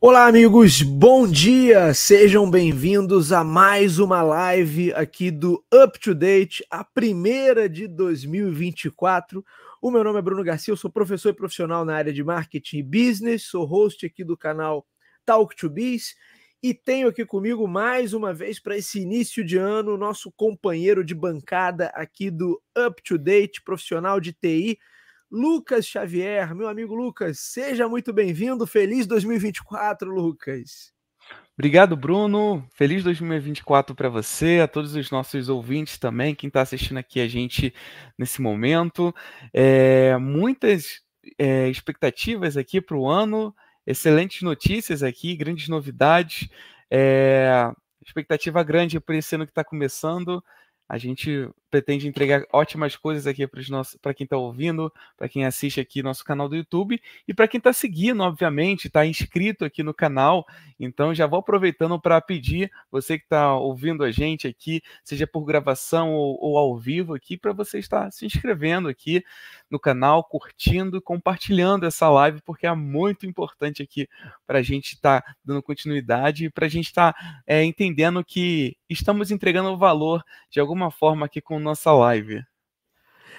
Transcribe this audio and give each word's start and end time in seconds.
Olá, 0.00 0.26
amigos, 0.26 0.80
bom 0.80 1.28
dia! 1.28 1.92
Sejam 1.92 2.50
bem-vindos 2.50 3.30
a 3.30 3.44
mais 3.44 3.98
uma 3.98 4.22
live 4.22 4.90
aqui 4.94 5.30
do 5.30 5.62
Up 5.70 6.00
to 6.00 6.14
Date, 6.14 6.64
a 6.70 6.82
primeira 6.82 7.68
de 7.68 7.86
2024. 7.86 9.44
O 9.82 9.90
meu 9.90 10.02
nome 10.02 10.18
é 10.18 10.22
Bruno 10.22 10.42
Garcia, 10.42 10.72
eu 10.72 10.76
sou 10.78 10.90
professor 10.90 11.28
e 11.28 11.36
profissional 11.36 11.84
na 11.84 11.94
área 11.94 12.12
de 12.12 12.24
marketing 12.24 12.78
e 12.78 12.82
business, 12.82 13.42
sou 13.42 13.66
host 13.66 14.06
aqui 14.06 14.24
do 14.24 14.36
canal 14.36 14.86
Talk 15.24 15.54
to 15.56 15.68
Biz 15.68 16.14
e 16.62 16.72
tenho 16.72 17.08
aqui 17.08 17.26
comigo 17.26 17.66
mais 17.66 18.14
uma 18.14 18.32
vez 18.32 18.60
para 18.60 18.76
esse 18.76 19.00
início 19.00 19.44
de 19.44 19.56
ano 19.56 19.96
nosso 19.96 20.30
companheiro 20.30 21.04
de 21.04 21.14
bancada 21.14 21.88
aqui 21.88 22.30
do 22.30 22.62
Up 22.78 23.02
to 23.02 23.18
Date, 23.18 23.62
profissional 23.62 24.20
de 24.20 24.32
TI, 24.32 24.78
Lucas 25.28 25.86
Xavier, 25.86 26.54
meu 26.54 26.68
amigo 26.68 26.94
Lucas, 26.94 27.40
seja 27.40 27.88
muito 27.88 28.12
bem-vindo. 28.12 28.66
Feliz 28.66 29.06
2024, 29.06 30.08
Lucas. 30.08 30.92
Obrigado, 31.58 31.96
Bruno. 31.96 32.64
Feliz 32.74 33.02
2024 33.02 33.94
para 33.94 34.08
você, 34.08 34.60
a 34.62 34.68
todos 34.68 34.94
os 34.94 35.10
nossos 35.10 35.48
ouvintes 35.48 35.98
também, 35.98 36.34
quem 36.34 36.48
está 36.48 36.60
assistindo 36.60 36.98
aqui 36.98 37.20
a 37.20 37.26
gente 37.26 37.74
nesse 38.16 38.40
momento. 38.40 39.14
É, 39.52 40.16
muitas 40.16 41.00
é, 41.38 41.68
expectativas 41.68 42.56
aqui 42.56 42.80
para 42.80 42.96
o 42.96 43.08
ano, 43.08 43.54
excelentes 43.86 44.42
notícias 44.42 45.02
aqui, 45.02 45.34
grandes 45.36 45.68
novidades. 45.68 46.48
É, 46.90 47.72
expectativa 48.04 48.62
grande 48.62 49.00
para 49.00 49.16
esse 49.16 49.34
ano 49.34 49.46
que 49.46 49.52
está 49.52 49.64
começando. 49.64 50.42
A 50.88 50.98
gente 50.98 51.48
pretende 51.72 52.06
entregar 52.06 52.44
ótimas 52.52 52.96
coisas 52.96 53.26
aqui 53.26 53.48
para 54.02 54.12
quem 54.12 54.24
está 54.24 54.36
ouvindo, 54.36 54.92
para 55.16 55.26
quem 55.26 55.46
assiste 55.46 55.80
aqui 55.80 56.02
nosso 56.02 56.22
canal 56.22 56.46
do 56.46 56.54
YouTube 56.54 57.00
e 57.26 57.32
para 57.32 57.48
quem 57.48 57.56
está 57.56 57.72
seguindo, 57.72 58.22
obviamente, 58.22 58.88
está 58.88 59.06
inscrito 59.06 59.64
aqui 59.64 59.82
no 59.82 59.94
canal. 59.94 60.46
Então 60.78 61.14
já 61.14 61.26
vou 61.26 61.38
aproveitando 61.38 61.98
para 61.98 62.20
pedir 62.20 62.70
você 62.90 63.16
que 63.16 63.24
está 63.24 63.54
ouvindo 63.54 64.04
a 64.04 64.10
gente 64.10 64.46
aqui, 64.46 64.82
seja 65.02 65.26
por 65.26 65.46
gravação 65.46 66.12
ou, 66.12 66.38
ou 66.42 66.58
ao 66.58 66.76
vivo 66.76 67.14
aqui, 67.14 67.38
para 67.38 67.54
você 67.54 67.78
estar 67.78 68.12
se 68.12 68.26
inscrevendo 68.26 68.86
aqui 68.86 69.24
no 69.70 69.80
canal, 69.80 70.22
curtindo 70.22 71.00
compartilhando 71.00 71.86
essa 71.86 72.10
live, 72.10 72.42
porque 72.42 72.66
é 72.66 72.74
muito 72.74 73.24
importante 73.24 73.82
aqui 73.82 74.06
para 74.46 74.58
a 74.58 74.62
gente 74.62 74.92
estar 74.92 75.22
tá 75.22 75.34
dando 75.42 75.62
continuidade 75.62 76.44
e 76.44 76.50
para 76.50 76.66
a 76.66 76.68
gente 76.68 76.88
estar 76.88 77.14
tá, 77.14 77.42
é, 77.46 77.64
entendendo 77.64 78.22
que 78.22 78.76
estamos 78.90 79.30
entregando 79.30 79.74
valor 79.78 80.22
de 80.50 80.60
alguma 80.60 80.90
forma 80.90 81.24
aqui 81.24 81.40
com 81.40 81.61
nossa 81.62 81.92
live. 81.92 82.42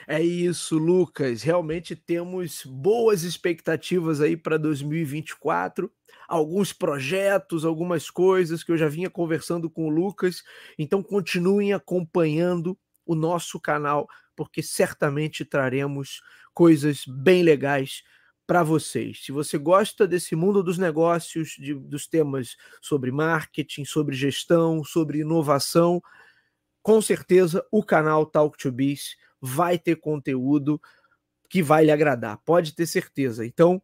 É 0.08 0.22
isso, 0.22 0.78
Lucas. 0.78 1.44
Realmente 1.44 1.96
temos 1.96 2.64
boas 2.66 3.24
expectativas 3.24 4.20
aí 4.22 4.36
para 4.36 4.58
2024. 4.58 5.92
Alguns 6.28 6.74
projetos, 6.74 7.64
algumas 7.66 8.10
coisas 8.10 8.64
que 8.64 8.72
eu 8.72 8.78
já 8.78 8.88
vinha 8.88 9.10
conversando 9.10 9.70
com 9.70 9.86
o 9.88 9.90
Lucas. 9.90 10.44
Então 10.78 11.02
continuem 11.02 11.74
acompanhando 11.74 12.78
o 13.06 13.16
nosso 13.16 13.60
canal, 13.60 14.08
porque 14.36 14.62
certamente 14.62 15.46
traremos 15.46 16.22
coisas 16.54 17.04
bem 17.08 17.44
legais 17.44 18.04
para 18.46 18.62
vocês. 18.62 19.24
Se 19.24 19.32
você 19.32 19.58
gosta 19.58 20.06
desse 20.06 20.36
mundo 20.36 20.62
dos 20.62 20.78
negócios, 20.78 21.56
de, 21.58 21.74
dos 21.74 22.08
temas 22.08 22.58
sobre 22.82 23.12
marketing, 23.12 23.86
sobre 23.86 24.16
gestão, 24.16 24.84
sobre 24.84 25.20
inovação, 25.20 26.02
com 26.84 27.02
certeza 27.02 27.66
o 27.72 27.84
canal 27.84 28.26
Talk 28.26 28.58
to 28.58 28.72
Biz 28.72 29.16
vai 29.42 29.80
ter 29.80 29.96
conteúdo 29.96 30.80
que 31.50 31.64
vai 31.64 31.86
lhe 31.86 31.92
agradar, 31.92 32.38
pode 32.46 32.76
ter 32.76 32.86
certeza. 32.86 33.46
Então, 33.46 33.82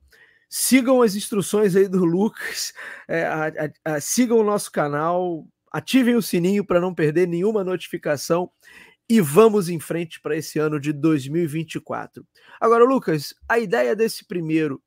sigam 0.49 1.01
as 1.01 1.15
instruções 1.15 1.75
aí 1.75 1.87
do 1.87 2.03
Lucas, 2.03 2.73
é, 3.07 3.23
a, 3.23 3.47
a, 3.47 3.95
a, 3.95 4.01
sigam 4.01 4.37
o 4.39 4.43
nosso 4.43 4.71
canal, 4.71 5.47
ativem 5.71 6.15
o 6.15 6.21
sininho 6.21 6.65
para 6.65 6.81
não 6.81 6.93
perder 6.93 7.27
nenhuma 7.27 7.63
notificação 7.63 8.51
e 9.07 9.21
vamos 9.21 9.69
em 9.69 9.79
frente 9.79 10.21
para 10.21 10.35
esse 10.35 10.59
ano 10.59 10.79
de 10.79 10.91
2024. 10.93 12.25
Agora, 12.59 12.83
Lucas, 12.83 13.33
a 13.47 13.57
ideia 13.57 13.95
desse 13.95 14.25
primeiro 14.25 14.81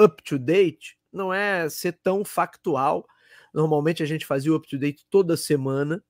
up 0.00 0.22
to 0.22 0.38
date 0.38 0.96
não 1.12 1.32
é 1.32 1.68
ser 1.68 1.98
tão 2.02 2.24
factual. 2.24 3.06
Normalmente 3.52 4.02
a 4.02 4.06
gente 4.06 4.26
fazia 4.26 4.52
o 4.52 4.56
up 4.56 4.68
to 4.68 4.78
date 4.78 5.04
toda 5.10 5.36
semana 5.36 6.02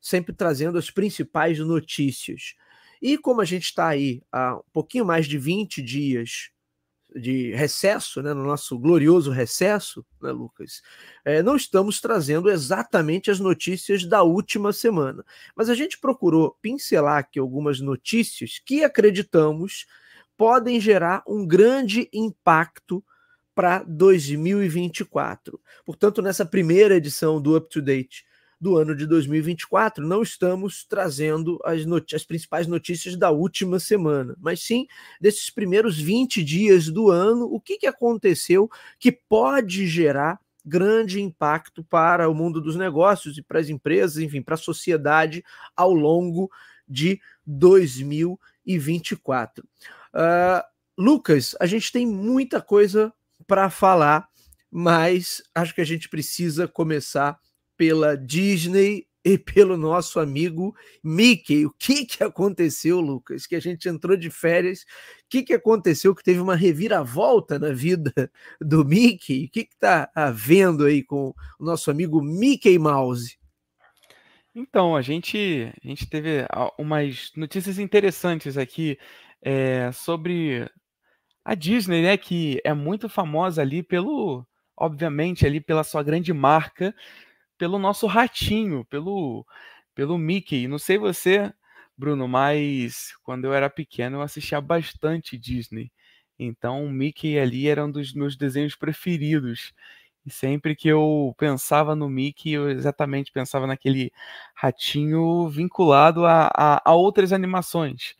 sempre 0.00 0.34
trazendo 0.34 0.78
as 0.78 0.90
principais 0.90 1.58
notícias. 1.58 2.54
E 3.00 3.16
como 3.16 3.40
a 3.40 3.44
gente 3.44 3.64
está 3.64 3.88
aí 3.88 4.22
há 4.32 4.56
um 4.56 4.70
pouquinho 4.72 5.04
mais 5.04 5.26
de 5.26 5.38
20 5.38 5.82
dias 5.82 6.50
de 7.14 7.52
recesso, 7.54 8.22
né, 8.22 8.34
no 8.34 8.44
nosso 8.44 8.78
glorioso 8.78 9.30
recesso, 9.30 10.04
né, 10.20 10.30
Lucas, 10.30 10.82
é, 11.24 11.42
não 11.42 11.56
estamos 11.56 12.00
trazendo 12.00 12.50
exatamente 12.50 13.30
as 13.30 13.40
notícias 13.40 14.04
da 14.04 14.22
última 14.22 14.72
semana, 14.72 15.24
mas 15.56 15.70
a 15.70 15.74
gente 15.74 15.98
procurou 15.98 16.56
pincelar 16.60 17.18
aqui 17.18 17.38
algumas 17.38 17.80
notícias 17.80 18.60
que 18.64 18.84
acreditamos 18.84 19.86
podem 20.36 20.80
gerar 20.80 21.22
um 21.26 21.44
grande 21.44 22.08
impacto 22.12 23.04
para 23.54 23.82
2024. 23.82 25.60
Portanto, 25.84 26.22
nessa 26.22 26.46
primeira 26.46 26.94
edição 26.94 27.42
do 27.42 27.56
Up 27.56 27.68
to 27.68 27.82
Date, 27.82 28.24
do 28.60 28.76
ano 28.76 28.94
de 28.94 29.06
2024. 29.06 30.06
Não 30.06 30.22
estamos 30.22 30.84
trazendo 30.84 31.58
as, 31.64 31.80
as 32.12 32.24
principais 32.24 32.66
notícias 32.66 33.16
da 33.16 33.30
última 33.30 33.78
semana, 33.78 34.36
mas 34.40 34.62
sim 34.62 34.86
desses 35.20 35.50
primeiros 35.50 35.98
20 35.98 36.42
dias 36.42 36.88
do 36.88 37.10
ano, 37.10 37.44
o 37.44 37.60
que, 37.60 37.78
que 37.78 37.86
aconteceu 37.86 38.68
que 38.98 39.12
pode 39.12 39.86
gerar 39.86 40.40
grande 40.64 41.22
impacto 41.22 41.84
para 41.84 42.28
o 42.28 42.34
mundo 42.34 42.60
dos 42.60 42.76
negócios 42.76 43.38
e 43.38 43.42
para 43.42 43.58
as 43.58 43.68
empresas, 43.68 44.18
enfim, 44.18 44.42
para 44.42 44.54
a 44.54 44.58
sociedade 44.58 45.42
ao 45.74 45.94
longo 45.94 46.50
de 46.86 47.20
2024. 47.46 49.64
Uh, 49.64 49.66
ah, 50.14 50.64
Lucas, 50.96 51.56
a 51.60 51.66
gente 51.66 51.92
tem 51.92 52.06
muita 52.06 52.60
coisa 52.60 53.12
para 53.46 53.70
falar, 53.70 54.28
mas 54.70 55.42
acho 55.54 55.74
que 55.74 55.80
a 55.80 55.84
gente 55.84 56.08
precisa 56.08 56.68
começar 56.68 57.38
pela 57.78 58.16
Disney 58.16 59.06
e 59.24 59.38
pelo 59.38 59.76
nosso 59.76 60.18
amigo 60.18 60.74
Mickey. 61.02 61.64
O 61.66 61.70
que, 61.78 62.04
que 62.04 62.24
aconteceu, 62.24 63.00
Lucas? 63.00 63.46
Que 63.46 63.56
a 63.56 63.60
gente 63.60 63.88
entrou 63.88 64.16
de 64.16 64.30
férias. 64.30 64.80
O 64.80 64.84
que, 65.30 65.42
que 65.42 65.54
aconteceu 65.54 66.14
que 66.14 66.22
teve 66.22 66.40
uma 66.40 66.56
reviravolta 66.56 67.58
na 67.58 67.72
vida 67.72 68.12
do 68.60 68.84
Mickey? 68.84 69.44
O 69.44 69.50
que 69.50 69.60
está 69.60 70.10
havendo 70.14 70.84
aí 70.84 71.04
com 71.04 71.34
o 71.58 71.64
nosso 71.64 71.90
amigo 71.90 72.20
Mickey 72.22 72.78
Mouse? 72.78 73.38
Então, 74.54 74.96
a 74.96 75.02
gente, 75.02 75.72
a 75.84 75.86
gente 75.86 76.08
teve 76.08 76.44
umas 76.76 77.30
notícias 77.36 77.78
interessantes 77.78 78.58
aqui 78.58 78.98
é, 79.40 79.92
sobre 79.92 80.68
a 81.44 81.54
Disney, 81.54 82.02
né? 82.02 82.16
Que 82.16 82.60
é 82.64 82.74
muito 82.74 83.08
famosa 83.08 83.62
ali 83.62 83.82
pelo, 83.82 84.44
obviamente, 84.76 85.46
ali 85.46 85.60
pela 85.60 85.84
sua 85.84 86.02
grande 86.02 86.32
marca 86.32 86.94
pelo 87.58 87.78
nosso 87.78 88.06
ratinho, 88.06 88.84
pelo, 88.86 89.46
pelo 89.94 90.16
Mickey. 90.18 90.68
Não 90.68 90.78
sei 90.78 90.98
você, 90.98 91.52
Bruno, 91.96 92.28
mas 92.28 93.12
quando 93.24 93.46
eu 93.46 93.52
era 93.54 93.68
pequeno 93.70 94.18
eu 94.18 94.22
assistia 94.22 94.60
bastante 94.60 95.36
Disney. 95.38 95.90
Então 96.38 96.84
o 96.86 96.90
Mickey 96.90 97.38
ali 97.38 97.68
era 97.68 97.84
um 97.84 97.90
dos 97.90 98.14
meus 98.14 98.36
desenhos 98.36 98.76
preferidos. 98.76 99.72
E 100.26 100.30
sempre 100.30 100.76
que 100.76 100.88
eu 100.88 101.34
pensava 101.38 101.96
no 101.96 102.08
Mickey, 102.08 102.52
eu 102.52 102.70
exatamente 102.70 103.32
pensava 103.32 103.66
naquele 103.66 104.12
ratinho 104.54 105.48
vinculado 105.48 106.26
a, 106.26 106.50
a, 106.54 106.82
a 106.84 106.94
outras 106.94 107.32
animações. 107.32 108.14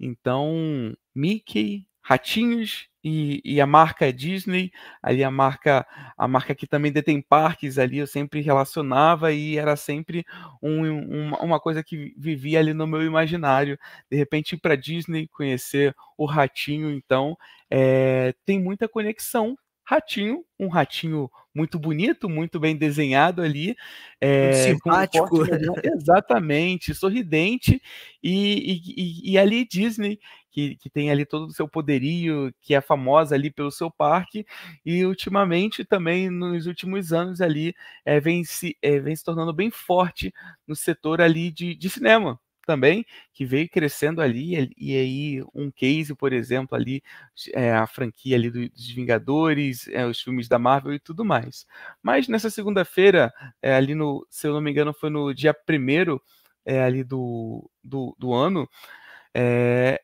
Então, 0.00 0.96
Mickey, 1.14 1.86
ratinhos 2.02 2.88
e, 3.04 3.40
e, 3.44 3.60
a 3.60 3.66
marca 3.66 4.06
é 4.08 4.12
Disney, 4.12 4.70
ali 5.02 5.24
a 5.24 5.30
marca, 5.30 5.86
a 6.16 6.28
marca 6.28 6.54
que 6.54 6.66
também 6.66 6.92
detém 6.92 7.20
parques 7.20 7.78
ali, 7.78 7.98
eu 7.98 8.06
sempre 8.06 8.40
relacionava 8.40 9.32
e 9.32 9.58
era 9.58 9.74
sempre 9.76 10.24
um, 10.62 10.86
um, 10.86 11.34
uma 11.34 11.58
coisa 11.58 11.82
que 11.82 12.14
vivia 12.16 12.60
ali 12.60 12.72
no 12.72 12.86
meu 12.86 13.02
imaginário. 13.04 13.78
De 14.10 14.16
repente 14.16 14.54
ir 14.54 14.58
para 14.58 14.76
Disney, 14.76 15.28
conhecer 15.28 15.94
o 16.16 16.24
ratinho, 16.26 16.90
então 16.90 17.36
é, 17.70 18.34
tem 18.44 18.60
muita 18.60 18.88
conexão 18.88 19.56
ratinho, 19.84 20.44
um 20.58 20.68
ratinho 20.68 21.30
muito 21.54 21.78
bonito, 21.78 22.28
muito 22.28 22.58
bem 22.58 22.76
desenhado 22.76 23.42
ali, 23.42 23.76
é, 24.20 24.52
simpático, 24.52 25.42
exatamente, 25.84 26.94
sorridente 26.94 27.82
e, 28.22 28.82
e, 28.96 29.32
e, 29.32 29.38
ali 29.38 29.66
Disney 29.66 30.18
que, 30.50 30.76
que 30.76 30.88
tem 30.88 31.10
ali 31.10 31.26
todo 31.26 31.46
o 31.46 31.52
seu 31.52 31.68
poderio, 31.68 32.54
que 32.60 32.74
é 32.74 32.80
famosa 32.80 33.34
ali 33.34 33.50
pelo 33.50 33.70
seu 33.70 33.90
parque 33.90 34.46
e 34.84 35.04
ultimamente 35.04 35.84
também 35.84 36.30
nos 36.30 36.66
últimos 36.66 37.12
anos 37.12 37.40
ali 37.40 37.74
é, 38.04 38.20
vem 38.20 38.44
se 38.44 38.76
é, 38.80 38.98
vem 39.00 39.16
se 39.16 39.24
tornando 39.24 39.52
bem 39.52 39.70
forte 39.70 40.32
no 40.66 40.76
setor 40.76 41.20
ali 41.20 41.50
de, 41.50 41.74
de 41.74 41.90
cinema, 41.90 42.38
também, 42.66 43.04
que 43.32 43.44
veio 43.44 43.68
crescendo 43.68 44.20
ali, 44.20 44.72
e 44.76 44.96
aí 44.96 45.44
um 45.54 45.70
case, 45.70 46.14
por 46.14 46.32
exemplo, 46.32 46.76
ali, 46.76 47.02
é, 47.54 47.72
a 47.72 47.86
franquia 47.86 48.36
ali 48.36 48.50
dos 48.50 48.88
Vingadores, 48.88 49.88
é, 49.88 50.06
os 50.06 50.20
filmes 50.20 50.48
da 50.48 50.58
Marvel 50.58 50.94
e 50.94 51.00
tudo 51.00 51.24
mais. 51.24 51.66
Mas 52.02 52.28
nessa 52.28 52.50
segunda-feira, 52.50 53.32
é, 53.60 53.74
ali 53.74 53.94
no, 53.94 54.26
se 54.30 54.46
eu 54.46 54.52
não 54.52 54.60
me 54.60 54.70
engano, 54.70 54.92
foi 54.94 55.10
no 55.10 55.32
dia 55.34 55.54
primeiro 55.54 56.22
é, 56.64 56.82
ali 56.82 57.04
do, 57.04 57.68
do, 57.82 58.14
do 58.18 58.32
ano, 58.32 58.68
é, 59.34 60.00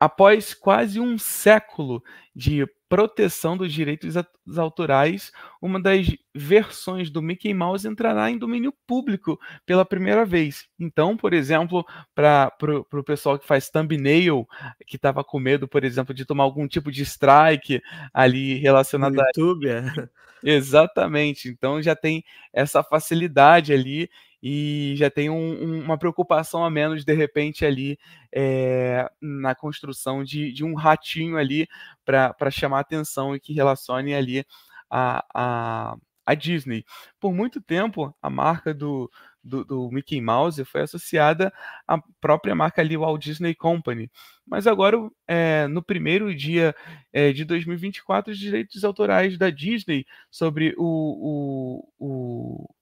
após 0.00 0.54
quase 0.54 0.98
um 0.98 1.18
século 1.18 2.02
de 2.34 2.66
proteção 2.88 3.56
dos 3.56 3.72
direitos 3.72 4.16
autorais, 4.58 5.30
uma 5.62 5.80
das 5.80 6.08
versões 6.34 7.08
do 7.10 7.22
Mickey 7.22 7.54
Mouse 7.54 7.86
entrará 7.86 8.28
em 8.30 8.38
domínio 8.38 8.74
público 8.86 9.38
pela 9.64 9.84
primeira 9.84 10.24
vez. 10.24 10.66
Então, 10.78 11.16
por 11.16 11.32
exemplo, 11.32 11.86
para 12.14 12.50
o 12.92 13.04
pessoal 13.04 13.38
que 13.38 13.46
faz 13.46 13.68
thumbnail, 13.70 14.44
que 14.86 14.96
estava 14.96 15.22
com 15.22 15.38
medo, 15.38 15.68
por 15.68 15.84
exemplo, 15.84 16.12
de 16.12 16.24
tomar 16.24 16.42
algum 16.42 16.66
tipo 16.66 16.90
de 16.90 17.02
strike 17.02 17.80
ali 18.12 18.54
relacionado 18.54 19.14
no 19.14 19.22
YouTube, 19.22 19.70
a... 19.70 19.74
é. 19.74 20.08
Exatamente. 20.42 21.48
Então 21.48 21.82
já 21.82 21.94
tem 21.94 22.24
essa 22.52 22.82
facilidade 22.82 23.72
ali 23.72 24.10
e 24.42 24.94
já 24.96 25.10
tem 25.10 25.28
um, 25.28 25.36
um, 25.36 25.84
uma 25.84 25.98
preocupação 25.98 26.64
a 26.64 26.70
menos, 26.70 27.04
de 27.04 27.12
repente, 27.12 27.64
ali 27.64 27.98
é, 28.32 29.10
na 29.20 29.54
construção 29.54 30.24
de, 30.24 30.52
de, 30.52 30.64
um 30.64 30.74
ratinho 30.74 31.36
ali 31.36 31.68
para 32.04 32.50
chamar 32.50 32.80
atenção 32.80 33.34
e 33.34 33.40
que 33.40 33.52
relacione 33.52 34.14
ali 34.14 34.44
a, 34.90 35.24
a, 35.34 35.96
a 36.24 36.34
Disney. 36.34 36.84
Por 37.18 37.32
muito 37.34 37.60
tempo, 37.60 38.14
a 38.22 38.30
marca 38.30 38.72
do, 38.72 39.10
do, 39.42 39.64
do, 39.64 39.90
Mickey 39.90 40.20
Mouse 40.20 40.64
foi 40.64 40.82
associada 40.82 41.52
à 41.86 41.98
própria 42.20 42.54
marca 42.54 42.80
ali, 42.80 42.96
Walt 42.96 43.22
Disney 43.22 43.54
Company. 43.54 44.10
Mas 44.46 44.66
agora, 44.66 44.96
é, 45.28 45.66
no 45.68 45.82
primeiro 45.82 46.34
dia 46.34 46.74
é, 47.12 47.32
de 47.32 47.44
2024, 47.44 48.32
os 48.32 48.38
direitos 48.38 48.84
autorais 48.84 49.36
da 49.36 49.50
Disney 49.50 50.06
sobre 50.30 50.74
o, 50.78 51.84
o, 51.98 52.64
o 52.66 52.74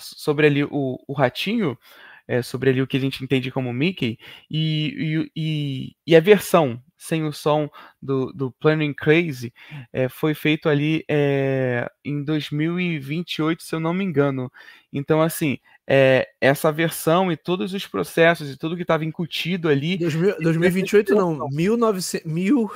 sobre 0.00 0.46
ali 0.46 0.64
o, 0.64 0.98
o 1.06 1.12
ratinho, 1.12 1.78
é, 2.26 2.42
sobre 2.42 2.70
ali 2.70 2.82
o 2.82 2.86
que 2.86 2.96
a 2.96 3.00
gente 3.00 3.22
entende 3.24 3.50
como 3.50 3.72
Mickey, 3.72 4.18
e, 4.50 5.30
e, 5.36 5.96
e, 6.06 6.16
a 6.16 6.20
versão 6.20 6.80
sem 6.96 7.24
o 7.24 7.32
som 7.32 7.68
do, 8.00 8.32
do 8.32 8.52
Planning 8.52 8.94
Crazy 8.94 9.52
é, 9.92 10.08
foi 10.08 10.34
feito 10.34 10.68
ali 10.68 11.04
é, 11.08 11.90
em 12.04 12.22
2028, 12.22 13.62
se 13.62 13.74
eu 13.74 13.80
não 13.80 13.94
me 13.94 14.04
engano. 14.04 14.52
Então, 14.92 15.20
assim, 15.22 15.58
é, 15.92 16.28
essa 16.40 16.70
versão 16.70 17.32
e 17.32 17.36
todos 17.36 17.74
os 17.74 17.84
processos 17.84 18.48
e 18.48 18.56
tudo 18.56 18.76
que 18.76 18.82
estava 18.82 19.04
incutido 19.04 19.68
ali. 19.68 19.98
2028 19.98 21.16
não, 21.16 21.48
1900, 21.48 22.32
mil, 22.32 22.70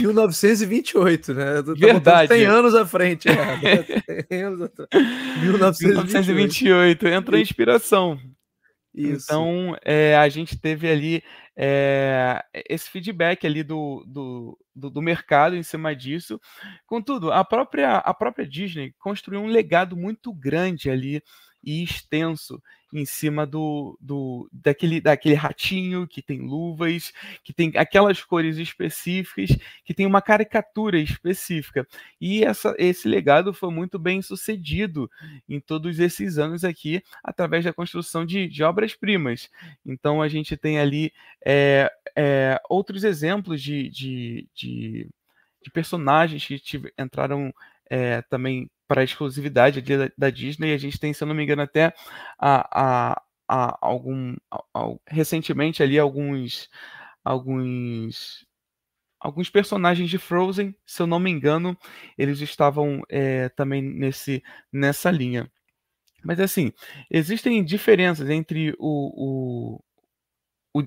1928, 0.00 1.30
né? 1.32 1.62
Tá 1.62 1.72
Verdade. 1.74 2.28
Tem 2.30 2.44
anos 2.44 2.74
à 2.74 2.84
frente. 2.84 3.28
É, 3.28 4.50
1928. 5.40 5.42
1928 5.42 7.06
entra 7.06 7.36
a 7.36 7.40
inspiração. 7.40 8.18
Isso. 8.92 9.26
Então, 9.26 9.76
é, 9.84 10.16
a 10.16 10.28
gente 10.28 10.58
teve 10.58 10.90
ali 10.90 11.22
é, 11.56 12.42
esse 12.68 12.90
feedback 12.90 13.46
ali 13.46 13.62
do, 13.62 14.04
do, 14.08 14.58
do, 14.74 14.90
do, 14.90 15.00
mercado 15.00 15.54
em 15.54 15.62
cima 15.62 15.94
disso. 15.94 16.40
Contudo, 16.84 17.30
a 17.30 17.44
própria, 17.44 17.98
a 17.98 18.12
própria 18.12 18.44
Disney 18.44 18.92
construiu 18.98 19.40
um 19.40 19.46
legado 19.46 19.96
muito 19.96 20.32
grande 20.32 20.90
ali 20.90 21.22
e 21.64 21.82
extenso 21.82 22.60
em 22.94 23.04
cima 23.04 23.44
do, 23.44 23.98
do 24.00 24.48
daquele, 24.52 25.00
daquele 25.00 25.34
ratinho 25.34 26.06
que 26.06 26.22
tem 26.22 26.40
luvas, 26.40 27.12
que 27.42 27.52
tem 27.52 27.72
aquelas 27.74 28.22
cores 28.22 28.56
específicas, 28.56 29.50
que 29.84 29.92
tem 29.92 30.06
uma 30.06 30.22
caricatura 30.22 30.96
específica. 30.98 31.86
E 32.20 32.44
essa, 32.44 32.72
esse 32.78 33.08
legado 33.08 33.52
foi 33.52 33.72
muito 33.72 33.98
bem 33.98 34.22
sucedido 34.22 35.10
em 35.48 35.58
todos 35.58 35.98
esses 35.98 36.38
anos 36.38 36.62
aqui, 36.62 37.02
através 37.22 37.64
da 37.64 37.72
construção 37.72 38.24
de, 38.24 38.46
de 38.46 38.62
obras-primas. 38.62 39.50
Então 39.84 40.22
a 40.22 40.28
gente 40.28 40.56
tem 40.56 40.78
ali 40.78 41.12
é, 41.44 41.90
é, 42.16 42.60
outros 42.70 43.02
exemplos 43.02 43.60
de, 43.60 43.88
de, 43.90 44.48
de, 44.54 45.08
de 45.62 45.70
personagens 45.72 46.46
que 46.46 46.80
entraram 46.96 47.52
é, 47.90 48.22
também 48.22 48.70
para 48.94 49.00
a 49.00 49.04
exclusividade 49.04 49.82
da, 49.82 50.08
da, 50.16 50.30
Disney. 50.30 50.72
A 50.72 50.78
gente 50.78 51.00
tem, 51.00 51.12
se 51.12 51.20
eu 51.20 51.26
não 51.26 51.34
me 51.34 51.42
engano, 51.42 51.62
até 51.62 51.92
a, 52.38 53.12
a, 53.12 53.22
a 53.48 53.78
algum 53.80 54.36
a, 54.52 54.94
recentemente 55.08 55.82
ali 55.82 55.98
alguns 55.98 56.70
alguns 57.24 58.46
alguns 59.18 59.50
personagens 59.50 60.08
de 60.08 60.16
Frozen, 60.16 60.76
se 60.86 61.02
eu 61.02 61.08
não 61.08 61.18
me 61.18 61.28
engano, 61.28 61.76
eles 62.16 62.40
estavam 62.40 63.02
é, 63.08 63.48
também 63.48 63.82
nesse 63.82 64.44
nessa 64.72 65.10
linha. 65.10 65.50
Mas 66.24 66.38
assim, 66.38 66.72
existem 67.10 67.64
diferenças 67.64 68.30
entre 68.30 68.76
o, 68.78 69.80
o, 70.72 70.82
o, 70.82 70.86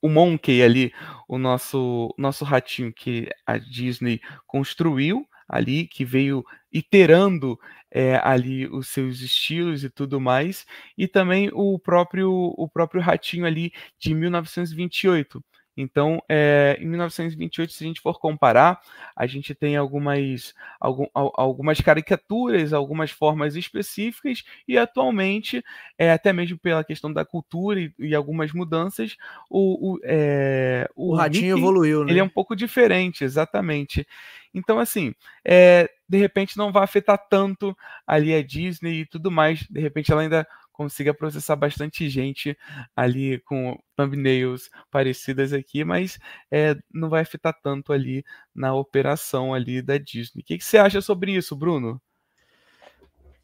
o 0.00 0.08
Monkey 0.08 0.62
ali, 0.62 0.90
o 1.28 1.36
nosso 1.36 2.14
nosso 2.16 2.46
ratinho 2.46 2.94
que 2.94 3.28
a 3.46 3.58
Disney 3.58 4.22
construiu 4.46 5.28
ali, 5.48 5.86
que 5.86 6.04
veio 6.04 6.44
iterando 6.72 7.58
é, 7.90 8.16
ali 8.22 8.66
os 8.68 8.88
seus 8.88 9.20
estilos 9.20 9.84
e 9.84 9.90
tudo 9.90 10.20
mais, 10.20 10.66
e 10.98 11.06
também 11.08 11.50
o 11.52 11.78
próprio, 11.78 12.30
o 12.56 12.68
próprio 12.68 13.00
Ratinho 13.02 13.46
ali 13.46 13.72
de 13.98 14.14
1928. 14.14 15.42
Então, 15.76 16.22
é, 16.28 16.78
em 16.80 16.86
1928, 16.86 17.72
se 17.72 17.84
a 17.84 17.86
gente 17.86 18.00
for 18.00 18.18
comparar, 18.18 18.80
a 19.14 19.26
gente 19.26 19.54
tem 19.54 19.76
algumas, 19.76 20.54
algum, 20.80 21.06
algumas 21.12 21.80
caricaturas, 21.80 22.72
algumas 22.72 23.10
formas 23.10 23.56
específicas, 23.56 24.42
e 24.66 24.78
atualmente, 24.78 25.62
é, 25.98 26.10
até 26.10 26.32
mesmo 26.32 26.58
pela 26.58 26.82
questão 26.82 27.12
da 27.12 27.24
cultura 27.24 27.78
e, 27.80 27.92
e 27.98 28.14
algumas 28.14 28.52
mudanças, 28.52 29.16
o, 29.50 29.92
o, 29.94 30.00
é, 30.04 30.88
o, 30.96 31.12
o 31.12 31.14
ratinho 31.14 31.56
Mickey, 31.56 31.60
evoluiu, 31.60 32.04
né? 32.04 32.12
Ele 32.12 32.20
é 32.20 32.24
um 32.24 32.28
pouco 32.28 32.56
diferente, 32.56 33.22
exatamente. 33.22 34.06
Então, 34.54 34.78
assim, 34.78 35.14
é, 35.44 35.90
de 36.08 36.16
repente 36.16 36.56
não 36.56 36.72
vai 36.72 36.84
afetar 36.84 37.18
tanto 37.28 37.76
ali 38.06 38.34
a 38.34 38.42
Disney 38.42 39.00
e 39.00 39.06
tudo 39.06 39.30
mais. 39.30 39.66
De 39.68 39.80
repente 39.80 40.10
ela 40.10 40.22
ainda 40.22 40.46
consiga 40.76 41.14
processar 41.14 41.56
bastante 41.56 42.08
gente 42.08 42.56
ali 42.94 43.40
com 43.40 43.78
thumbnails 43.96 44.70
parecidas 44.90 45.52
aqui, 45.52 45.84
mas 45.84 46.18
é, 46.50 46.76
não 46.92 47.08
vai 47.08 47.22
afetar 47.22 47.58
tanto 47.62 47.92
ali 47.92 48.24
na 48.54 48.74
operação 48.74 49.54
ali 49.54 49.80
da 49.80 49.96
Disney. 49.96 50.42
O 50.42 50.44
que, 50.44 50.58
que 50.58 50.64
você 50.64 50.78
acha 50.78 51.00
sobre 51.00 51.32
isso, 51.32 51.56
Bruno? 51.56 52.00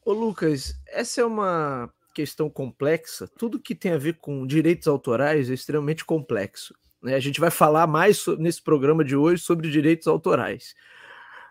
Ô 0.05 0.12
Lucas, 0.12 0.75
essa 0.87 1.21
é 1.21 1.25
uma 1.25 1.93
questão 2.15 2.51
complexa. 2.51 3.27
Tudo 3.39 3.61
que 3.61 3.75
tem 3.75 3.93
a 3.93 3.99
ver 3.99 4.19
com 4.19 4.47
direitos 4.47 4.87
autorais 4.87 5.51
é 5.51 5.55
extremamente 5.55 6.05
complexo. 6.05 6.75
Né? 7.03 7.15
A 7.15 7.21
gente 7.21 7.41
vai 7.41 7.51
falar 7.51 7.87
mais 7.87 8.25
nesse 8.39 8.62
programa 8.62 9.05
de 9.05 9.17
hoje 9.17 9.43
sobre 9.43 9.71
direitos 9.71 10.07
autorais. 10.07 10.75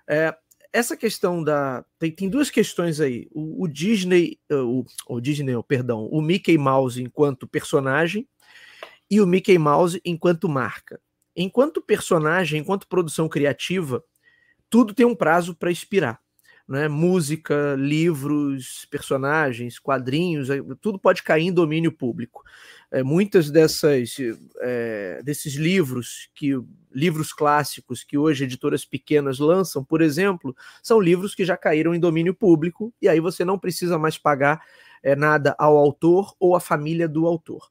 É, 0.07 0.35
essa 0.73 0.95
questão 0.95 1.43
da. 1.43 1.85
Tem, 1.99 2.11
tem 2.11 2.29
duas 2.29 2.49
questões 2.49 2.99
aí. 2.99 3.27
O, 3.31 3.63
o 3.63 3.67
Disney, 3.67 4.39
eh, 4.49 4.55
o, 4.55 4.85
o 5.07 5.19
Disney, 5.19 5.53
perdão, 5.67 6.07
o 6.11 6.21
Mickey 6.21 6.57
Mouse 6.57 7.01
enquanto 7.01 7.47
personagem 7.47 8.27
e 9.09 9.19
o 9.19 9.27
Mickey 9.27 9.57
Mouse 9.57 10.01
enquanto 10.05 10.47
marca. 10.47 10.99
Enquanto 11.35 11.81
personagem, 11.81 12.61
enquanto 12.61 12.87
produção 12.87 13.27
criativa, 13.27 14.03
tudo 14.69 14.93
tem 14.93 15.05
um 15.05 15.15
prazo 15.15 15.55
para 15.55 15.71
expirar. 15.71 16.19
Né? 16.71 16.87
Música, 16.87 17.75
livros, 17.77 18.87
personagens, 18.89 19.77
quadrinhos, 19.77 20.49
eh, 20.49 20.61
tudo 20.79 20.97
pode 20.97 21.21
cair 21.21 21.47
em 21.47 21.51
domínio 21.51 21.91
público. 21.91 22.45
É, 22.89 23.03
muitas 23.03 23.51
dessas 23.51 24.15
é, 24.61 25.21
desses 25.21 25.55
livros 25.55 26.29
que 26.33 26.57
livros 26.89 27.33
clássicos 27.33 28.05
que 28.05 28.17
hoje 28.17 28.45
editoras 28.45 28.85
pequenas 28.85 29.37
lançam, 29.37 29.83
por 29.83 30.01
exemplo, 30.01 30.55
são 30.81 30.97
livros 30.97 31.35
que 31.35 31.43
já 31.43 31.57
caíram 31.57 31.93
em 31.93 31.99
domínio 31.99 32.33
público 32.33 32.93
e 33.01 33.09
aí 33.09 33.19
você 33.19 33.43
não 33.43 33.59
precisa 33.59 33.99
mais 33.99 34.17
pagar 34.17 34.61
é, 35.03 35.13
nada 35.13 35.53
ao 35.59 35.75
autor 35.75 36.33
ou 36.39 36.55
à 36.55 36.61
família 36.61 37.05
do 37.05 37.27
autor. 37.27 37.69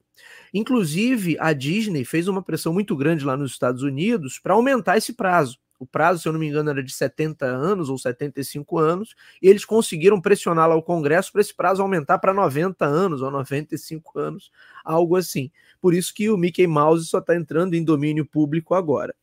Inclusive, 0.52 1.38
a 1.40 1.54
Disney 1.54 2.04
fez 2.04 2.28
uma 2.28 2.42
pressão 2.42 2.75
muito 2.75 2.95
grande 2.95 3.25
lá 3.25 3.35
nos 3.35 3.52
Estados 3.52 3.83
Unidos 3.83 4.38
para 4.38 4.52
aumentar 4.52 4.99
esse 4.99 5.14
prazo. 5.14 5.59
O 5.81 5.87
prazo, 5.87 6.21
se 6.21 6.29
eu 6.29 6.33
não 6.33 6.39
me 6.39 6.47
engano, 6.47 6.69
era 6.69 6.83
de 6.83 6.93
70 6.93 7.47
anos 7.47 7.89
ou 7.89 7.97
75 7.97 8.79
anos, 8.79 9.15
e 9.41 9.49
eles 9.49 9.65
conseguiram 9.65 10.21
pressionar 10.21 10.69
lá 10.69 10.77
o 10.77 10.83
Congresso 10.83 11.33
para 11.33 11.41
esse 11.41 11.57
prazo 11.57 11.81
aumentar 11.81 12.19
para 12.19 12.35
90 12.35 12.85
anos 12.85 13.23
ou 13.23 13.31
95 13.31 14.19
anos, 14.19 14.51
algo 14.85 15.17
assim. 15.17 15.51
Por 15.81 15.95
isso 15.95 16.13
que 16.15 16.29
o 16.29 16.37
Mickey 16.37 16.67
Mouse 16.67 17.07
só 17.07 17.19
está 17.19 17.35
entrando 17.35 17.73
em 17.73 17.83
domínio 17.83 18.27
público 18.27 18.75
agora. 18.75 19.15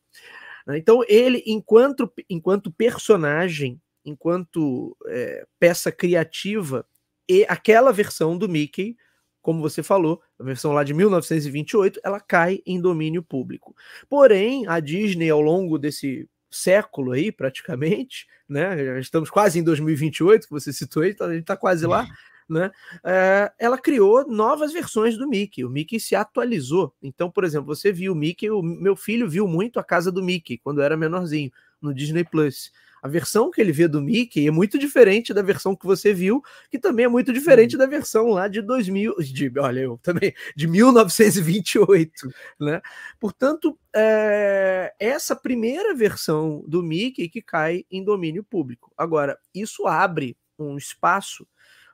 Então, 0.70 1.02
ele, 1.06 1.44
enquanto, 1.46 2.12
enquanto 2.28 2.72
personagem, 2.72 3.80
enquanto 4.04 4.96
é, 5.06 5.46
peça 5.60 5.92
criativa, 5.92 6.84
e 7.28 7.46
aquela 7.48 7.92
versão 7.92 8.36
do 8.36 8.48
Mickey 8.48 8.96
como 9.40 9.62
você 9.62 9.82
falou, 9.82 10.20
a 10.38 10.44
versão 10.44 10.72
lá 10.72 10.84
de 10.84 10.92
1928, 10.92 12.00
ela 12.04 12.20
cai 12.20 12.60
em 12.66 12.78
domínio 12.78 13.22
público. 13.22 13.74
Porém, 14.06 14.66
a 14.66 14.78
Disney, 14.78 15.30
ao 15.30 15.40
longo 15.40 15.78
desse 15.78 16.28
século 16.50 17.12
aí, 17.12 17.30
praticamente, 17.30 18.26
né? 18.48 18.84
Já 18.84 18.98
estamos 18.98 19.30
quase 19.30 19.58
em 19.58 19.62
2028, 19.62 20.46
que 20.46 20.50
você 20.50 20.72
citou 20.72 21.02
aí, 21.02 21.10
então 21.10 21.26
a 21.26 21.32
gente 21.32 21.42
está 21.42 21.56
quase 21.56 21.86
lá. 21.86 22.06
Né? 22.48 22.70
É, 23.04 23.52
ela 23.58 23.76
criou 23.76 24.26
novas 24.26 24.72
versões 24.72 25.18
do 25.18 25.28
Mickey. 25.28 25.66
O 25.66 25.68
Mickey 25.68 26.00
se 26.00 26.16
atualizou. 26.16 26.94
Então, 27.02 27.30
por 27.30 27.44
exemplo, 27.44 27.66
você 27.66 27.92
viu 27.92 28.12
o 28.12 28.16
Mickey, 28.16 28.48
o 28.48 28.62
meu 28.62 28.96
filho 28.96 29.28
viu 29.28 29.46
muito 29.46 29.78
a 29.78 29.84
casa 29.84 30.10
do 30.10 30.22
Mickey 30.22 30.56
quando 30.56 30.80
era 30.80 30.96
menorzinho, 30.96 31.52
no 31.80 31.94
Disney 31.94 32.24
Plus 32.24 32.70
a 33.02 33.08
versão 33.08 33.50
que 33.50 33.60
ele 33.60 33.72
vê 33.72 33.86
do 33.86 34.02
Mickey 34.02 34.46
é 34.46 34.50
muito 34.50 34.78
diferente 34.78 35.32
da 35.32 35.42
versão 35.42 35.74
que 35.74 35.86
você 35.86 36.12
viu, 36.12 36.42
que 36.70 36.78
também 36.78 37.04
é 37.04 37.08
muito 37.08 37.32
diferente 37.32 37.74
uhum. 37.74 37.78
da 37.78 37.86
versão 37.86 38.28
lá 38.28 38.48
de 38.48 38.60
2000, 38.60 39.14
de, 39.20 39.52
olha, 39.58 39.80
eu 39.80 39.98
também, 40.02 40.34
de 40.56 40.66
1928, 40.66 42.12
né? 42.60 42.80
Portanto, 43.20 43.78
é, 43.94 44.92
essa 44.98 45.36
primeira 45.36 45.94
versão 45.94 46.64
do 46.66 46.82
Mickey 46.82 47.28
que 47.28 47.42
cai 47.42 47.84
em 47.90 48.02
domínio 48.02 48.42
público. 48.42 48.92
Agora, 48.96 49.38
isso 49.54 49.86
abre 49.86 50.36
um 50.58 50.76
espaço 50.76 51.46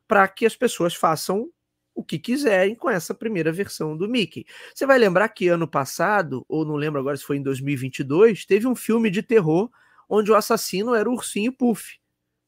para 0.08 0.26
que 0.28 0.46
as 0.46 0.56
pessoas 0.56 0.94
façam 0.94 1.50
o 1.94 2.02
que 2.02 2.18
quiserem 2.18 2.74
com 2.74 2.90
essa 2.90 3.14
primeira 3.14 3.52
versão 3.52 3.96
do 3.96 4.08
Mickey. 4.08 4.44
Você 4.74 4.84
vai 4.84 4.98
lembrar 4.98 5.28
que 5.28 5.48
ano 5.48 5.68
passado, 5.68 6.44
ou 6.48 6.64
não 6.64 6.74
lembro 6.74 7.00
agora 7.00 7.16
se 7.16 7.24
foi 7.24 7.36
em 7.36 7.42
2022, 7.42 8.44
teve 8.44 8.66
um 8.66 8.74
filme 8.74 9.10
de 9.10 9.22
terror 9.22 9.70
onde 10.08 10.30
o 10.30 10.34
assassino 10.34 10.94
era 10.94 11.08
o 11.08 11.14
ursinho 11.14 11.52
Puff, 11.52 11.98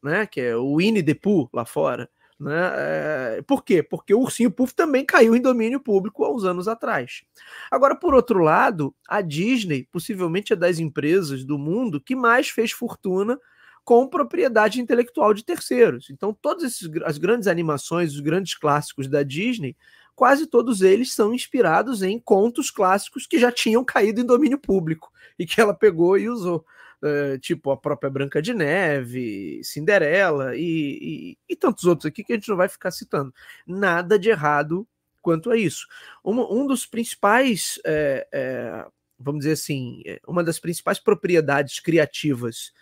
né? 0.03 0.27
Que 0.27 0.41
é 0.41 0.57
o 0.57 0.77
Winnie 0.77 1.03
the 1.03 1.15
Pooh 1.15 1.49
lá 1.53 1.65
fora. 1.65 2.09
Né? 2.39 2.53
É, 2.75 3.43
por 3.47 3.65
quê? 3.65 3.83
Porque 3.83 4.13
o 4.13 4.21
ursinho 4.21 4.51
Puff 4.51 4.75
também 4.75 5.07
caiu 5.07 5.35
em 5.35 5.41
domínio 5.41 5.81
público 5.81 6.25
há 6.25 6.35
uns 6.35 6.45
anos 6.45 6.69
atrás. 6.69 7.23
Agora, 7.71 7.97
por 7.97 8.15
outro 8.15 8.41
lado, 8.41 8.95
a 9.09 9.23
Disney 9.23 9.89
possivelmente 9.91 10.53
é 10.53 10.57
das 10.57 10.79
empresas 10.79 11.45
do 11.45 11.57
mundo 11.57 12.01
que 12.01 12.15
mais 12.15 12.51
fez 12.51 12.73
fortuna 12.73 13.41
com 13.87 14.09
propriedade 14.09 14.81
intelectual 14.81 15.33
de 15.33 15.45
terceiros. 15.45 16.11
Então, 16.11 16.35
todas 16.35 16.81
as 17.05 17.19
grandes 17.19 17.47
animações, 17.47 18.15
os 18.15 18.21
grandes 18.21 18.59
clássicos 18.59 19.07
da 19.07 19.23
Disney, 19.23 19.77
quase 20.13 20.49
todos 20.49 20.83
eles 20.83 21.13
são 21.13 21.33
inspirados 21.33 22.03
em 22.03 22.19
contos 22.19 22.69
clássicos 22.69 23.29
que 23.29 23.39
já 23.39 23.53
tinham 23.53 23.85
caído 23.85 24.21
em 24.21 24.27
domínio 24.27 24.59
público 24.59 25.13
e 25.39 25.47
que 25.47 25.61
ela 25.61 25.73
pegou 25.73 26.19
e 26.19 26.29
usou 26.29 26.67
uh, 27.01 27.39
tipo 27.39 27.71
a 27.71 27.77
própria 27.77 28.11
Branca 28.11 28.43
de 28.43 28.53
Neve, 28.53 29.61
Cinderela 29.63 30.57
e, 30.57 30.99
e, 31.01 31.39
e, 31.49 31.55
tantos 31.55 31.85
outros 31.85 32.07
aqui 32.07 32.25
que 32.25 32.33
a 32.33 32.37
gente 32.37 32.49
não 32.49 32.57
vai 32.57 32.69
ficar 32.69 32.91
citando. 32.91 33.33
Nada 33.65 34.19
de 34.19 34.31
errado 34.31 34.85
quanto 35.23 35.49
a 35.49 35.57
isso. 35.57 35.87
Um, 36.25 36.63
um 36.63 36.67
dos 36.67 36.87
principais, 36.87 37.79
é, 37.87 38.27
é, 38.33 38.87
vamos 39.17 39.43
dizer 39.43 39.53
assim, 39.53 40.03
uma 40.27 40.43
das 40.43 40.59
principais 40.59 40.99
propriedades 40.99 41.79
criativas 41.79 42.73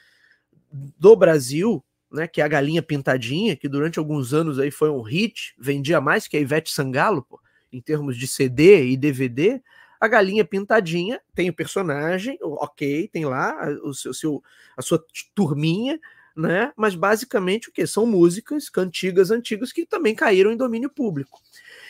do 0.75 1.15
Brasil, 1.15 1.85
né, 2.11 2.27
que 2.27 2.41
é 2.41 2.45
a 2.45 2.49
galinha 2.49 2.83
pintadinha, 2.83 3.55
que 3.55 3.69
durante 3.69 3.99
alguns 3.99 4.35
anos 4.35 4.59
aí 4.59 4.71
foi 4.71 4.91
um 4.91 5.03
hit, 5.03 5.55
vendia 5.59 6.01
mais 6.01 6.27
que 6.27 6.37
a 6.37 6.41
Ivete 6.41 6.73
Sangalo, 6.73 7.23
pô, 7.23 7.41
em 7.73 7.81
termos 7.81 8.17
de 8.17 8.27
CD 8.27 8.89
e 8.89 8.97
DVD, 8.97 9.63
a 10.01 10.09
galinha 10.09 10.45
pintadinha 10.45 11.21
tem 11.35 11.49
o 11.49 11.55
personagem, 11.55 12.39
ok, 12.43 13.09
tem 13.09 13.25
lá 13.25 13.57
o 13.83 13.95
seu, 13.95 14.13
seu, 14.13 14.43
a 14.77 14.83
sua 14.83 15.03
turminha, 15.35 15.99
né? 16.37 16.73
Mas 16.77 16.95
basicamente 16.95 17.69
o 17.69 17.73
que? 17.73 17.87
São 17.87 18.05
músicas, 18.05 18.69
cantigas 18.69 19.31
antigas 19.31 19.73
que 19.73 19.87
também 19.87 20.15
caíram 20.15 20.53
em 20.53 20.57
domínio 20.57 20.91
público. 20.91 21.41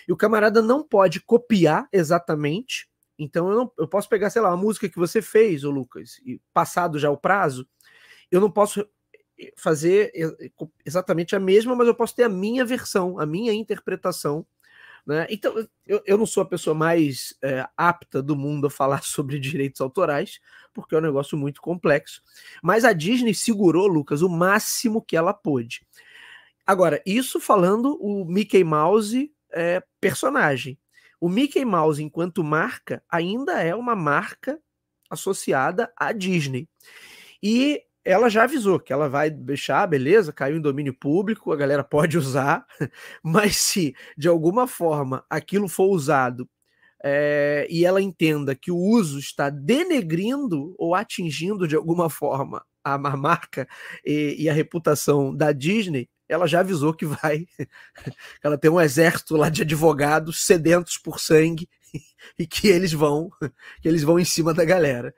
E 0.07 0.13
o 0.13 0.17
camarada 0.17 0.61
não 0.63 0.83
pode 0.83 1.21
copiar 1.21 1.89
exatamente. 1.93 2.89
Então 3.19 3.51
eu, 3.51 3.57
não, 3.57 3.73
eu 3.79 3.89
posso 3.89 4.09
pegar, 4.09 4.31
sei 4.31 4.43
lá, 4.43 4.51
a 4.51 4.57
música 4.57 4.89
que 4.89 4.99
você 4.99 5.23
fez, 5.23 5.65
ô 5.65 5.71
Lucas, 5.71 6.21
e 6.25 6.41
passado 6.53 6.99
já 6.99 7.11
o 7.11 7.17
prazo, 7.17 7.67
eu 8.35 8.41
não 8.41 8.51
posso 8.51 8.87
fazer 9.57 10.13
exatamente 10.85 11.35
a 11.35 11.41
mesma, 11.41 11.75
mas 11.75 11.89
eu 11.89 11.95
posso 11.95 12.15
ter 12.15 12.23
a 12.25 12.29
minha 12.29 12.65
versão, 12.65 13.19
a 13.19 13.27
minha 13.27 13.53
interpretação 13.53 14.47
né? 15.07 15.27
Então, 15.29 15.55
eu, 15.87 16.03
eu 16.07 16.17
não 16.17 16.25
sou 16.25 16.43
a 16.43 16.47
pessoa 16.47 16.75
mais 16.75 17.35
é, 17.43 17.67
apta 17.77 18.23
do 18.23 18.35
mundo 18.35 18.67
a 18.67 18.71
falar 18.71 19.03
sobre 19.05 19.39
direitos 19.39 19.81
autorais, 19.81 20.41
porque 20.73 20.95
é 20.95 20.99
um 20.99 21.03
negócio 21.03 21.37
muito 21.37 21.61
complexo. 21.61 22.23
Mas 22.63 22.85
a 22.85 22.93
Disney 22.93 23.35
segurou, 23.35 23.87
Lucas, 23.87 24.23
o 24.23 24.29
máximo 24.29 25.03
que 25.03 25.17
ela 25.17 25.35
pôde. 25.35 25.87
Agora, 26.67 27.03
isso 27.05 27.39
falando 27.39 27.99
o 28.01 28.25
Mickey 28.25 28.65
Mouse 28.65 29.31
é, 29.53 29.83
personagem. 30.01 30.79
O 31.21 31.29
Mickey 31.29 31.65
Mouse, 31.65 32.03
enquanto 32.03 32.43
marca, 32.43 33.03
ainda 33.09 33.63
é 33.63 33.75
uma 33.75 33.95
marca 33.95 34.59
associada 35.11 35.93
à 35.97 36.13
Disney. 36.13 36.67
E 37.43 37.83
ela 38.05 38.29
já 38.29 38.45
avisou 38.45 38.79
que 38.79 38.93
ela 38.93 39.09
vai 39.09 39.31
deixar, 39.31 39.87
beleza, 39.87 40.33
caiu 40.33 40.57
em 40.57 40.61
domínio 40.61 40.95
público, 40.95 41.53
a 41.53 41.57
galera 41.57 41.83
pode 41.83 42.17
usar, 42.19 42.67
mas 43.23 43.57
se 43.57 43.95
de 44.17 44.29
alguma 44.29 44.67
forma 44.67 45.25
aquilo 45.31 45.69
for 45.69 45.87
usado 45.87 46.49
é, 47.03 47.67
e 47.69 47.85
ela 47.85 48.01
entenda 48.01 48.55
que 48.55 48.71
o 48.71 48.77
uso 48.77 49.19
está 49.19 49.51
denegrindo 49.51 50.75
ou 50.79 50.95
atingindo 50.95 51.69
de 51.69 51.77
alguma 51.77 52.09
forma 52.09 52.65
a 52.83 52.99
marca 52.99 53.67
e, 54.05 54.37
e 54.39 54.49
a 54.49 54.53
reputação 54.53 55.35
da 55.35 55.53
Disney, 55.53 56.09
ela 56.29 56.47
já 56.47 56.61
avisou 56.61 56.95
que 56.95 57.07
vai. 57.07 57.47
ela 58.43 58.59
tem 58.59 58.71
um 58.71 58.81
exército 58.81 59.37
lá 59.37 59.49
de 59.49 59.63
advogados 59.63 60.45
sedentos 60.45 60.99
por 60.99 61.21
sangue 61.21 61.69
e 62.39 62.47
que 62.47 62.69
eles 62.69 62.93
vão, 62.93 63.31
que 63.81 63.89
eles 63.89 64.03
vão 64.03 64.19
em 64.19 64.25
cima 64.25 64.53
da 64.53 64.65
galera. 64.65 65.15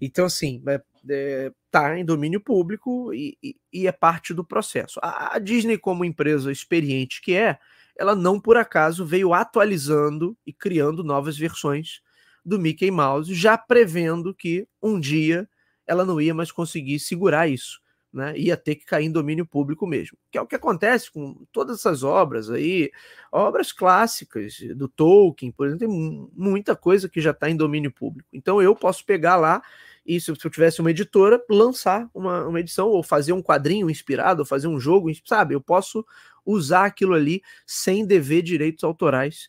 Então, 0.00 0.26
assim, 0.26 0.62
é, 1.08 1.52
está 1.66 1.98
em 1.98 2.04
domínio 2.04 2.40
público 2.40 3.12
e, 3.12 3.36
e, 3.42 3.56
e, 3.72 3.86
é 3.86 3.92
parte 3.92 4.32
do 4.32 4.44
processo. 4.44 4.98
A, 5.02 5.36
a, 5.36 5.38
Disney, 5.38 5.78
como 5.78 6.04
empresa 6.04 6.50
experiente 6.50 7.20
que 7.20 7.34
é, 7.34 7.58
ela 7.96 8.14
não 8.14 8.40
por 8.40 8.56
acaso 8.56 9.04
veio 9.04 9.32
atualizando 9.32 10.36
e 10.46 10.52
criando 10.52 11.04
novas 11.04 11.36
versões 11.36 12.00
do 12.44 12.58
Mickey 12.58 12.90
Mouse, 12.90 13.34
já 13.34 13.58
prevendo 13.58 14.34
que 14.34 14.66
um 14.80 15.00
dia 15.00 15.48
ela 15.86 16.04
não 16.04 16.20
ia 16.20 16.34
mais 16.34 16.52
conseguir 16.52 16.98
segurar 16.98 17.48
isso. 17.48 17.80
Né, 18.12 18.32
ia 18.38 18.56
ter 18.56 18.76
que 18.76 18.86
cair 18.86 19.04
em 19.04 19.12
domínio 19.12 19.44
público 19.44 19.86
mesmo, 19.86 20.16
que 20.30 20.38
é 20.38 20.40
o 20.40 20.46
que 20.46 20.54
acontece 20.54 21.10
com 21.10 21.44
todas 21.52 21.80
essas 21.80 22.02
obras 22.02 22.48
aí, 22.48 22.90
obras 23.30 23.72
clássicas 23.72 24.56
do 24.74 24.88
Tolkien, 24.88 25.52
por 25.52 25.66
exemplo, 25.66 25.86
tem 25.86 26.30
muita 26.32 26.74
coisa 26.74 27.10
que 27.10 27.20
já 27.20 27.32
está 27.32 27.50
em 27.50 27.56
domínio 27.56 27.92
público. 27.92 28.26
Então 28.32 28.62
eu 28.62 28.74
posso 28.74 29.04
pegar 29.04 29.36
lá 29.36 29.60
e 30.06 30.20
se 30.20 30.30
eu 30.30 30.36
tivesse 30.36 30.80
uma 30.80 30.90
editora, 30.90 31.42
lançar 31.50 32.08
uma, 32.14 32.46
uma 32.46 32.60
edição, 32.60 32.88
ou 32.88 33.02
fazer 33.02 33.32
um 33.32 33.42
quadrinho 33.42 33.90
inspirado, 33.90 34.40
ou 34.40 34.46
fazer 34.46 34.68
um 34.68 34.78
jogo, 34.78 35.10
sabe? 35.24 35.54
Eu 35.54 35.60
posso 35.60 36.06
usar 36.44 36.84
aquilo 36.84 37.14
ali 37.14 37.42
sem 37.66 38.06
dever 38.06 38.42
direitos 38.42 38.84
autorais 38.84 39.48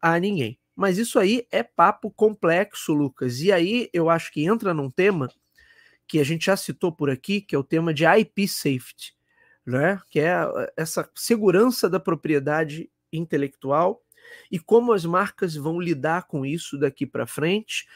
a 0.00 0.18
ninguém. 0.18 0.58
Mas 0.74 0.98
isso 0.98 1.18
aí 1.18 1.46
é 1.50 1.62
papo 1.62 2.10
complexo, 2.10 2.92
Lucas. 2.92 3.40
E 3.40 3.50
aí 3.50 3.88
eu 3.92 4.10
acho 4.10 4.30
que 4.32 4.44
entra 4.44 4.74
num 4.74 4.90
tema 4.90 5.30
que 6.06 6.20
a 6.20 6.24
gente 6.24 6.46
já 6.46 6.56
citou 6.56 6.92
por 6.92 7.10
aqui, 7.10 7.40
que 7.40 7.56
é 7.56 7.58
o 7.58 7.64
tema 7.64 7.92
de 7.92 8.04
IP 8.04 8.46
safety, 8.46 9.14
né? 9.64 10.00
Que 10.08 10.20
é 10.20 10.36
essa 10.76 11.08
segurança 11.14 11.88
da 11.88 11.98
propriedade 11.98 12.90
intelectual 13.12 14.02
e 14.50 14.58
como 14.58 14.92
as 14.92 15.04
marcas 15.04 15.54
vão 15.54 15.80
lidar 15.80 16.26
com 16.26 16.44
isso 16.44 16.78
daqui 16.78 17.06
para 17.06 17.26
frente 17.26 17.86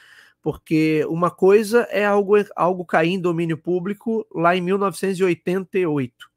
porque 0.43 1.05
uma 1.09 1.31
coisa 1.31 1.83
é 1.91 2.05
algo, 2.05 2.35
algo 2.57 2.85
cair 2.85 3.11
em 3.11 3.21
domínio 3.21 3.59
público 3.59 4.27
lá 4.35 4.57
em 4.57 4.61
1988. 4.61 6.31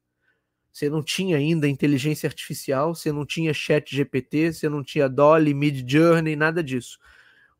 Você 0.70 0.90
não 0.90 1.02
tinha 1.02 1.36
ainda 1.36 1.68
inteligência 1.68 2.26
artificial, 2.26 2.94
você 2.94 3.12
não 3.12 3.24
tinha 3.24 3.54
chat 3.54 3.94
GPT, 3.94 4.52
você 4.52 4.68
não 4.68 4.82
tinha 4.82 5.08
Dolly, 5.08 5.54
Mid 5.54 5.88
Journey, 5.88 6.34
nada 6.34 6.62
disso. 6.62 6.98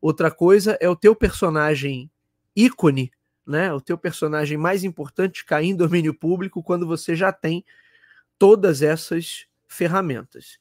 Outra 0.01 0.29
coisa 0.29 0.77
é 0.81 0.89
o 0.89 0.95
teu 0.95 1.15
personagem 1.15 2.11
ícone, 2.55 3.11
né? 3.47 3.73
O 3.73 3.79
teu 3.79 3.97
personagem 3.97 4.57
mais 4.57 4.83
importante 4.83 5.45
cair 5.45 5.69
em 5.69 5.75
domínio 5.75 6.13
público 6.13 6.61
quando 6.61 6.85
você 6.85 7.15
já 7.15 7.31
tem 7.31 7.63
todas 8.37 8.81
essas 8.81 9.47
ferramentas. 9.67 10.59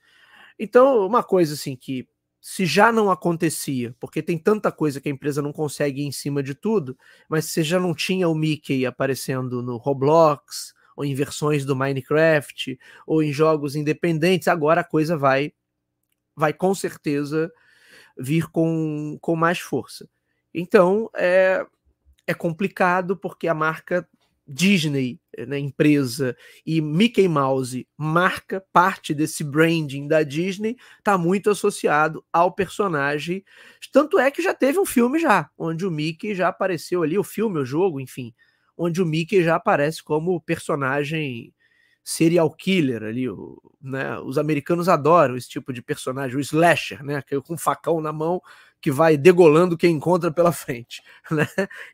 Então, 0.59 1.05
uma 1.05 1.23
coisa 1.23 1.55
assim 1.55 1.75
que 1.75 2.09
se 2.47 2.67
já 2.67 2.93
não 2.93 3.11
acontecia, 3.11 3.97
porque 3.99 4.23
tem 4.23 4.37
tanta 4.37 4.71
coisa 4.71 5.01
que 5.01 5.09
a 5.09 5.11
empresa 5.11 5.41
não 5.41 5.51
consegue 5.51 6.03
ir 6.03 6.05
em 6.05 6.13
cima 6.13 6.43
de 6.43 6.55
tudo, 6.55 6.95
mas 7.27 7.47
se 7.47 7.63
já 7.63 7.81
não 7.81 7.95
tinha 7.95 8.29
o 8.29 8.35
Mickey 8.35 8.85
aparecendo 8.85 9.63
no 9.63 9.79
Roblox, 9.79 10.75
ou 10.95 11.07
em 11.07 11.15
versões 11.15 11.65
do 11.65 11.75
Minecraft, 11.75 12.79
ou 13.07 13.23
em 13.23 13.33
jogos 13.33 13.75
independentes, 13.75 14.47
agora 14.47 14.83
a 14.83 14.85
coisa 14.85 15.17
vai 15.17 15.55
vai 16.37 16.53
com 16.53 16.75
certeza 16.75 17.51
vir 18.15 18.47
com, 18.51 19.17
com 19.23 19.35
mais 19.35 19.59
força. 19.59 20.07
Então 20.53 21.09
é, 21.17 21.67
é 22.27 22.35
complicado 22.35 23.17
porque 23.17 23.49
a 23.49 23.55
marca 23.55 24.07
Disney, 24.47 25.19
né, 25.47 25.59
empresa, 25.59 26.37
e 26.67 26.81
Mickey 26.81 27.27
Mouse, 27.29 27.87
marca, 27.97 28.65
parte 28.73 29.15
desse 29.15 29.43
branding 29.43 30.07
da 30.07 30.23
Disney, 30.23 30.77
está 30.99 31.17
muito 31.17 31.51
associado 31.51 32.25
ao 32.33 32.53
personagem. 32.53 33.45
Tanto 33.93 34.19
é 34.19 34.31
que 34.31 34.43
já 34.43 34.53
teve 34.55 34.79
um 34.79 34.85
filme 34.87 35.19
já, 35.19 35.49
onde 35.57 35.87
o 35.87 35.91
Mickey 35.91 36.35
já 36.35 36.49
apareceu 36.49 37.03
ali, 37.03 37.19
o 37.19 37.25
filme, 37.25 37.59
o 37.59 37.65
jogo, 37.65 38.01
enfim, 38.01 38.35
onde 38.77 39.01
o 39.01 39.07
Mickey 39.07 39.43
já 39.43 39.57
aparece 39.57 40.03
como 40.03 40.41
personagem 40.41 41.53
serial 42.05 42.51
killer 42.51 43.03
ali, 43.03 43.29
o, 43.31 43.59
né? 43.81 44.19
Os 44.21 44.37
americanos 44.37 44.89
adoram 44.91 45.37
esse 45.37 45.49
tipo 45.49 45.73
de 45.73 45.81
personagem, 45.81 46.37
o 46.37 46.41
slasher, 46.41 47.03
né? 47.03 47.23
É 47.31 47.41
com 47.41 47.55
um 47.55 47.59
facão 47.59 48.01
na 48.01 48.13
mão 48.13 48.43
que 48.85 48.91
vai 48.91 49.17
degolando 49.17 49.79
quem 49.79 49.97
encontra 49.97 50.31
pela 50.31 50.53
frente, 50.53 51.03
né? 51.33 51.47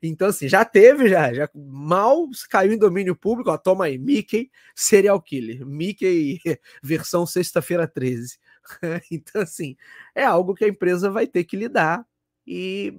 Então 0.03 0.27
assim, 0.27 0.49
já 0.49 0.65
teve 0.65 1.09
já, 1.09 1.33
já 1.33 1.49
mal 1.55 2.27
caiu 2.49 2.73
em 2.73 2.77
domínio 2.77 3.15
público, 3.15 3.49
ó, 3.49 3.57
toma 3.57 3.85
aí, 3.85 3.97
Mickey 3.97 4.51
serial 4.75 5.23
killer, 5.23 5.65
Mickey 5.65 6.41
versão 6.83 7.25
sexta-feira 7.25 7.87
13. 7.87 8.41
então 9.09 9.41
assim, 9.41 9.77
é 10.17 10.25
algo 10.25 10.53
que 10.53 10.65
a 10.65 10.69
empresa 10.69 11.09
vai 11.09 11.29
ter 11.29 11.45
que 11.45 11.57
lidar 11.57 12.05
e 12.45 12.99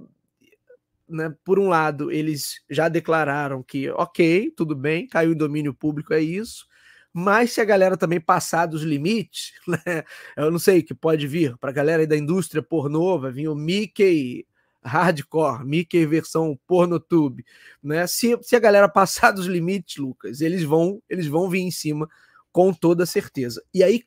né, 1.05 1.35
por 1.43 1.59
um 1.59 1.67
lado, 1.67 2.09
eles 2.13 2.61
já 2.69 2.87
declararam 2.87 3.61
que, 3.61 3.89
ok, 3.89 4.53
tudo 4.55 4.73
bem, 4.73 5.05
caiu 5.05 5.33
em 5.33 5.37
domínio 5.37 5.73
público, 5.73 6.13
é 6.13 6.21
isso, 6.21 6.65
mas 7.13 7.51
se 7.51 7.61
a 7.61 7.65
galera 7.65 7.97
também 7.97 8.19
passar 8.19 8.65
dos 8.65 8.83
limites, 8.83 9.53
né, 9.67 10.03
eu 10.37 10.51
não 10.51 10.59
sei 10.59 10.81
que 10.81 10.93
pode 10.93 11.27
vir 11.27 11.57
para 11.57 11.69
a 11.69 11.73
galera 11.73 12.03
aí 12.03 12.07
da 12.07 12.17
indústria 12.17 12.61
pornô, 12.61 13.19
vai 13.19 13.31
vir 13.31 13.47
o 13.47 13.55
Mickey 13.55 14.45
hardcore, 14.83 15.63
Mickey 15.63 16.05
versão 16.05 16.57
pornotube, 16.67 17.45
né? 17.83 18.07
Se, 18.07 18.37
se 18.41 18.55
a 18.55 18.59
galera 18.59 18.89
passar 18.89 19.31
dos 19.31 19.45
limites, 19.45 19.97
Lucas, 19.97 20.41
eles 20.41 20.63
vão 20.63 21.01
eles 21.09 21.27
vão 21.27 21.49
vir 21.49 21.61
em 21.61 21.71
cima 21.71 22.09
com 22.51 22.73
toda 22.73 23.05
certeza. 23.05 23.63
E 23.73 23.83
aí, 23.83 24.03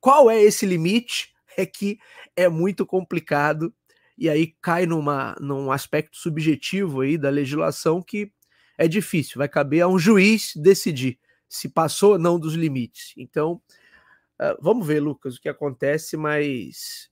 qual 0.00 0.30
é 0.30 0.42
esse 0.42 0.66
limite? 0.66 1.32
É 1.56 1.64
que 1.64 1.98
é 2.34 2.48
muito 2.48 2.84
complicado 2.84 3.72
e 4.18 4.28
aí 4.28 4.56
cai 4.60 4.86
numa, 4.86 5.36
num 5.40 5.70
aspecto 5.70 6.16
subjetivo 6.16 7.02
aí 7.02 7.16
da 7.16 7.30
legislação 7.30 8.02
que 8.02 8.32
é 8.76 8.88
difícil, 8.88 9.38
vai 9.38 9.48
caber 9.48 9.82
a 9.82 9.86
um 9.86 9.96
juiz 9.96 10.52
decidir 10.56 11.16
se 11.48 11.68
passou 11.68 12.12
ou 12.12 12.18
não 12.18 12.38
dos 12.38 12.54
limites. 12.54 13.14
Então, 13.16 13.60
uh, 14.40 14.56
vamos 14.60 14.86
ver, 14.86 15.00
Lucas, 15.00 15.36
o 15.36 15.40
que 15.40 15.48
acontece, 15.48 16.16
mas 16.16 17.10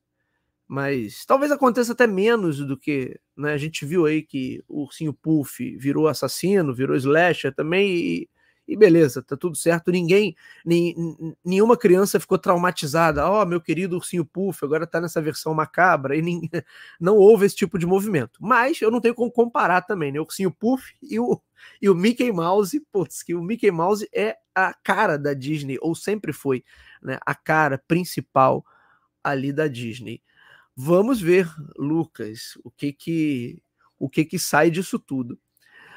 mas 0.66 1.26
talvez 1.26 1.52
aconteça 1.52 1.92
até 1.92 2.06
menos 2.06 2.58
do 2.58 2.78
que 2.78 3.20
né, 3.36 3.52
a 3.52 3.58
gente 3.58 3.84
viu 3.84 4.06
aí 4.06 4.22
que 4.22 4.64
o 4.66 4.84
ursinho 4.84 5.12
Puff 5.12 5.76
virou 5.76 6.08
assassino, 6.08 6.74
virou 6.74 6.96
slasher 6.96 7.54
também, 7.54 7.90
e, 7.94 8.30
e 8.72 8.76
beleza, 8.76 9.22
tá 9.22 9.36
tudo 9.36 9.56
certo. 9.56 9.90
Ninguém, 9.90 10.34
nem, 10.64 10.94
nenhuma 11.44 11.76
criança 11.76 12.18
ficou 12.18 12.38
traumatizada. 12.38 13.28
Ó, 13.28 13.42
oh, 13.42 13.46
meu 13.46 13.60
querido 13.60 13.96
ursinho 13.96 14.24
Puff, 14.24 14.64
agora 14.64 14.86
tá 14.86 15.00
nessa 15.00 15.20
versão 15.20 15.52
macabra. 15.52 16.16
E 16.16 16.22
nem, 16.22 16.40
não 16.98 17.16
houve 17.16 17.46
esse 17.46 17.56
tipo 17.56 17.78
de 17.78 17.86
movimento. 17.86 18.38
Mas 18.40 18.80
eu 18.80 18.90
não 18.90 19.00
tenho 19.00 19.14
como 19.14 19.30
comparar 19.30 19.82
também, 19.82 20.10
né? 20.10 20.18
O 20.18 20.22
ursinho 20.22 20.50
Puff 20.50 20.94
e 21.02 21.20
o, 21.20 21.40
e 21.80 21.90
o 21.90 21.94
Mickey 21.94 22.32
Mouse, 22.32 22.80
putz, 22.90 23.22
que 23.22 23.34
o 23.34 23.42
Mickey 23.42 23.70
Mouse 23.70 24.08
é 24.14 24.36
a 24.54 24.72
cara 24.72 25.18
da 25.18 25.34
Disney, 25.34 25.78
ou 25.80 25.94
sempre 25.94 26.32
foi, 26.32 26.64
né? 27.02 27.18
A 27.26 27.34
cara 27.34 27.82
principal 27.86 28.64
ali 29.22 29.52
da 29.52 29.68
Disney. 29.68 30.22
Vamos 30.74 31.20
ver, 31.20 31.46
Lucas, 31.76 32.58
o 32.64 32.70
que 32.70 32.92
que 32.92 33.62
o 33.98 34.08
que 34.08 34.24
que 34.24 34.38
sai 34.38 34.70
disso 34.70 34.98
tudo. 34.98 35.38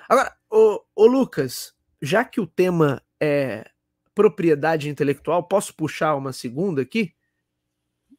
Agora, 0.08 0.36
ô, 0.50 0.84
ô 0.96 1.08
Lucas, 1.08 1.75
já 2.05 2.24
que 2.24 2.39
o 2.39 2.47
tema 2.47 3.01
é 3.19 3.69
propriedade 4.13 4.89
intelectual, 4.89 5.43
posso 5.43 5.75
puxar 5.75 6.15
uma 6.15 6.31
segunda 6.31 6.81
aqui? 6.81 7.13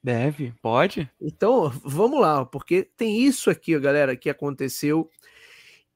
Deve, 0.03 0.53
pode. 0.61 1.11
Então, 1.21 1.71
vamos 1.83 2.21
lá, 2.21 2.45
porque 2.45 2.83
tem 2.97 3.23
isso 3.23 3.51
aqui, 3.51 3.79
galera, 3.79 4.17
que 4.17 4.31
aconteceu 4.31 5.11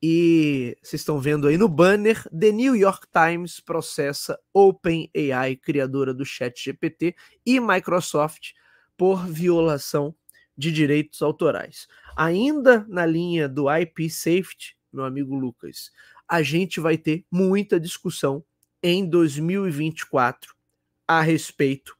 e 0.02 0.76
vocês 0.82 1.02
estão 1.02 1.20
vendo 1.20 1.46
aí 1.46 1.58
no 1.58 1.68
banner, 1.68 2.26
The 2.30 2.50
New 2.50 2.74
York 2.74 3.06
Times 3.12 3.60
processa 3.60 4.38
OpenAI, 4.54 5.56
criadora 5.56 6.14
do 6.14 6.24
ChatGPT, 6.24 7.14
e 7.44 7.60
Microsoft 7.60 8.52
por 8.96 9.26
violação 9.26 10.14
de 10.56 10.72
direitos 10.72 11.20
autorais. 11.20 11.86
Ainda 12.16 12.84
na 12.88 13.04
linha 13.04 13.48
do 13.48 13.70
IP 13.70 14.08
Safety, 14.08 14.76
meu 14.90 15.04
amigo 15.04 15.34
Lucas, 15.34 15.90
a 16.30 16.42
gente 16.42 16.78
vai 16.78 16.96
ter 16.96 17.24
muita 17.28 17.80
discussão 17.80 18.44
em 18.80 19.04
2024 19.04 20.54
a 21.06 21.20
respeito 21.20 21.98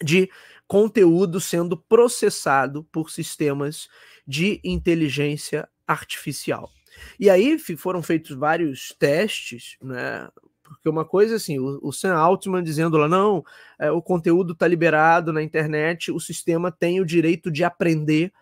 de 0.00 0.30
conteúdo 0.68 1.40
sendo 1.40 1.76
processado 1.76 2.84
por 2.84 3.10
sistemas 3.10 3.88
de 4.24 4.60
inteligência 4.62 5.68
artificial. 5.84 6.70
E 7.18 7.28
aí 7.28 7.58
foram 7.76 8.00
feitos 8.02 8.36
vários 8.36 8.94
testes, 8.96 9.76
né? 9.82 10.28
Porque 10.62 10.88
uma 10.88 11.04
coisa 11.04 11.34
assim, 11.34 11.58
o, 11.58 11.80
o 11.82 11.92
Sam 11.92 12.14
Altman 12.14 12.62
dizendo 12.62 12.96
lá, 12.96 13.08
não, 13.08 13.44
é, 13.78 13.90
o 13.90 14.00
conteúdo 14.00 14.52
está 14.52 14.66
liberado 14.66 15.32
na 15.32 15.42
internet, 15.42 16.12
o 16.12 16.20
sistema 16.20 16.70
tem 16.70 17.00
o 17.00 17.04
direito 17.04 17.50
de 17.50 17.64
aprender 17.64 18.32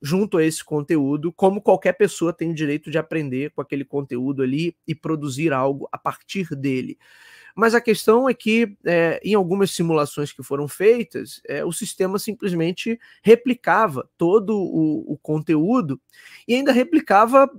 junto 0.00 0.38
a 0.38 0.44
esse 0.44 0.64
conteúdo, 0.64 1.32
como 1.32 1.60
qualquer 1.60 1.92
pessoa 1.92 2.32
tem 2.32 2.50
o 2.50 2.54
direito 2.54 2.90
de 2.90 2.98
aprender 2.98 3.50
com 3.50 3.60
aquele 3.60 3.84
conteúdo 3.84 4.42
ali 4.42 4.76
e 4.86 4.94
produzir 4.94 5.52
algo 5.52 5.88
a 5.90 5.98
partir 5.98 6.54
dele. 6.54 6.98
Mas 7.54 7.74
a 7.74 7.80
questão 7.80 8.28
é 8.28 8.34
que, 8.34 8.76
é, 8.86 9.20
em 9.24 9.34
algumas 9.34 9.72
simulações 9.72 10.32
que 10.32 10.44
foram 10.44 10.68
feitas, 10.68 11.40
é, 11.48 11.64
o 11.64 11.72
sistema 11.72 12.16
simplesmente 12.16 13.00
replicava 13.20 14.08
todo 14.16 14.56
o, 14.56 15.12
o 15.12 15.18
conteúdo 15.18 16.00
e 16.46 16.54
ainda 16.54 16.70
replicava 16.70 17.50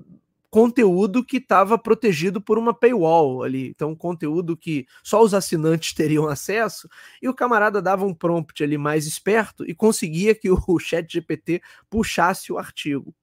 conteúdo 0.50 1.24
que 1.24 1.38
estava 1.38 1.78
protegido 1.78 2.42
por 2.42 2.58
uma 2.58 2.74
paywall 2.74 3.44
ali. 3.44 3.68
Então, 3.70 3.96
conteúdo 3.96 4.58
que 4.58 4.88
só 5.04 5.22
os 5.22 5.34
assinantes 5.34 5.94
teriam 5.94 6.28
acesso, 6.28 6.90
e 7.22 7.30
o 7.30 7.34
camarada 7.34 7.82
dava 7.82 8.06
um 8.06 8.14
prompt 8.14 8.64
ali 8.64 8.78
mais 8.78 9.06
esperto 9.06 9.64
e 9.70 9.76
conseguia 9.76 10.34
que 10.34 10.50
o 10.50 10.58
chat 10.80 11.12
GPT 11.12 11.62
puxasse 11.90 12.52
o 12.52 12.58
artigo. 12.58 13.14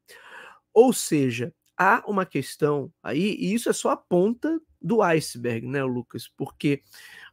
Ou 0.73 0.93
seja, 0.93 1.53
há 1.77 2.03
uma 2.07 2.25
questão 2.25 2.93
aí, 3.03 3.37
e 3.39 3.53
isso 3.55 3.69
é 3.69 3.73
só 3.73 3.91
a 3.91 3.97
ponta 3.97 4.61
do 4.81 5.03
iceberg, 5.03 5.67
né, 5.67 5.83
Lucas? 5.83 6.29
Porque 6.37 6.83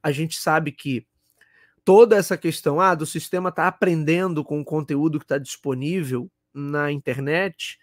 a 0.02 0.12
gente 0.12 0.38
sabe 0.38 0.72
que 0.72 1.06
toda 1.86 2.16
essa 2.16 2.38
questão 2.38 2.80
ah, 2.80 2.96
do 2.96 3.06
sistema 3.06 3.50
está 3.50 3.68
aprendendo 3.68 4.44
com 4.44 4.60
o 4.60 4.66
conteúdo 4.66 5.20
que 5.20 5.26
está 5.26 5.38
disponível 5.38 6.32
na 6.54 6.92
internet 6.92 7.78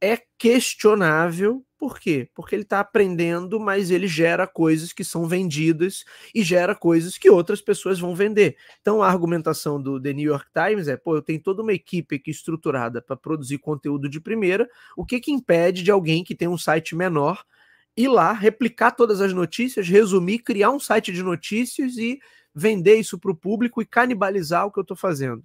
é 0.00 0.18
questionável. 0.38 1.64
Por 1.78 1.98
quê? 2.00 2.28
Porque 2.34 2.54
ele 2.54 2.62
está 2.62 2.80
aprendendo, 2.80 3.60
mas 3.60 3.90
ele 3.90 4.06
gera 4.06 4.46
coisas 4.46 4.92
que 4.92 5.04
são 5.04 5.26
vendidas 5.26 6.04
e 6.34 6.42
gera 6.42 6.74
coisas 6.74 7.18
que 7.18 7.28
outras 7.28 7.60
pessoas 7.60 7.98
vão 7.98 8.14
vender. 8.14 8.56
Então 8.80 9.02
a 9.02 9.08
argumentação 9.08 9.80
do 9.80 10.00
The 10.00 10.12
New 10.14 10.30
York 10.30 10.46
Times 10.52 10.88
é: 10.88 10.96
pô, 10.96 11.16
eu 11.16 11.22
tenho 11.22 11.40
toda 11.40 11.62
uma 11.62 11.72
equipe 11.72 12.16
aqui 12.16 12.30
estruturada 12.30 13.02
para 13.02 13.16
produzir 13.16 13.58
conteúdo 13.58 14.08
de 14.08 14.20
primeira. 14.20 14.68
O 14.96 15.04
que, 15.04 15.20
que 15.20 15.32
impede 15.32 15.82
de 15.82 15.90
alguém 15.90 16.24
que 16.24 16.34
tem 16.34 16.48
um 16.48 16.58
site 16.58 16.96
menor 16.96 17.44
ir 17.96 18.08
lá, 18.08 18.32
replicar 18.32 18.92
todas 18.92 19.20
as 19.20 19.32
notícias, 19.32 19.88
resumir, 19.88 20.40
criar 20.40 20.70
um 20.70 20.80
site 20.80 21.12
de 21.12 21.22
notícias 21.22 21.96
e 21.96 22.18
vender 22.54 22.96
isso 22.96 23.18
para 23.18 23.30
o 23.30 23.36
público 23.36 23.80
e 23.80 23.86
canibalizar 23.86 24.66
o 24.66 24.72
que 24.72 24.78
eu 24.78 24.82
estou 24.82 24.96
fazendo? 24.96 25.42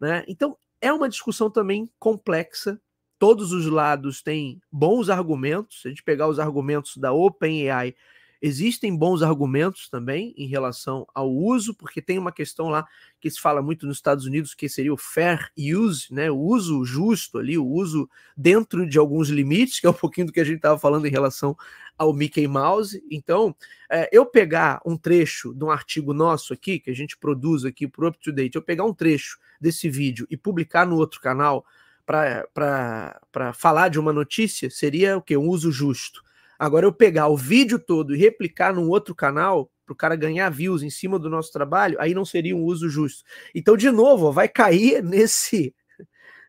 Né? 0.00 0.24
Então 0.28 0.56
é 0.80 0.92
uma 0.92 1.08
discussão 1.08 1.50
também 1.50 1.90
complexa 1.98 2.80
todos 3.18 3.52
os 3.52 3.66
lados 3.66 4.22
têm 4.22 4.60
bons 4.70 5.08
argumentos. 5.08 5.82
Se 5.82 5.88
a 5.88 5.90
gente 5.90 6.02
pegar 6.02 6.28
os 6.28 6.38
argumentos 6.38 6.96
da 6.96 7.12
OpenAI, 7.12 7.94
Existem 8.40 8.96
bons 8.96 9.20
argumentos 9.20 9.88
também 9.88 10.32
em 10.36 10.46
relação 10.46 11.04
ao 11.12 11.28
uso, 11.28 11.74
porque 11.74 12.00
tem 12.00 12.18
uma 12.18 12.30
questão 12.30 12.68
lá 12.68 12.86
que 13.20 13.28
se 13.28 13.40
fala 13.40 13.60
muito 13.60 13.84
nos 13.84 13.96
Estados 13.96 14.26
Unidos, 14.26 14.54
que 14.54 14.68
seria 14.68 14.94
o 14.94 14.96
fair 14.96 15.50
use, 15.58 16.06
né? 16.12 16.30
O 16.30 16.38
uso 16.38 16.84
justo 16.84 17.38
ali, 17.38 17.58
o 17.58 17.66
uso 17.66 18.08
dentro 18.36 18.88
de 18.88 18.96
alguns 18.96 19.28
limites, 19.28 19.80
que 19.80 19.88
é 19.88 19.90
um 19.90 19.94
pouquinho 19.94 20.28
do 20.28 20.32
que 20.32 20.38
a 20.38 20.44
gente 20.44 20.58
estava 20.58 20.78
falando 20.78 21.06
em 21.06 21.10
relação 21.10 21.56
ao 21.96 22.14
Mickey 22.14 22.46
Mouse. 22.46 23.02
Então, 23.10 23.56
é, 23.90 24.08
eu 24.12 24.24
pegar 24.24 24.80
um 24.86 24.96
trecho 24.96 25.52
de 25.52 25.64
um 25.64 25.70
artigo 25.70 26.14
nosso 26.14 26.52
aqui, 26.52 26.78
que 26.78 26.90
a 26.90 26.94
gente 26.94 27.18
produz 27.18 27.64
aqui 27.64 27.88
para 27.88 28.04
o 28.04 28.08
Up 28.08 28.18
to 28.20 28.30
Date, 28.30 28.54
eu 28.54 28.62
pegar 28.62 28.84
um 28.84 28.94
trecho 28.94 29.36
desse 29.60 29.90
vídeo 29.90 30.28
e 30.30 30.36
publicar 30.36 30.86
no 30.86 30.94
outro 30.94 31.20
canal 31.20 31.66
para 32.08 33.52
falar 33.52 33.88
de 33.88 34.00
uma 34.00 34.12
notícia, 34.14 34.70
seria 34.70 35.18
o 35.18 35.22
quê? 35.22 35.36
Um 35.36 35.46
uso 35.48 35.70
justo. 35.70 36.22
Agora, 36.58 36.86
eu 36.86 36.92
pegar 36.92 37.28
o 37.28 37.36
vídeo 37.36 37.78
todo 37.78 38.14
e 38.14 38.18
replicar 38.18 38.74
num 38.74 38.88
outro 38.88 39.14
canal, 39.14 39.70
para 39.84 39.92
o 39.92 39.96
cara 39.96 40.16
ganhar 40.16 40.50
views 40.50 40.82
em 40.82 40.90
cima 40.90 41.18
do 41.18 41.30
nosso 41.30 41.52
trabalho, 41.52 41.96
aí 42.00 42.14
não 42.14 42.24
seria 42.24 42.56
um 42.56 42.62
uso 42.62 42.88
justo. 42.88 43.24
Então, 43.54 43.76
de 43.76 43.90
novo, 43.90 44.32
vai 44.32 44.48
cair 44.48 45.02
nesse, 45.04 45.74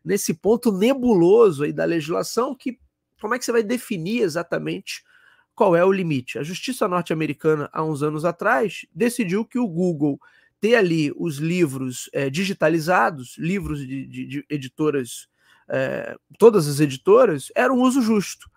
nesse 0.04 0.34
ponto 0.34 0.72
nebuloso 0.72 1.64
aí 1.64 1.72
da 1.72 1.84
legislação 1.84 2.54
que 2.54 2.78
como 3.20 3.34
é 3.34 3.38
que 3.38 3.44
você 3.44 3.52
vai 3.52 3.62
definir 3.62 4.22
exatamente 4.22 5.02
qual 5.54 5.76
é 5.76 5.84
o 5.84 5.92
limite? 5.92 6.38
A 6.38 6.42
justiça 6.42 6.88
norte-americana, 6.88 7.68
há 7.70 7.84
uns 7.84 8.02
anos 8.02 8.24
atrás, 8.24 8.86
decidiu 8.94 9.44
que 9.44 9.58
o 9.58 9.68
Google 9.68 10.18
ter 10.58 10.74
ali 10.74 11.12
os 11.16 11.36
livros 11.36 12.08
é, 12.14 12.30
digitalizados, 12.30 13.36
livros 13.38 13.86
de, 13.86 14.06
de, 14.06 14.26
de 14.26 14.46
editoras, 14.48 15.28
é, 15.70 16.16
todas 16.38 16.66
as 16.66 16.80
editoras, 16.80 17.52
era 17.54 17.72
um 17.72 17.80
uso 17.80 18.02
justo 18.02 18.50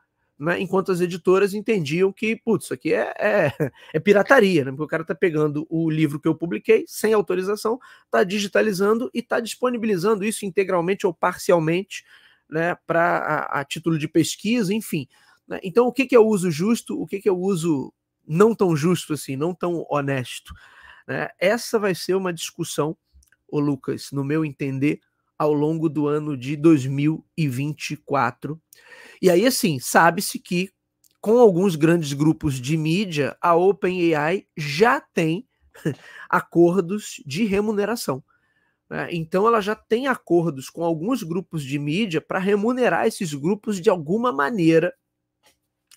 né, 0.44 0.60
enquanto 0.60 0.92
as 0.92 1.00
editoras 1.00 1.54
entendiam 1.54 2.12
que, 2.12 2.36
putz, 2.36 2.66
isso 2.66 2.74
aqui 2.74 2.94
é, 2.94 3.14
é, 3.18 3.72
é, 3.94 4.00
pirataria, 4.00 4.66
né, 4.66 4.72
porque 4.72 4.84
o 4.84 4.88
cara 4.88 5.04
está 5.04 5.16
pegando 5.16 5.66
o 5.70 5.90
livro 5.90 6.20
que 6.20 6.28
eu 6.28 6.36
publiquei 6.36 6.84
sem 6.88 7.14
autorização, 7.14 7.80
está 8.06 8.24
digitalizando 8.24 9.10
e 9.14 9.20
está 9.20 9.40
disponibilizando 9.40 10.26
isso 10.26 10.46
integralmente 10.46 11.06
ou 11.06 11.14
parcialmente 11.14 12.04
né, 12.50 12.76
para 12.86 13.18
a, 13.20 13.62
a, 13.62 13.66
título 13.66 13.98
de 13.98 14.08
pesquisa, 14.08 14.74
enfim. 14.74 15.08
Né, 15.48 15.60
então, 15.64 15.88
o 15.88 15.94
que, 15.94 16.06
que 16.06 16.16
é 16.16 16.20
o 16.20 16.28
uso 16.28 16.52
justo, 16.52 17.00
o 17.00 17.08
que, 17.08 17.22
que 17.22 17.30
é 17.30 17.32
o 17.32 17.40
uso 17.40 17.94
não 18.28 18.56
tão 18.56 18.76
justo 18.76 19.14
assim, 19.14 19.36
não 19.36 19.54
tão 19.54 19.86
honesto? 19.90 20.54
Né? 21.08 21.30
Essa 21.40 21.78
vai 21.78 21.94
ser 21.94 22.16
uma 22.16 22.34
discussão, 22.34 22.98
o 23.48 23.60
Lucas, 23.60 24.10
no 24.12 24.24
meu 24.24 24.44
entender, 24.44 25.00
ao 25.44 25.54
longo 25.54 25.90
do 25.90 26.08
ano 26.08 26.36
de 26.36 26.56
2024. 26.56 28.60
E 29.22 29.30
aí, 29.30 29.46
assim, 29.46 29.80
sabe-se 29.80 30.40
que 30.40 30.72
com 31.22 31.40
alguns 31.40 31.78
grandes 31.78 32.12
grupos 32.12 32.60
de 32.60 32.76
mídia, 32.76 33.38
a 33.42 33.56
OpenAI 33.56 34.46
já 34.58 35.00
tem 35.00 35.48
acordos 36.30 37.24
de 37.26 37.46
remuneração. 37.46 38.22
Né? 38.90 39.08
Então, 39.12 39.48
ela 39.48 39.62
já 39.62 39.74
tem 39.74 40.08
acordos 40.08 40.70
com 40.70 40.84
alguns 40.84 41.24
grupos 41.24 41.64
de 41.64 41.80
mídia 41.80 42.20
para 42.20 42.40
remunerar 42.40 43.08
esses 43.08 43.34
grupos 43.34 43.80
de 43.80 43.90
alguma 43.90 44.34
maneira, 44.34 44.94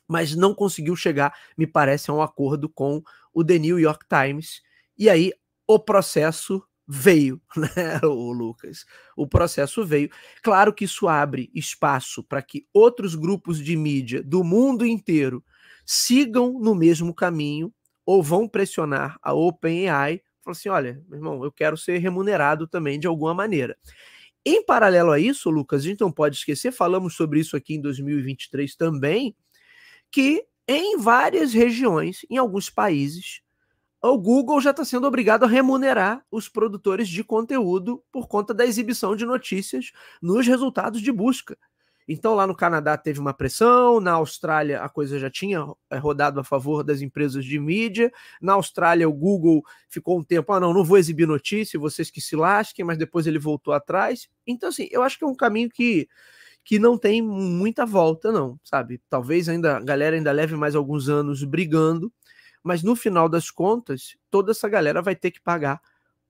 mas 0.07 0.37
não 0.37 0.55
conseguiu 0.55 0.95
chegar, 0.95 1.35
me 1.59 1.67
parece, 1.67 2.09
a 2.11 2.15
um 2.15 2.23
acordo 2.23 2.69
com 2.69 3.03
o 3.35 3.45
The 3.45 3.59
New 3.59 3.81
York 3.81 4.07
Times. 4.09 4.63
E 4.97 5.11
aí, 5.11 5.33
o 5.67 5.79
processo 5.79 6.63
veio, 6.87 7.41
né, 7.57 8.01
o 8.05 8.33
Lucas? 8.33 8.85
O 9.17 9.27
processo 9.27 9.85
veio. 9.85 10.11
Claro 10.43 10.73
que 10.73 10.85
isso 10.85 11.09
abre 11.09 11.51
espaço 11.55 12.23
para 12.23 12.43
que 12.43 12.67
outros 12.73 13.15
grupos 13.15 13.59
de 13.59 13.77
mídia 13.77 14.23
do 14.23 14.45
mundo 14.45 14.87
inteiro 14.87 15.45
sigam 15.85 16.59
no 16.59 16.75
mesmo 16.75 17.15
caminho 17.15 17.73
ou 18.05 18.23
vão 18.23 18.49
pressionar 18.49 19.19
a 19.21 19.35
OpenAI, 19.35 20.23
falar 20.43 20.53
assim, 20.53 20.69
olha, 20.69 21.03
meu 21.09 21.19
irmão, 21.19 21.45
eu 21.45 21.51
quero 21.51 21.77
ser 21.77 21.99
remunerado 21.99 22.69
também 22.69 23.01
de 23.01 23.07
alguma 23.07 23.35
maneira. 23.35 23.77
Em 24.45 24.65
paralelo 24.65 25.11
a 25.11 25.19
isso, 25.19 25.51
Lucas, 25.51 25.83
a 25.83 25.89
gente 25.89 26.01
não 26.01 26.13
pode 26.13 26.37
esquecer, 26.37 26.71
falamos 26.71 27.17
sobre 27.17 27.41
isso 27.41 27.57
aqui 27.57 27.75
em 27.75 27.81
2023 27.81 28.77
também, 28.77 29.35
que 30.11 30.45
em 30.69 30.99
várias 30.99 31.53
regiões, 31.53 32.21
em 32.31 32.37
alguns 32.37 32.71
países, 32.71 33.41
o 34.13 34.19
Google 34.19 34.61
já 34.61 34.71
está 34.71 34.85
sendo 34.85 35.07
obrigado 35.07 35.45
a 35.45 35.49
remunerar 35.49 36.23
os 36.31 36.49
produtores 36.49 37.09
de 37.09 37.25
conteúdo 37.25 38.03
por 38.13 38.29
conta 38.29 38.53
da 38.53 38.65
exibição 38.65 39.17
de 39.17 39.25
notícias 39.25 39.93
nos 40.21 40.47
resultados 40.47 41.01
de 41.01 41.13
busca. 41.13 41.57
Então, 42.09 42.35
lá 42.35 42.47
no 42.47 42.55
Canadá 42.55 42.97
teve 42.97 43.19
uma 43.19 43.35
pressão, 43.35 44.01
na 44.01 44.13
Austrália 44.13 44.81
a 44.81 44.89
coisa 44.89 45.19
já 45.19 45.29
tinha 45.29 45.67
eh, 45.91 45.97
rodado 45.99 46.39
a 46.39 46.45
favor 46.45 46.85
das 46.85 47.01
empresas 47.01 47.45
de 47.45 47.59
mídia, 47.59 48.13
na 48.41 48.53
Austrália 48.53 49.09
o 49.09 49.13
Google 49.13 49.63
ficou 49.89 50.19
um 50.19 50.23
tempo, 50.23 50.53
ah, 50.53 50.61
não, 50.61 50.73
não 50.73 50.85
vou 50.85 50.99
exibir 50.99 51.27
notícia, 51.27 51.81
vocês 51.81 52.09
que 52.09 52.21
se 52.21 52.37
lasquem, 52.37 52.85
mas 52.85 52.97
depois 52.97 53.27
ele 53.27 53.41
voltou 53.41 53.75
atrás. 53.75 54.29
Então, 54.47 54.69
assim, 54.69 54.87
eu 54.93 55.03
acho 55.03 55.19
que 55.19 55.25
é 55.25 55.27
um 55.27 55.35
caminho 55.35 55.69
que, 55.69 56.07
que 56.65 56.79
não 56.79 56.97
tem 56.97 57.21
muita 57.21 57.85
volta, 57.85 58.31
não, 58.31 58.59
sabe? 58.63 59.01
Talvez 59.11 59.49
ainda 59.49 59.77
a 59.77 59.81
galera 59.81 60.15
ainda 60.15 60.31
leve 60.31 60.55
mais 60.55 60.77
alguns 60.77 61.09
anos 61.09 61.43
brigando, 61.43 62.13
mas 62.67 62.83
no 62.83 62.97
final 62.97 63.29
das 63.29 63.49
contas, 63.49 64.17
toda 64.29 64.51
essa 64.51 64.69
galera 64.69 65.01
vai 65.01 65.15
ter 65.15 65.31
que 65.31 65.41
pagar 65.41 65.81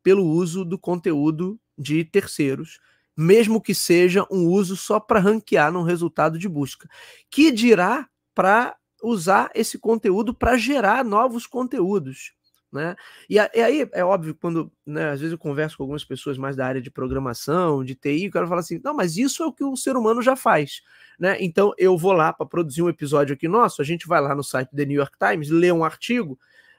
pelo 0.03 0.23
uso 0.23 0.67
do 0.67 0.79
conteúdo 0.79 1.59
de 1.79 2.05
terceiros, 2.05 2.79
mesmo 3.17 3.59
que 3.59 3.75
seja 3.75 4.27
um 4.31 4.47
uso 4.47 4.77
só 4.77 5.01
para 5.01 5.19
ranquear 5.19 5.73
num 5.73 5.83
resultado 5.83 6.39
de 6.39 6.47
busca. 6.47 6.91
Que 7.31 7.51
dirá 7.51 8.07
para 8.35 8.77
usar 9.03 9.51
esse 9.55 9.79
conteúdo 9.79 10.35
para 10.35 10.59
gerar 10.59 11.03
novos 11.07 11.47
conteúdos. 11.47 12.35
Né? 12.73 12.97
E, 13.31 13.37
e, 13.37 13.39
aí 13.39 13.89
é 13.93 14.05
óbvio, 14.05 14.35
quando 14.35 14.71
né, 14.85 15.11
às 15.11 15.21
vezes 15.21 15.33
eu 15.33 15.39
converso 15.39 15.77
com 15.77 15.85
algumas 15.85 16.05
pessoas 16.05 16.37
mais 16.37 16.57
da 16.57 16.67
área 16.67 16.81
de 16.81 16.91
programação, 16.91 17.85
de 17.85 17.95
TI, 17.95 18.29
o 18.29 18.31
cara 18.31 18.47
fala 18.47 18.61
assim: 18.61 18.81
não, 18.83 18.95
mas 18.95 19.17
isso 19.17 19.43
é 19.43 19.47
o 19.47 19.53
que 19.53 19.65
o 19.65 19.77
ser 19.77 19.97
humano 19.97 20.21
já 20.21 20.37
faz. 20.37 20.83
Né? 21.19 21.37
Então 21.41 21.73
eu 21.79 21.97
vou 21.97 22.13
lá 22.13 22.33
para 22.33 22.45
produzir 22.45 22.83
um 22.83 22.89
episódio 22.89 23.35
aqui 23.35 23.49
nosso, 23.49 23.81
a 23.81 23.85
gente 23.85 24.07
vai 24.07 24.21
lá 24.21 24.35
no 24.35 24.43
site 24.43 24.71
do 24.73 24.85
New 24.85 24.97
York 24.97 25.17
Times, 25.19 25.49
lê 25.49 25.71
um 25.73 25.85
artigo 25.85 26.39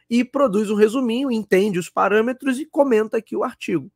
e 0.09 0.23
produz 0.23 0.69
um 0.69 0.75
resuminho, 0.75 1.31
entende 1.31 1.79
os 1.79 1.89
parâmetros 1.89 2.59
e 2.59 2.65
comenta 2.65 3.17
aqui 3.17 3.35
o 3.35 3.43
artigo. 3.43 3.91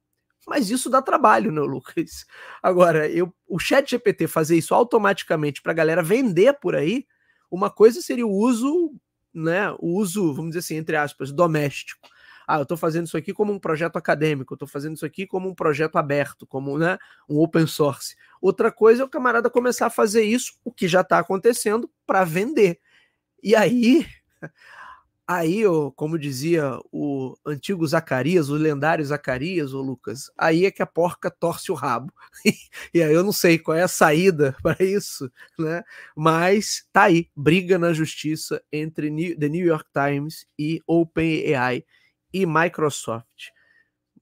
Mas 0.47 0.71
isso 0.71 0.89
dá 0.89 1.01
trabalho, 1.01 1.51
né, 1.51 1.61
Lucas? 1.61 2.25
Agora, 2.63 3.07
eu, 3.09 3.33
o 3.47 3.59
chat 3.59 3.89
GPT 3.91 4.27
fazer 4.27 4.57
isso 4.57 4.73
automaticamente 4.73 5.61
para 5.61 5.71
a 5.71 5.75
galera 5.75 6.01
vender 6.01 6.53
por 6.53 6.75
aí, 6.75 7.05
uma 7.49 7.69
coisa 7.69 8.01
seria 8.01 8.25
o 8.25 8.31
uso 8.31 8.93
né, 9.33 9.71
o 9.79 9.95
uso, 9.97 10.33
vamos 10.33 10.51
dizer 10.51 10.59
assim, 10.59 10.75
entre 10.75 10.95
aspas, 10.95 11.31
doméstico. 11.31 12.07
Ah, 12.47 12.57
eu 12.57 12.63
estou 12.63 12.77
fazendo 12.77 13.05
isso 13.05 13.15
aqui 13.15 13.33
como 13.33 13.53
um 13.53 13.59
projeto 13.59 13.95
acadêmico, 13.95 14.53
eu 14.53 14.55
estou 14.55 14.67
fazendo 14.67 14.95
isso 14.95 15.05
aqui 15.05 15.25
como 15.25 15.49
um 15.49 15.55
projeto 15.55 15.97
aberto, 15.97 16.45
como 16.45 16.77
né, 16.77 16.97
um 17.29 17.39
open 17.39 17.65
source. 17.65 18.15
Outra 18.41 18.71
coisa 18.71 19.03
é 19.03 19.05
o 19.05 19.09
camarada 19.09 19.49
começar 19.49 19.85
a 19.85 19.91
fazer 19.91 20.23
isso, 20.23 20.53
o 20.65 20.71
que 20.71 20.87
já 20.87 21.01
está 21.01 21.19
acontecendo, 21.19 21.89
para 22.05 22.23
vender. 22.23 22.79
E 23.41 23.55
aí 23.55 24.05
Aí, 25.33 25.63
como 25.95 26.19
dizia 26.19 26.77
o 26.91 27.37
antigo 27.45 27.87
Zacarias, 27.87 28.49
o 28.49 28.55
lendário 28.55 29.05
Zacarias, 29.05 29.71
o 29.71 29.81
Lucas, 29.81 30.29
aí 30.37 30.65
é 30.65 30.71
que 30.71 30.81
a 30.81 30.85
porca 30.85 31.31
torce 31.31 31.71
o 31.71 31.73
rabo. 31.73 32.11
e 32.93 33.01
aí 33.01 33.13
eu 33.13 33.23
não 33.23 33.31
sei 33.31 33.57
qual 33.57 33.77
é 33.77 33.81
a 33.81 33.87
saída 33.87 34.53
para 34.61 34.83
isso, 34.83 35.31
né? 35.57 35.85
Mas 36.17 36.83
tá 36.91 37.03
aí, 37.03 37.29
briga 37.33 37.79
na 37.79 37.93
justiça 37.93 38.61
entre 38.73 39.09
The 39.37 39.47
New 39.47 39.65
York 39.65 39.89
Times 39.93 40.45
e 40.59 40.81
OpenAI 40.85 41.85
e 42.33 42.45
Microsoft. 42.45 43.51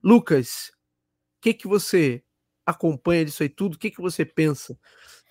Lucas, 0.04 0.72
o 1.40 1.42
que 1.42 1.56
que 1.56 1.68
você 1.68 2.22
acompanha 2.64 3.26
disso 3.26 3.42
aí 3.42 3.50
tudo? 3.50 3.74
O 3.74 3.80
que 3.80 3.90
que 3.90 4.00
você 4.00 4.24
pensa 4.24 4.78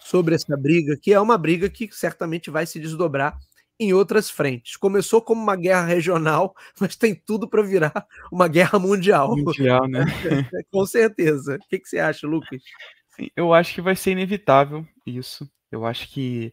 sobre 0.00 0.34
essa 0.34 0.56
briga? 0.56 0.98
Que 1.00 1.12
é 1.12 1.20
uma 1.20 1.38
briga 1.38 1.70
que 1.70 1.88
certamente 1.92 2.50
vai 2.50 2.66
se 2.66 2.80
desdobrar 2.80 3.38
em 3.78 3.92
outras 3.92 4.30
frentes. 4.30 4.76
Começou 4.76 5.22
como 5.22 5.42
uma 5.42 5.56
guerra 5.56 5.84
regional, 5.84 6.54
mas 6.80 6.96
tem 6.96 7.14
tudo 7.14 7.48
para 7.48 7.62
virar 7.62 8.06
uma 8.30 8.48
guerra 8.48 8.78
mundial. 8.78 9.36
Mundial, 9.36 9.86
né? 9.88 10.04
Com 10.70 10.84
certeza. 10.84 11.56
O 11.56 11.68
que, 11.68 11.78
que, 11.78 11.88
você 11.88 11.98
acha, 11.98 12.26
Lucas? 12.26 12.62
Sim, 13.10 13.28
eu 13.36 13.52
acho 13.54 13.74
que 13.74 13.80
vai 13.80 13.96
ser 13.96 14.12
inevitável 14.12 14.86
isso. 15.06 15.48
Eu 15.70 15.84
acho 15.84 16.08
que 16.08 16.52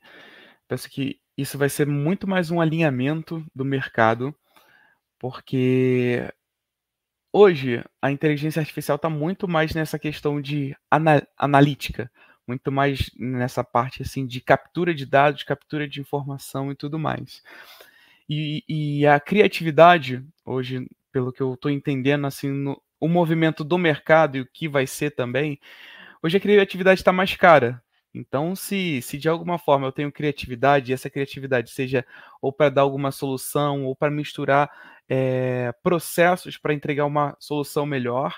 penso 0.68 0.90
que 0.90 1.20
isso 1.38 1.58
vai 1.58 1.70
ser 1.70 1.88
muito 1.88 2.28
mais 2.28 2.50
um 2.50 2.62
alinhamento 2.62 3.46
do 3.54 3.66
mercado, 3.66 4.34
porque 5.20 6.28
hoje 7.32 7.84
a 8.02 8.12
inteligência 8.12 8.60
artificial 8.60 8.96
está 8.96 9.10
muito 9.10 9.48
mais 9.48 9.74
nessa 9.74 10.00
questão 10.00 10.42
de 10.42 10.76
analítica 11.38 12.10
muito 12.48 12.72
mais 12.72 13.10
nessa 13.18 13.64
parte 13.64 14.02
assim 14.02 14.26
de 14.26 14.42
captura 14.42 14.94
de 14.94 15.06
dados, 15.06 15.44
captura 15.44 15.88
de 15.88 16.00
informação 16.00 16.72
e 16.72 16.76
tudo 16.76 17.00
mais. 17.00 17.42
E, 18.30 18.64
e 18.68 19.08
a 19.08 19.20
criatividade, 19.20 20.24
hoje, 20.44 20.88
pelo 21.12 21.32
que 21.32 21.42
eu 21.42 21.54
estou 21.54 21.72
entendendo, 21.72 22.26
assim, 22.26 22.50
no, 22.50 22.82
o 23.00 23.08
movimento 23.08 23.64
do 23.64 23.78
mercado 23.78 24.38
e 24.38 24.42
o 24.42 24.48
que 24.52 24.68
vai 24.68 24.88
ser 24.88 25.12
também, 25.12 25.60
hoje 26.24 26.38
a 26.38 26.40
criatividade 26.40 27.02
está 27.02 27.12
mais 27.12 27.36
cara. 27.36 27.82
Então, 28.14 28.56
se, 28.56 29.02
se 29.02 29.18
de 29.18 29.28
alguma 29.28 29.58
forma 29.60 29.88
eu 29.88 29.92
tenho 29.92 30.12
criatividade, 30.12 30.92
e 30.92 30.94
essa 30.94 31.10
criatividade 31.10 31.70
seja 31.72 32.06
ou 32.42 32.52
para 32.52 32.70
dar 32.70 32.82
alguma 32.82 33.12
solução, 33.12 33.86
ou 33.86 33.96
para 33.96 34.10
misturar 34.10 34.72
é, 35.08 35.72
processos 35.84 36.58
para 36.58 36.74
entregar 36.74 37.06
uma 37.06 37.36
solução 37.40 37.86
melhor, 37.86 38.36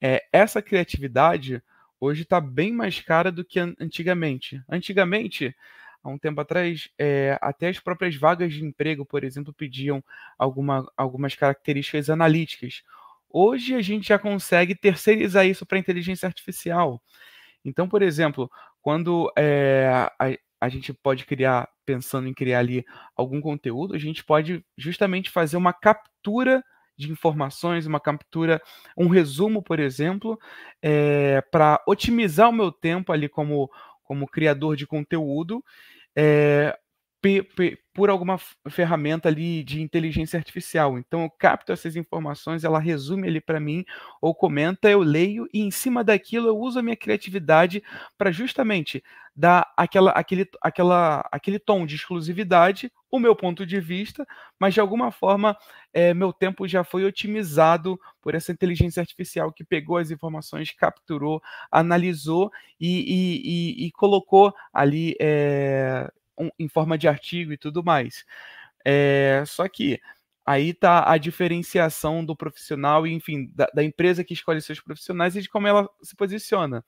é, 0.00 0.24
essa 0.32 0.62
criatividade 0.62 1.62
hoje 2.00 2.22
está 2.22 2.40
bem 2.40 2.72
mais 2.72 3.00
cara 3.00 3.30
do 3.32 3.44
que 3.44 3.58
antigamente. 3.58 4.62
Antigamente, 4.68 5.54
há 6.02 6.08
um 6.08 6.18
tempo 6.18 6.40
atrás, 6.40 6.88
é, 6.98 7.38
até 7.40 7.68
as 7.68 7.78
próprias 7.78 8.16
vagas 8.16 8.52
de 8.52 8.64
emprego, 8.64 9.04
por 9.04 9.24
exemplo, 9.24 9.52
pediam 9.52 10.02
alguma, 10.38 10.90
algumas 10.96 11.34
características 11.34 12.08
analíticas. 12.10 12.82
Hoje 13.28 13.74
a 13.74 13.82
gente 13.82 14.08
já 14.08 14.18
consegue 14.18 14.74
terceirizar 14.74 15.46
isso 15.46 15.66
para 15.66 15.78
inteligência 15.78 16.26
artificial. 16.26 17.02
Então, 17.64 17.88
por 17.88 18.02
exemplo, 18.02 18.50
quando 18.80 19.32
é, 19.36 20.08
a, 20.18 20.38
a 20.60 20.68
gente 20.68 20.92
pode 20.92 21.24
criar, 21.24 21.68
pensando 21.84 22.28
em 22.28 22.34
criar 22.34 22.60
ali 22.60 22.84
algum 23.16 23.40
conteúdo, 23.40 23.94
a 23.94 23.98
gente 23.98 24.24
pode 24.24 24.64
justamente 24.76 25.30
fazer 25.30 25.56
uma 25.56 25.72
captura 25.72 26.64
de 26.96 27.10
informações, 27.10 27.86
uma 27.86 28.00
captura, 28.00 28.60
um 28.96 29.08
resumo, 29.08 29.62
por 29.62 29.78
exemplo, 29.78 30.38
é, 30.82 31.42
para 31.50 31.82
otimizar 31.86 32.48
o 32.48 32.52
meu 32.52 32.72
tempo 32.72 33.12
ali 33.12 33.28
como, 33.28 33.70
como 34.02 34.26
criador 34.26 34.76
de 34.76 34.86
conteúdo. 34.86 35.62
É, 36.16 36.76
por 37.94 38.10
alguma 38.10 38.38
ferramenta 38.68 39.28
ali 39.28 39.64
de 39.64 39.80
inteligência 39.80 40.36
artificial. 40.36 40.98
Então 40.98 41.22
eu 41.22 41.30
capto 41.30 41.72
essas 41.72 41.96
informações, 41.96 42.62
ela 42.62 42.78
resume 42.78 43.26
ali 43.26 43.40
para 43.40 43.58
mim 43.58 43.84
ou 44.20 44.34
comenta, 44.34 44.90
eu 44.90 45.00
leio 45.00 45.48
e 45.52 45.62
em 45.62 45.70
cima 45.70 46.04
daquilo 46.04 46.48
eu 46.48 46.58
uso 46.58 46.78
a 46.78 46.82
minha 46.82 46.96
criatividade 46.96 47.82
para 48.18 48.30
justamente 48.30 49.02
dar 49.34 49.72
aquela, 49.76 50.10
aquele, 50.12 50.48
aquela, 50.62 51.26
aquele 51.32 51.58
tom 51.58 51.84
de 51.84 51.94
exclusividade, 51.94 52.90
o 53.10 53.18
meu 53.18 53.36
ponto 53.36 53.66
de 53.66 53.80
vista, 53.80 54.26
mas 54.58 54.74
de 54.74 54.80
alguma 54.80 55.10
forma 55.10 55.56
é, 55.92 56.12
meu 56.12 56.32
tempo 56.32 56.66
já 56.68 56.84
foi 56.84 57.04
otimizado 57.04 57.98
por 58.20 58.34
essa 58.34 58.52
inteligência 58.52 59.00
artificial 59.00 59.52
que 59.52 59.64
pegou 59.64 59.96
as 59.96 60.10
informações, 60.10 60.70
capturou, 60.72 61.42
analisou 61.70 62.50
e, 62.80 63.00
e, 63.00 63.82
e, 63.84 63.86
e 63.86 63.92
colocou 63.92 64.54
ali 64.72 65.14
é, 65.20 66.10
um, 66.38 66.50
em 66.58 66.68
forma 66.68 66.98
de 66.98 67.08
artigo 67.08 67.52
e 67.52 67.58
tudo 67.58 67.84
mais. 67.84 68.24
É, 68.84 69.42
só 69.46 69.68
que 69.68 70.00
aí 70.44 70.70
está 70.70 71.10
a 71.10 71.18
diferenciação 71.18 72.24
do 72.24 72.36
profissional 72.36 73.06
e, 73.06 73.12
enfim, 73.12 73.50
da, 73.54 73.66
da, 73.74 73.82
empresa 73.82 74.22
que 74.22 74.32
escolhe 74.32 74.60
seus 74.60 74.80
profissionais 74.80 75.34
e 75.34 75.42
de 75.42 75.48
como 75.48 75.66
ela 75.66 75.88
se 76.02 76.14
posiciona. 76.14 76.84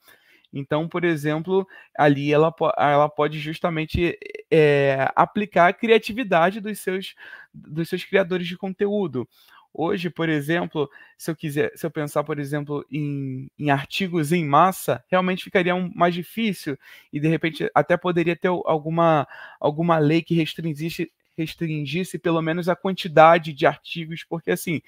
Então, 0.52 0.88
por 0.88 1.04
exemplo, 1.04 1.66
ali 1.96 2.32
ela, 2.32 2.54
ela 2.78 3.08
pode 3.08 3.38
justamente 3.38 4.18
é, 4.50 5.10
aplicar 5.14 5.68
a 5.68 5.72
criatividade 5.72 6.60
dos 6.60 6.78
seus, 6.78 7.14
dos 7.52 7.88
seus 7.88 8.04
criadores 8.04 8.46
de 8.46 8.56
conteúdo. 8.56 9.28
Hoje, 9.72 10.10
por 10.10 10.28
exemplo, 10.28 10.90
se 11.16 11.30
eu 11.30 11.36
quiser, 11.36 11.72
se 11.76 11.86
eu 11.86 11.90
pensar, 11.90 12.24
por 12.24 12.38
exemplo, 12.38 12.84
em, 12.90 13.48
em 13.58 13.70
artigos 13.70 14.32
em 14.32 14.44
massa, 14.44 15.04
realmente 15.08 15.44
ficaria 15.44 15.74
um, 15.74 15.92
mais 15.94 16.14
difícil 16.14 16.76
e 17.12 17.20
de 17.20 17.28
repente 17.28 17.70
até 17.74 17.96
poderia 17.96 18.34
ter 18.34 18.48
alguma, 18.48 19.26
alguma 19.60 19.98
lei 19.98 20.22
que 20.22 20.34
restringisse 20.34 21.12
restringisse 21.36 22.18
pelo 22.18 22.42
menos 22.42 22.68
a 22.68 22.74
quantidade 22.74 23.52
de 23.52 23.64
artigos, 23.64 24.24
porque 24.28 24.50
assim, 24.50 24.82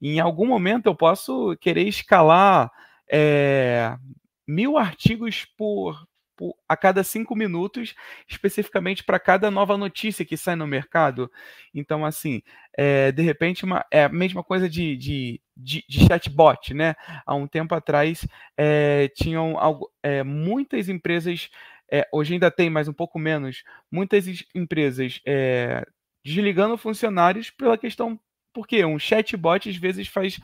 em 0.00 0.18
algum 0.18 0.46
momento 0.46 0.86
eu 0.86 0.96
posso 0.96 1.56
querer 1.60 1.86
escalar 1.86 2.72
é, 3.08 3.96
mil 4.44 4.76
artigos 4.76 5.46
por, 5.56 6.04
por, 6.42 6.56
a 6.68 6.76
cada 6.76 7.04
cinco 7.04 7.36
minutos, 7.36 7.94
especificamente 8.26 9.04
para 9.04 9.20
cada 9.20 9.48
nova 9.48 9.78
notícia 9.78 10.24
que 10.24 10.36
sai 10.36 10.56
no 10.56 10.66
mercado. 10.66 11.30
Então, 11.72 12.04
assim, 12.04 12.42
é, 12.76 13.12
de 13.12 13.22
repente, 13.22 13.64
uma, 13.64 13.86
é 13.92 14.04
a 14.04 14.08
mesma 14.08 14.42
coisa 14.42 14.68
de, 14.68 14.96
de, 14.96 15.40
de, 15.56 15.84
de 15.88 16.06
chatbot, 16.06 16.74
né? 16.74 16.96
Há 17.24 17.34
um 17.36 17.46
tempo 17.46 17.74
atrás, 17.76 18.26
é, 18.56 19.08
tinham 19.14 19.56
algo, 19.56 19.88
é, 20.02 20.24
muitas 20.24 20.88
empresas, 20.88 21.48
é, 21.90 22.08
hoje 22.12 22.32
ainda 22.34 22.50
tem, 22.50 22.68
mas 22.68 22.88
um 22.88 22.92
pouco 22.92 23.20
menos, 23.20 23.62
muitas 23.88 24.26
empresas 24.52 25.20
é, 25.24 25.86
desligando 26.24 26.76
funcionários 26.76 27.50
pela 27.50 27.78
questão, 27.78 28.18
porque 28.52 28.84
um 28.84 28.98
chatbot 28.98 29.68
às 29.68 29.76
vezes 29.76 30.08
faz 30.08 30.40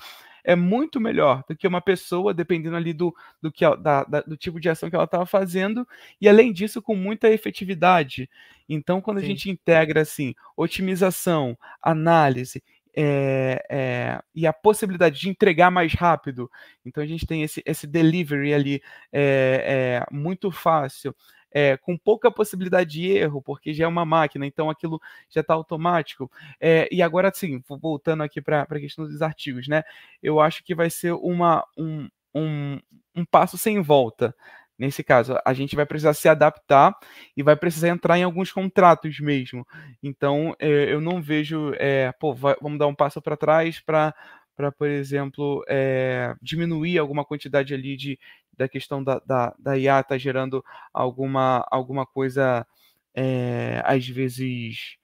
é 0.49 0.57
muito 0.57 0.99
melhor 0.99 1.45
do 1.47 1.55
que 1.55 1.69
uma 1.69 1.83
pessoa, 1.83 2.33
dependendo 2.33 2.75
ali 2.75 2.95
do, 2.95 3.15
do, 3.43 3.53
que, 3.53 3.67
da, 3.77 4.03
da, 4.05 4.23
do 4.23 4.35
tipo 4.35 4.59
de 4.59 4.71
ação 4.71 4.89
que 4.89 4.97
ela 4.97 5.05
estava 5.05 5.27
fazendo, 5.27 5.87
e 6.19 6.27
além 6.27 6.55
disso, 6.55 6.81
com 6.81 6.97
muita 6.97 7.29
efetividade. 7.29 8.31
Então, 8.67 8.99
quando 8.99 9.19
Sim. 9.19 9.27
a 9.27 9.29
gente 9.29 9.51
integra 9.51 10.01
assim, 10.01 10.35
otimização, 10.57 11.55
análise 11.83 12.63
é, 12.97 13.63
é, 13.69 14.23
e 14.35 14.47
a 14.47 14.53
possibilidade 14.55 15.21
de 15.21 15.29
entregar 15.29 15.71
mais 15.71 15.93
rápido. 15.93 16.51
Então 16.83 17.05
a 17.05 17.07
gente 17.07 17.27
tem 17.27 17.43
esse, 17.43 17.63
esse 17.67 17.87
delivery 17.87 18.55
ali 18.55 18.83
é, 19.13 20.03
muito 20.11 20.51
fácil 20.51 21.15
é, 21.53 21.77
com 21.77 21.97
pouca 21.97 22.31
possibilidade 22.31 22.91
de 22.91 23.11
erro, 23.11 23.43
porque 23.43 23.73
já 23.73 23.85
é 23.85 23.89
uma 23.89 24.05
máquina, 24.05 24.47
então 24.47 24.71
aquilo 24.71 25.01
já 25.29 25.41
está 25.41 25.55
automático. 25.55 26.31
É, 26.61 26.89
e 26.93 27.03
agora 27.03 27.33
sim, 27.35 27.63
voltando 27.69 28.23
aqui 28.23 28.41
para 28.41 28.63
a 28.63 28.81
questão 28.81 29.07
dos 29.07 29.23
artigos, 29.23 29.69
né? 29.69 29.83
Eu 30.23 30.41
acho 30.41 30.63
que 30.65 30.75
vai 30.75 30.91
ser 30.91 31.13
uma, 31.13 31.65
um, 31.77 32.09
um, 32.35 32.79
um 33.15 33.25
passo 33.25 33.57
sem 33.59 33.81
volta. 33.81 34.35
Nesse 34.79 35.03
caso, 35.03 35.37
a 35.45 35.53
gente 35.53 35.75
vai 35.75 35.85
precisar 35.85 36.15
se 36.15 36.29
adaptar 36.29 36.97
e 37.37 37.43
vai 37.43 37.57
precisar 37.57 37.89
entrar 37.89 38.17
em 38.17 38.23
alguns 38.23 38.53
contratos 38.53 39.19
mesmo. 39.19 39.67
Então, 40.01 40.55
é, 40.57 40.93
eu 40.93 41.01
não 41.01 41.21
vejo, 41.21 41.73
é, 41.79 42.13
pô, 42.13 42.33
vamos 42.33 42.79
dar 42.79 42.87
um 42.87 42.95
passo 42.95 43.21
para 43.21 43.37
trás 43.37 43.81
para 43.81 44.15
para, 44.59 44.73
por 44.73 44.89
exemplo, 44.89 45.65
é, 45.69 46.35
diminuir 46.43 46.99
alguma 46.99 47.25
quantidade 47.25 47.73
ali 47.73 47.97
de, 47.97 48.19
da 48.57 48.69
questão 48.69 49.05
da, 49.05 49.21
da, 49.25 49.55
da 49.57 49.79
IA 49.79 50.03
tá 50.03 50.19
gerando 50.19 50.65
alguma, 50.93 51.65
alguma 51.71 52.05
coisa, 52.05 52.67
é, 53.15 53.81
às 53.85 54.09
vezes, 54.09 54.97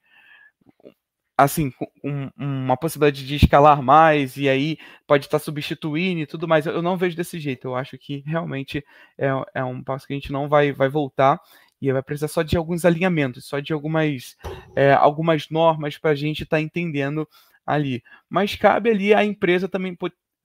assim, 1.37 1.71
um, 2.03 2.29
uma 2.35 2.75
possibilidade 2.75 3.25
de 3.25 3.35
escalar 3.37 3.81
mais, 3.81 4.35
e 4.35 4.49
aí 4.49 4.77
pode 5.07 5.23
estar 5.23 5.39
tá 5.39 5.45
substituindo 5.45 6.19
e 6.19 6.27
tudo 6.27 6.49
mais. 6.49 6.65
Eu 6.65 6.81
não 6.81 6.97
vejo 6.97 7.15
desse 7.15 7.39
jeito. 7.39 7.69
Eu 7.69 7.75
acho 7.77 7.97
que 7.97 8.25
realmente 8.27 8.83
é, 9.17 9.29
é 9.53 9.63
um 9.63 9.81
passo 9.81 10.05
que 10.05 10.11
a 10.11 10.17
gente 10.17 10.33
não 10.33 10.49
vai, 10.49 10.73
vai 10.73 10.89
voltar 10.89 11.39
e 11.81 11.93
vai 11.93 12.03
precisar 12.03 12.27
só 12.27 12.41
de 12.41 12.57
alguns 12.57 12.83
alinhamentos, 12.83 13.45
só 13.45 13.61
de 13.61 13.71
algumas, 13.71 14.35
é, 14.75 14.91
algumas 14.91 15.49
normas 15.49 15.97
para 15.97 16.11
a 16.11 16.15
gente 16.15 16.43
estar 16.43 16.57
tá 16.57 16.61
entendendo 16.61 17.25
ali. 17.65 18.03
Mas 18.29 18.55
cabe 18.55 18.89
ali 18.89 19.13
a 19.13 19.23
empresa 19.23 19.67
também 19.67 19.97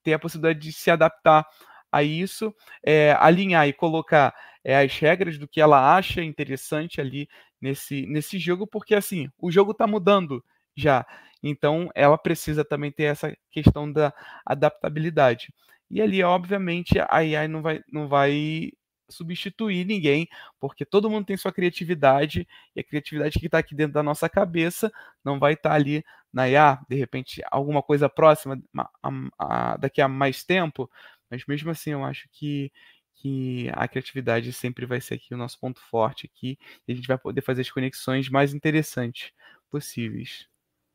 ter 0.02 0.14
a 0.14 0.18
possibilidade 0.18 0.60
de 0.60 0.72
se 0.72 0.90
adaptar 0.90 1.46
a 1.92 2.02
isso, 2.02 2.54
é, 2.84 3.12
alinhar 3.18 3.66
e 3.68 3.72
colocar 3.72 4.34
é, 4.64 4.78
as 4.78 4.96
regras 4.98 5.38
do 5.38 5.48
que 5.48 5.60
ela 5.60 5.96
acha 5.96 6.22
interessante 6.22 7.00
ali 7.00 7.28
nesse, 7.60 8.06
nesse 8.06 8.38
jogo, 8.38 8.66
porque 8.66 8.94
assim, 8.94 9.28
o 9.38 9.50
jogo 9.50 9.72
está 9.72 9.86
mudando 9.86 10.44
já. 10.76 11.04
Então 11.42 11.90
ela 11.94 12.16
precisa 12.18 12.64
também 12.64 12.92
ter 12.92 13.04
essa 13.04 13.36
questão 13.50 13.90
da 13.90 14.12
adaptabilidade. 14.46 15.52
E 15.90 16.00
ali, 16.00 16.22
obviamente, 16.22 16.98
a 17.00 17.08
AI 17.10 17.48
não 17.48 17.62
vai, 17.62 17.82
não 17.92 18.06
vai 18.08 18.70
substituir 19.08 19.84
ninguém, 19.84 20.28
porque 20.60 20.84
todo 20.84 21.10
mundo 21.10 21.26
tem 21.26 21.36
sua 21.36 21.52
criatividade, 21.52 22.46
e 22.76 22.80
a 22.80 22.84
criatividade 22.84 23.38
que 23.40 23.46
está 23.46 23.58
aqui 23.58 23.74
dentro 23.74 23.94
da 23.94 24.02
nossa 24.02 24.28
cabeça 24.28 24.92
não 25.24 25.38
vai 25.38 25.54
estar 25.54 25.70
tá 25.70 25.74
ali 25.74 26.04
na 26.32 26.48
IA, 26.48 26.80
de 26.88 26.96
repente, 26.96 27.42
alguma 27.50 27.82
coisa 27.82 28.08
próxima 28.08 28.60
a, 28.76 29.10
a, 29.38 29.76
daqui 29.76 30.00
a 30.00 30.08
mais 30.08 30.44
tempo, 30.44 30.90
mas 31.30 31.44
mesmo 31.46 31.70
assim 31.70 31.90
eu 31.90 32.04
acho 32.04 32.28
que, 32.32 32.72
que 33.16 33.68
a 33.74 33.86
criatividade 33.88 34.52
sempre 34.52 34.86
vai 34.86 35.00
ser 35.00 35.14
aqui 35.14 35.34
o 35.34 35.36
nosso 35.38 35.58
ponto 35.58 35.80
forte 35.80 36.30
aqui, 36.32 36.58
e 36.86 36.92
a 36.92 36.94
gente 36.94 37.08
vai 37.08 37.18
poder 37.18 37.42
fazer 37.42 37.62
as 37.62 37.70
conexões 37.70 38.28
mais 38.28 38.54
interessantes 38.54 39.32
possíveis. 39.70 40.48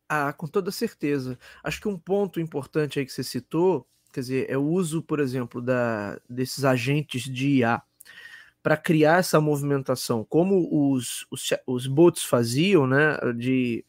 Ah, 0.08 0.32
com 0.34 0.48
toda 0.48 0.72
certeza. 0.72 1.38
Acho 1.64 1.82
que 1.82 1.88
um 1.88 1.98
ponto 1.98 2.40
importante 2.40 3.00
aí 3.00 3.06
que 3.06 3.12
você 3.12 3.24
citou, 3.24 3.88
quer 4.14 4.20
dizer, 4.22 4.50
é 4.50 4.58
o 4.58 4.64
uso, 4.64 5.02
por 5.02 5.20
exemplo, 5.20 5.62
da, 5.62 6.20
desses 6.30 6.64
agentes 6.64 7.24
de 7.24 7.58
IA 7.60 7.82
para 8.64 8.78
criar 8.78 9.20
essa 9.20 9.40
movimentação, 9.42 10.26
como 10.26 10.68
os, 10.92 11.26
os, 11.32 11.50
os 11.68 11.88
bots 11.88 12.24
faziam, 12.24 12.88
né? 12.88 13.18
De, 13.38 13.86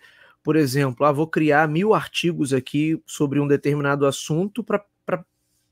por 0.47 0.55
exemplo, 0.55 1.05
ah, 1.05 1.11
vou 1.11 1.27
criar 1.27 1.67
mil 1.67 1.93
artigos 1.93 2.53
aqui 2.53 3.03
sobre 3.05 3.41
um 3.41 3.49
determinado 3.49 4.07
assunto 4.07 4.63
para 4.63 4.87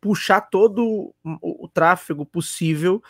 puxar 0.01 0.41
todo 0.41 1.15
o, 1.23 1.65
o 1.65 1.69
tráfego 1.69 2.27
possível 2.27 3.01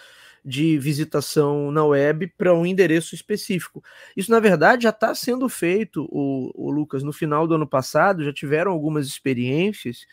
de 0.44 0.77
visitação 0.77 1.70
na 1.70 1.83
web 1.83 2.31
para 2.37 2.53
um 2.53 2.66
endereço 2.66 3.14
específico. 3.14 3.83
Isso, 4.14 4.31
na 4.31 4.40
verdade, 4.40 4.83
já 4.83 4.90
está 4.90 5.14
sendo 5.14 5.48
feito, 5.48 6.07
o, 6.11 6.50
o, 6.55 6.70
Lucas. 6.70 7.03
No 7.03 7.14
final 7.14 7.46
do 7.46 7.55
ano 7.55 7.66
passado, 7.66 8.22
já 8.22 8.31
tiveram 8.31 8.70
algumas 8.70 9.07
experiências 9.07 10.05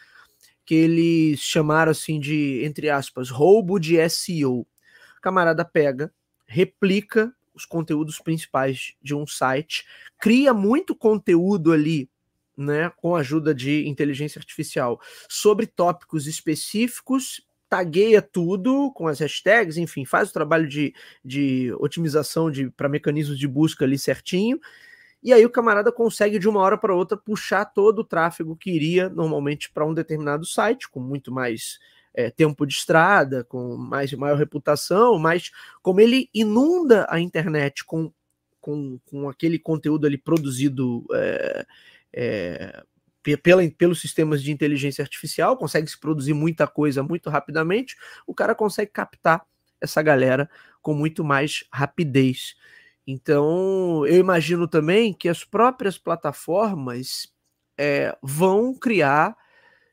que 0.65 0.73
eles 0.73 1.41
chamaram 1.41 1.91
assim 1.91 2.17
de, 2.17 2.61
entre 2.63 2.89
aspas, 2.89 3.29
roubo 3.29 3.77
de 3.77 3.97
SEO 4.07 4.65
camarada 5.21 5.65
pega, 5.65 6.13
replica 6.47 7.35
os 7.61 7.65
conteúdos 7.65 8.19
principais 8.19 8.93
de 9.01 9.15
um 9.15 9.25
site, 9.25 9.85
cria 10.19 10.53
muito 10.53 10.95
conteúdo 10.95 11.71
ali, 11.71 12.09
né, 12.57 12.91
com 12.97 13.15
a 13.15 13.19
ajuda 13.19 13.53
de 13.53 13.87
inteligência 13.87 14.39
artificial, 14.39 14.99
sobre 15.29 15.65
tópicos 15.65 16.27
específicos, 16.27 17.45
tagueia 17.69 18.21
tudo 18.21 18.91
com 18.91 19.07
as 19.07 19.19
hashtags, 19.19 19.77
enfim, 19.77 20.03
faz 20.03 20.29
o 20.29 20.33
trabalho 20.33 20.67
de, 20.67 20.93
de 21.23 21.73
otimização 21.79 22.51
de, 22.51 22.69
para 22.69 22.89
mecanismos 22.89 23.39
de 23.39 23.47
busca 23.47 23.85
ali 23.85 23.97
certinho, 23.97 24.59
e 25.23 25.31
aí 25.31 25.45
o 25.45 25.51
camarada 25.51 25.91
consegue 25.91 26.39
de 26.39 26.49
uma 26.49 26.59
hora 26.61 26.77
para 26.77 26.95
outra 26.95 27.15
puxar 27.15 27.63
todo 27.65 27.99
o 27.99 28.03
tráfego 28.03 28.55
que 28.55 28.71
iria 28.71 29.07
normalmente 29.07 29.71
para 29.71 29.85
um 29.85 29.93
determinado 29.93 30.45
site, 30.45 30.89
com 30.89 30.99
muito 30.99 31.31
mais 31.31 31.79
é, 32.13 32.29
tempo 32.29 32.65
de 32.65 32.73
estrada, 32.73 33.43
com 33.43 33.75
mais 33.77 34.11
maior 34.13 34.37
reputação, 34.37 35.17
mas 35.17 35.51
como 35.81 35.99
ele 35.99 36.29
inunda 36.33 37.05
a 37.09 37.19
internet 37.19 37.85
com, 37.85 38.11
com, 38.59 38.99
com 39.05 39.29
aquele 39.29 39.57
conteúdo 39.57 40.05
ali 40.05 40.17
produzido 40.17 41.05
é, 41.13 41.65
é, 42.13 42.83
pela, 43.41 43.69
pelos 43.71 44.01
sistemas 44.01 44.43
de 44.43 44.51
inteligência 44.51 45.01
artificial, 45.01 45.55
consegue 45.57 45.89
se 45.89 45.99
produzir 45.99 46.33
muita 46.33 46.67
coisa 46.67 47.03
muito 47.03 47.29
rapidamente, 47.29 47.95
o 48.27 48.33
cara 48.33 48.55
consegue 48.55 48.91
captar 48.91 49.45
essa 49.79 50.01
galera 50.01 50.49
com 50.81 50.93
muito 50.93 51.23
mais 51.23 51.63
rapidez. 51.71 52.55
Então, 53.05 54.05
eu 54.05 54.17
imagino 54.19 54.67
também 54.67 55.13
que 55.13 55.27
as 55.27 55.43
próprias 55.43 55.97
plataformas 55.97 57.31
é, 57.77 58.15
vão 58.21 58.73
criar 58.75 59.35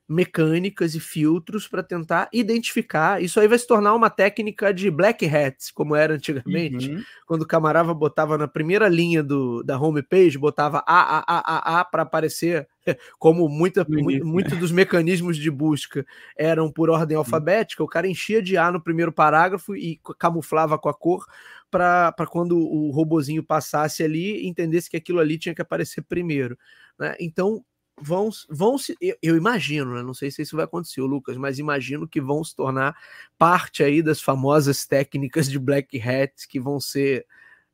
mecânicas 0.09 0.95
e 0.95 1.01
filtros 1.01 1.69
para 1.69 1.83
tentar 1.83 2.31
identificar. 2.33 3.23
Isso 3.23 3.39
aí 3.39 3.47
vai 3.47 3.59
se 3.59 3.67
tornar 3.67 3.95
uma 3.95 4.09
técnica 4.09 4.73
de 4.73 4.91
black 4.91 5.27
hats, 5.27 5.71
como 5.71 5.95
era 5.95 6.15
antigamente, 6.15 6.91
uhum. 6.91 7.03
quando 7.27 7.43
o 7.43 7.47
camarada 7.47 7.93
botava 7.93 8.39
na 8.39 8.49
primeira 8.49 8.89
linha 8.89 9.23
do, 9.23 9.63
da 9.63 9.79
homepage, 9.79 10.39
botava 10.39 10.83
A, 10.87 11.19
A, 11.19 11.25
A, 11.27 11.39
A, 11.39 11.81
A 11.81 11.85
para 11.85 12.05
aparecer, 12.05 12.67
como 13.19 13.49
muita, 13.49 13.85
muito, 13.87 14.25
muito 14.25 14.57
dos 14.57 14.73
mecanismos 14.73 15.37
de 15.37 15.51
busca 15.51 16.07
eram 16.37 16.73
por 16.73 16.89
ordem 16.89 17.17
alfabética, 17.17 17.85
o 17.85 17.89
cara 17.89 18.09
enchia 18.09 18.41
de 18.41 18.57
A 18.57 18.73
no 18.73 18.83
primeiro 18.83 19.13
parágrafo 19.13 19.77
e 19.77 20.01
camuflava 20.19 20.79
com 20.79 20.89
a 20.89 20.95
cor 20.95 21.27
para 21.71 22.27
quando 22.31 22.59
o 22.59 22.91
robozinho 22.91 23.43
passasse 23.43 24.03
ali, 24.03 24.47
entendesse 24.47 24.89
que 24.89 24.97
aquilo 24.97 25.21
ali 25.21 25.37
tinha 25.37 25.55
que 25.55 25.61
aparecer 25.61 26.01
primeiro. 26.03 26.59
Né? 26.99 27.15
Então, 27.21 27.63
vão, 28.01 28.31
vão 28.49 28.79
se, 28.79 28.97
eu, 29.01 29.17
eu 29.23 29.37
imagino, 29.37 29.95
né? 29.95 30.03
não 30.03 30.15
sei 30.15 30.31
se 30.31 30.43
isso 30.43 30.57
vai 30.57 30.65
acontecer, 30.65 31.01
Lucas, 31.01 31.37
mas 31.37 31.59
imagino 31.59 32.09
que 32.09 32.21
vão 32.21 32.43
se 32.43 32.55
tornar 32.55 32.97
parte 33.37 33.83
aí 33.83 34.03
das 34.03 34.21
famosas 34.21 34.87
técnicas 34.87 35.51
de 35.51 35.59
black 35.59 36.01
hat 36.01 36.49
que 36.49 36.61
vão 36.61 36.81
ser 36.81 37.27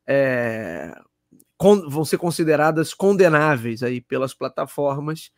é, 0.07 0.95
con, 1.57 1.89
vão 1.89 2.05
ser 2.05 2.19
consideradas 2.19 2.93
condenáveis 2.93 3.83
aí 3.83 4.01
pelas 4.01 4.35
plataformas 4.35 5.31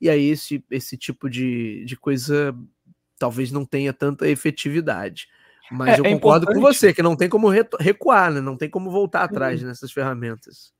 e 0.00 0.10
aí 0.10 0.30
esse, 0.30 0.64
esse 0.70 0.96
tipo 0.96 1.30
de, 1.30 1.84
de 1.84 1.96
coisa 1.96 2.54
talvez 3.18 3.52
não 3.52 3.64
tenha 3.64 3.92
tanta 3.92 4.28
efetividade. 4.28 5.28
Mas 5.70 5.96
é, 5.96 6.00
eu 6.00 6.04
é 6.04 6.10
concordo 6.12 6.46
com 6.46 6.60
você 6.60 6.92
que 6.92 7.02
não 7.02 7.16
tem 7.16 7.28
como 7.28 7.48
recuar, 7.48 8.32
né? 8.32 8.40
não 8.40 8.56
tem 8.56 8.68
como 8.68 8.90
voltar 8.90 9.22
atrás 9.22 9.62
nessas 9.62 9.92
ferramentas. 9.92 10.72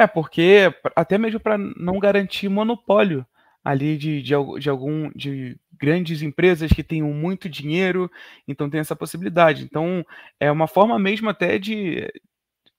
É, 0.00 0.06
porque 0.06 0.72
até 0.96 1.18
mesmo 1.18 1.38
para 1.38 1.58
não 1.58 1.98
garantir 1.98 2.48
monopólio 2.48 3.26
ali 3.62 3.98
de, 3.98 4.22
de, 4.22 4.32
de, 4.58 4.70
algum 4.70 5.10
de 5.14 5.60
grandes 5.78 6.22
empresas 6.22 6.72
que 6.72 6.82
tenham 6.82 7.12
muito 7.12 7.50
dinheiro, 7.50 8.10
então 8.48 8.70
tem 8.70 8.80
essa 8.80 8.96
possibilidade. 8.96 9.62
Então 9.62 10.02
é 10.40 10.50
uma 10.50 10.66
forma 10.66 10.98
mesmo 10.98 11.28
até 11.28 11.58
de 11.58 12.10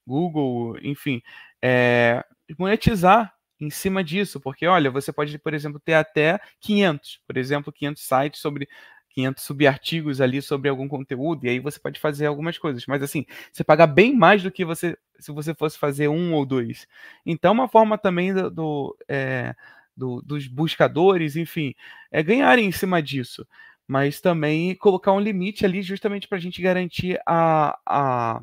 Google, 0.03 0.79
enfim, 0.81 1.21
é, 1.63 2.25
monetizar 2.57 3.31
em 3.59 3.69
cima 3.69 4.03
disso, 4.03 4.41
porque 4.41 4.65
olha, 4.65 4.89
você 4.89 5.13
pode, 5.13 5.37
por 5.37 5.53
exemplo, 5.53 5.79
ter 5.79 5.93
até 5.93 6.39
500, 6.59 7.19
por 7.27 7.37
exemplo, 7.37 7.71
500 7.71 8.01
sites 8.01 8.41
sobre 8.41 8.67
500 9.13 9.43
subartigos 9.43 10.21
ali 10.21 10.41
sobre 10.41 10.69
algum 10.69 10.87
conteúdo, 10.87 11.45
e 11.45 11.49
aí 11.49 11.59
você 11.59 11.79
pode 11.79 11.99
fazer 11.99 12.25
algumas 12.25 12.57
coisas. 12.57 12.85
Mas 12.85 13.03
assim, 13.03 13.25
você 13.51 13.63
paga 13.63 13.85
bem 13.85 14.15
mais 14.15 14.43
do 14.43 14.51
que 14.51 14.65
você 14.65 14.97
se 15.19 15.31
você 15.31 15.53
fosse 15.53 15.77
fazer 15.77 16.07
um 16.07 16.33
ou 16.33 16.45
dois. 16.45 16.87
Então, 17.25 17.53
uma 17.53 17.67
forma 17.67 17.97
também 17.97 18.33
do, 18.33 18.49
do, 18.49 18.97
é, 19.07 19.55
do 19.95 20.21
dos 20.21 20.47
buscadores, 20.47 21.35
enfim, 21.35 21.75
é 22.11 22.23
ganharem 22.23 22.65
em 22.67 22.71
cima 22.71 23.01
disso. 23.01 23.47
Mas 23.87 24.21
também 24.21 24.75
colocar 24.75 25.11
um 25.13 25.19
limite 25.19 25.65
ali 25.65 25.81
justamente 25.81 26.27
para 26.27 26.37
a 26.37 26.41
gente 26.41 26.61
garantir 26.61 27.19
a, 27.25 27.77
a 27.85 28.41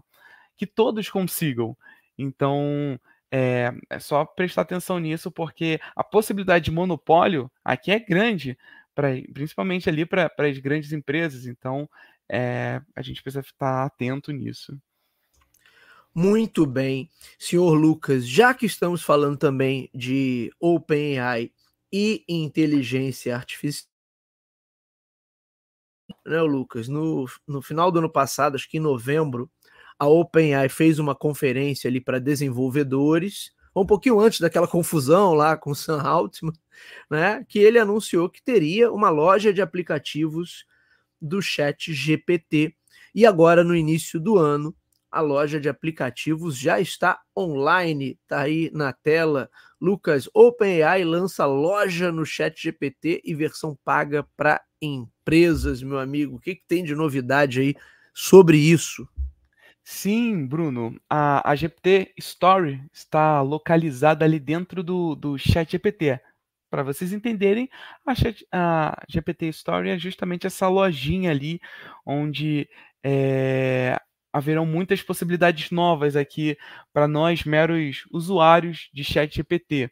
que 0.56 0.66
todos 0.66 1.08
consigam. 1.10 1.76
Então, 2.18 2.98
é, 3.30 3.72
é, 3.90 3.98
só 3.98 4.24
prestar 4.24 4.62
atenção 4.62 4.98
nisso, 4.98 5.30
porque 5.30 5.80
a 5.94 6.02
possibilidade 6.02 6.66
de 6.66 6.70
monopólio 6.70 7.50
aqui 7.64 7.90
é 7.90 7.98
grande 7.98 8.58
pra, 8.98 9.10
principalmente 9.32 9.88
ali 9.88 10.04
para 10.04 10.28
as 10.36 10.58
grandes 10.58 10.92
empresas. 10.92 11.46
Então, 11.46 11.88
é, 12.28 12.82
a 12.96 13.00
gente 13.00 13.22
precisa 13.22 13.40
estar 13.40 13.84
atento 13.84 14.32
nisso. 14.32 14.76
Muito 16.12 16.66
bem, 16.66 17.08
senhor 17.38 17.74
Lucas, 17.74 18.26
já 18.26 18.52
que 18.52 18.66
estamos 18.66 19.04
falando 19.04 19.38
também 19.38 19.88
de 19.94 20.50
OpenAI 20.58 21.52
e 21.92 22.24
inteligência 22.28 23.36
artificial, 23.36 23.88
né, 26.26 26.42
Lucas? 26.42 26.88
No, 26.88 27.26
no 27.46 27.62
final 27.62 27.92
do 27.92 28.00
ano 28.00 28.10
passado, 28.10 28.56
acho 28.56 28.68
que 28.68 28.78
em 28.78 28.80
novembro, 28.80 29.48
a 29.96 30.08
OpenAI 30.08 30.68
fez 30.68 30.98
uma 30.98 31.14
conferência 31.14 31.86
ali 31.86 32.00
para 32.00 32.18
desenvolvedores 32.18 33.52
um 33.82 33.86
pouquinho 33.86 34.20
antes 34.20 34.40
daquela 34.40 34.68
confusão 34.68 35.34
lá 35.34 35.56
com 35.56 35.70
o 35.70 35.74
Sam 35.74 36.00
Altman, 36.02 36.52
né, 37.10 37.44
que 37.48 37.58
ele 37.58 37.78
anunciou 37.78 38.28
que 38.28 38.42
teria 38.42 38.92
uma 38.92 39.10
loja 39.10 39.52
de 39.52 39.60
aplicativos 39.60 40.64
do 41.20 41.42
Chat 41.42 41.92
GPT. 41.92 42.74
E 43.14 43.26
agora, 43.26 43.64
no 43.64 43.74
início 43.74 44.20
do 44.20 44.38
ano, 44.38 44.74
a 45.10 45.20
loja 45.20 45.58
de 45.58 45.68
aplicativos 45.68 46.56
já 46.56 46.80
está 46.80 47.20
online, 47.36 48.18
tá 48.26 48.40
aí 48.40 48.70
na 48.72 48.92
tela. 48.92 49.50
Lucas, 49.80 50.28
OpenAI 50.34 51.04
lança 51.04 51.46
loja 51.46 52.12
no 52.12 52.24
Chat 52.26 52.62
GPT 52.62 53.22
e 53.24 53.34
versão 53.34 53.76
paga 53.84 54.26
para 54.36 54.60
empresas, 54.80 55.82
meu 55.82 55.98
amigo. 55.98 56.36
O 56.36 56.40
que, 56.40 56.54
que 56.54 56.64
tem 56.66 56.84
de 56.84 56.94
novidade 56.94 57.60
aí 57.60 57.74
sobre 58.12 58.58
isso? 58.58 59.08
Sim, 59.90 60.46
Bruno, 60.46 61.00
a, 61.08 61.50
a 61.50 61.54
GPT 61.56 62.12
Story 62.18 62.82
está 62.92 63.40
localizada 63.40 64.22
ali 64.22 64.38
dentro 64.38 64.82
do, 64.82 65.14
do 65.14 65.38
Chat 65.38 65.72
GPT. 65.72 66.20
Para 66.70 66.82
vocês 66.82 67.10
entenderem, 67.10 67.70
a, 68.04 68.14
Chat, 68.14 68.46
a 68.52 69.02
GPT 69.08 69.48
Story 69.48 69.88
é 69.88 69.98
justamente 69.98 70.46
essa 70.46 70.68
lojinha 70.68 71.30
ali 71.30 71.58
onde 72.04 72.68
é, 73.02 73.98
haverão 74.30 74.66
muitas 74.66 75.02
possibilidades 75.02 75.70
novas 75.70 76.16
aqui 76.16 76.58
para 76.92 77.08
nós, 77.08 77.44
meros 77.44 78.04
usuários 78.12 78.90
de 78.92 79.02
Chat 79.02 79.34
GPT. 79.34 79.90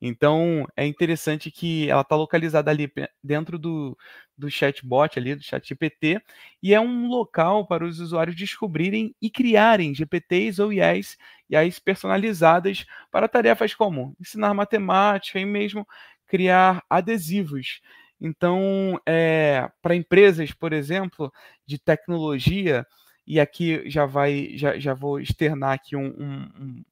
Então 0.00 0.66
é 0.76 0.86
interessante 0.86 1.50
que 1.50 1.88
ela 1.88 2.02
está 2.02 2.16
localizada 2.16 2.70
ali 2.70 2.92
dentro 3.22 3.58
do, 3.58 3.96
do 4.36 4.50
chatbot 4.50 5.18
ali, 5.18 5.34
do 5.34 5.42
chat 5.42 5.66
GPT, 5.66 6.20
e 6.62 6.74
é 6.74 6.80
um 6.80 7.08
local 7.08 7.66
para 7.66 7.84
os 7.84 8.00
usuários 8.00 8.36
descobrirem 8.36 9.14
e 9.20 9.30
criarem 9.30 9.94
GPTs 9.94 10.60
ou 10.60 10.72
IAs, 10.72 11.16
IAs 11.50 11.78
personalizadas 11.78 12.84
para 13.10 13.28
tarefas 13.28 13.74
como 13.74 14.14
ensinar 14.20 14.52
matemática 14.54 15.38
e 15.38 15.44
mesmo 15.44 15.86
criar 16.26 16.82
adesivos. 16.88 17.80
Então, 18.20 18.98
é, 19.06 19.68
para 19.82 19.94
empresas, 19.94 20.52
por 20.52 20.72
exemplo, 20.72 21.32
de 21.66 21.78
tecnologia, 21.78 22.86
e 23.26 23.40
aqui 23.40 23.88
já 23.88 24.06
vai, 24.06 24.50
já, 24.56 24.78
já 24.78 24.94
vou 24.94 25.20
externar 25.20 25.72
aqui 25.72 25.96
um, 25.96 26.06
um, 26.06 26.84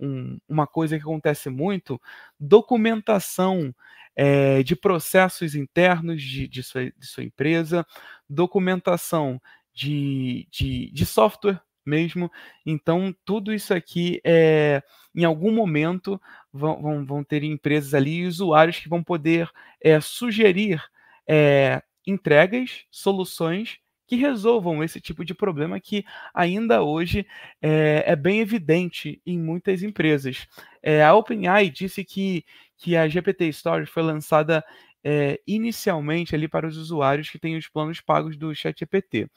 um, 0.00 0.38
uma 0.48 0.66
coisa 0.66 0.96
que 0.96 1.02
acontece 1.02 1.50
muito, 1.50 2.00
documentação 2.38 3.74
é, 4.16 4.62
de 4.62 4.74
processos 4.74 5.54
internos 5.54 6.22
de, 6.22 6.48
de, 6.48 6.62
sua, 6.62 6.90
de 6.90 7.06
sua 7.06 7.22
empresa, 7.22 7.86
documentação 8.28 9.40
de, 9.72 10.46
de, 10.50 10.90
de 10.90 11.06
software 11.06 11.60
mesmo. 11.84 12.30
Então, 12.64 13.14
tudo 13.24 13.52
isso 13.52 13.72
aqui 13.72 14.20
é, 14.24 14.82
em 15.14 15.24
algum 15.24 15.52
momento 15.52 16.20
vão, 16.52 16.80
vão, 16.82 17.04
vão 17.04 17.24
ter 17.24 17.42
empresas 17.42 17.94
ali 17.94 18.18
e 18.18 18.26
usuários 18.26 18.78
que 18.78 18.88
vão 18.88 19.02
poder 19.02 19.50
é, 19.80 20.00
sugerir 20.00 20.82
é, 21.26 21.82
entregas, 22.06 22.84
soluções 22.90 23.78
que 24.10 24.16
resolvam 24.16 24.82
esse 24.82 25.00
tipo 25.00 25.24
de 25.24 25.32
problema 25.32 25.78
que 25.78 26.04
ainda 26.34 26.82
hoje 26.82 27.24
é, 27.62 28.02
é 28.04 28.16
bem 28.16 28.40
evidente 28.40 29.22
em 29.24 29.38
muitas 29.38 29.84
empresas. 29.84 30.48
É, 30.82 31.04
a 31.04 31.14
OpenAI 31.14 31.70
disse 31.70 32.04
que, 32.04 32.44
que 32.76 32.96
a 32.96 33.06
GPT 33.06 33.46
Story 33.50 33.86
foi 33.86 34.02
lançada 34.02 34.64
é, 35.04 35.40
inicialmente 35.46 36.34
ali 36.34 36.48
para 36.48 36.66
os 36.66 36.76
usuários 36.76 37.30
que 37.30 37.38
têm 37.38 37.56
os 37.56 37.68
planos 37.68 38.00
pagos 38.00 38.36
do 38.36 38.52
ChatGPT. 38.52 39.28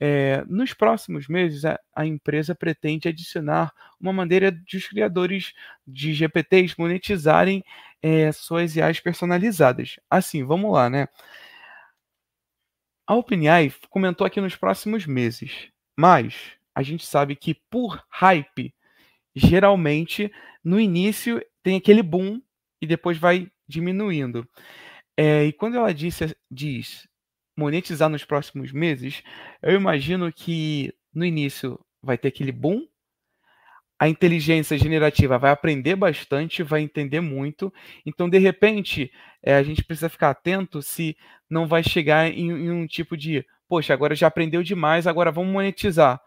é, 0.00 0.44
nos 0.48 0.74
próximos 0.74 1.28
meses, 1.28 1.64
a, 1.64 1.78
a, 1.94 2.04
empresa 2.04 2.56
pretende 2.56 3.06
adicionar 3.06 3.72
uma 4.00 4.12
maneira 4.12 4.50
de 4.50 4.78
os 4.78 4.88
criadores 4.88 5.52
de 5.86 6.12
GPTs 6.12 6.74
monetizarem 6.76 7.62
é, 8.02 8.32
suas 8.32 8.74
IAs 8.74 8.98
personalizadas. 8.98 10.00
Assim, 10.10 10.42
vamos 10.42 10.72
lá, 10.72 10.90
né? 10.90 11.06
A 13.08 13.14
OpenAI 13.14 13.72
comentou 13.88 14.26
aqui 14.26 14.38
nos 14.38 14.54
próximos 14.54 15.06
meses, 15.06 15.70
mas 15.96 16.52
a 16.74 16.82
gente 16.82 17.06
sabe 17.06 17.34
que 17.34 17.54
por 17.54 18.04
hype, 18.10 18.74
geralmente 19.34 20.30
no 20.62 20.78
início 20.78 21.42
tem 21.62 21.78
aquele 21.78 22.02
boom 22.02 22.42
e 22.82 22.86
depois 22.86 23.16
vai 23.16 23.50
diminuindo. 23.66 24.46
É, 25.16 25.46
e 25.46 25.54
quando 25.54 25.78
ela 25.78 25.94
disse, 25.94 26.36
diz 26.50 27.08
monetizar 27.56 28.10
nos 28.10 28.26
próximos 28.26 28.72
meses, 28.72 29.22
eu 29.62 29.74
imagino 29.74 30.30
que 30.30 30.92
no 31.10 31.24
início 31.24 31.80
vai 32.02 32.18
ter 32.18 32.28
aquele 32.28 32.52
boom, 32.52 32.86
a 33.98 34.06
inteligência 34.06 34.76
generativa 34.76 35.38
vai 35.38 35.50
aprender 35.50 35.96
bastante, 35.96 36.62
vai 36.62 36.82
entender 36.82 37.22
muito, 37.22 37.72
então 38.04 38.28
de 38.28 38.38
repente 38.38 39.10
é, 39.42 39.54
a 39.54 39.62
gente 39.62 39.82
precisa 39.82 40.10
ficar 40.10 40.28
atento 40.28 40.82
se 40.82 41.16
não 41.50 41.66
vai 41.66 41.82
chegar 41.82 42.28
em, 42.30 42.50
em 42.50 42.70
um 42.70 42.86
tipo 42.86 43.16
de, 43.16 43.44
poxa, 43.68 43.94
agora 43.94 44.14
já 44.14 44.26
aprendeu 44.26 44.62
demais, 44.62 45.06
agora 45.06 45.32
vamos 45.32 45.52
monetizar 45.52 46.20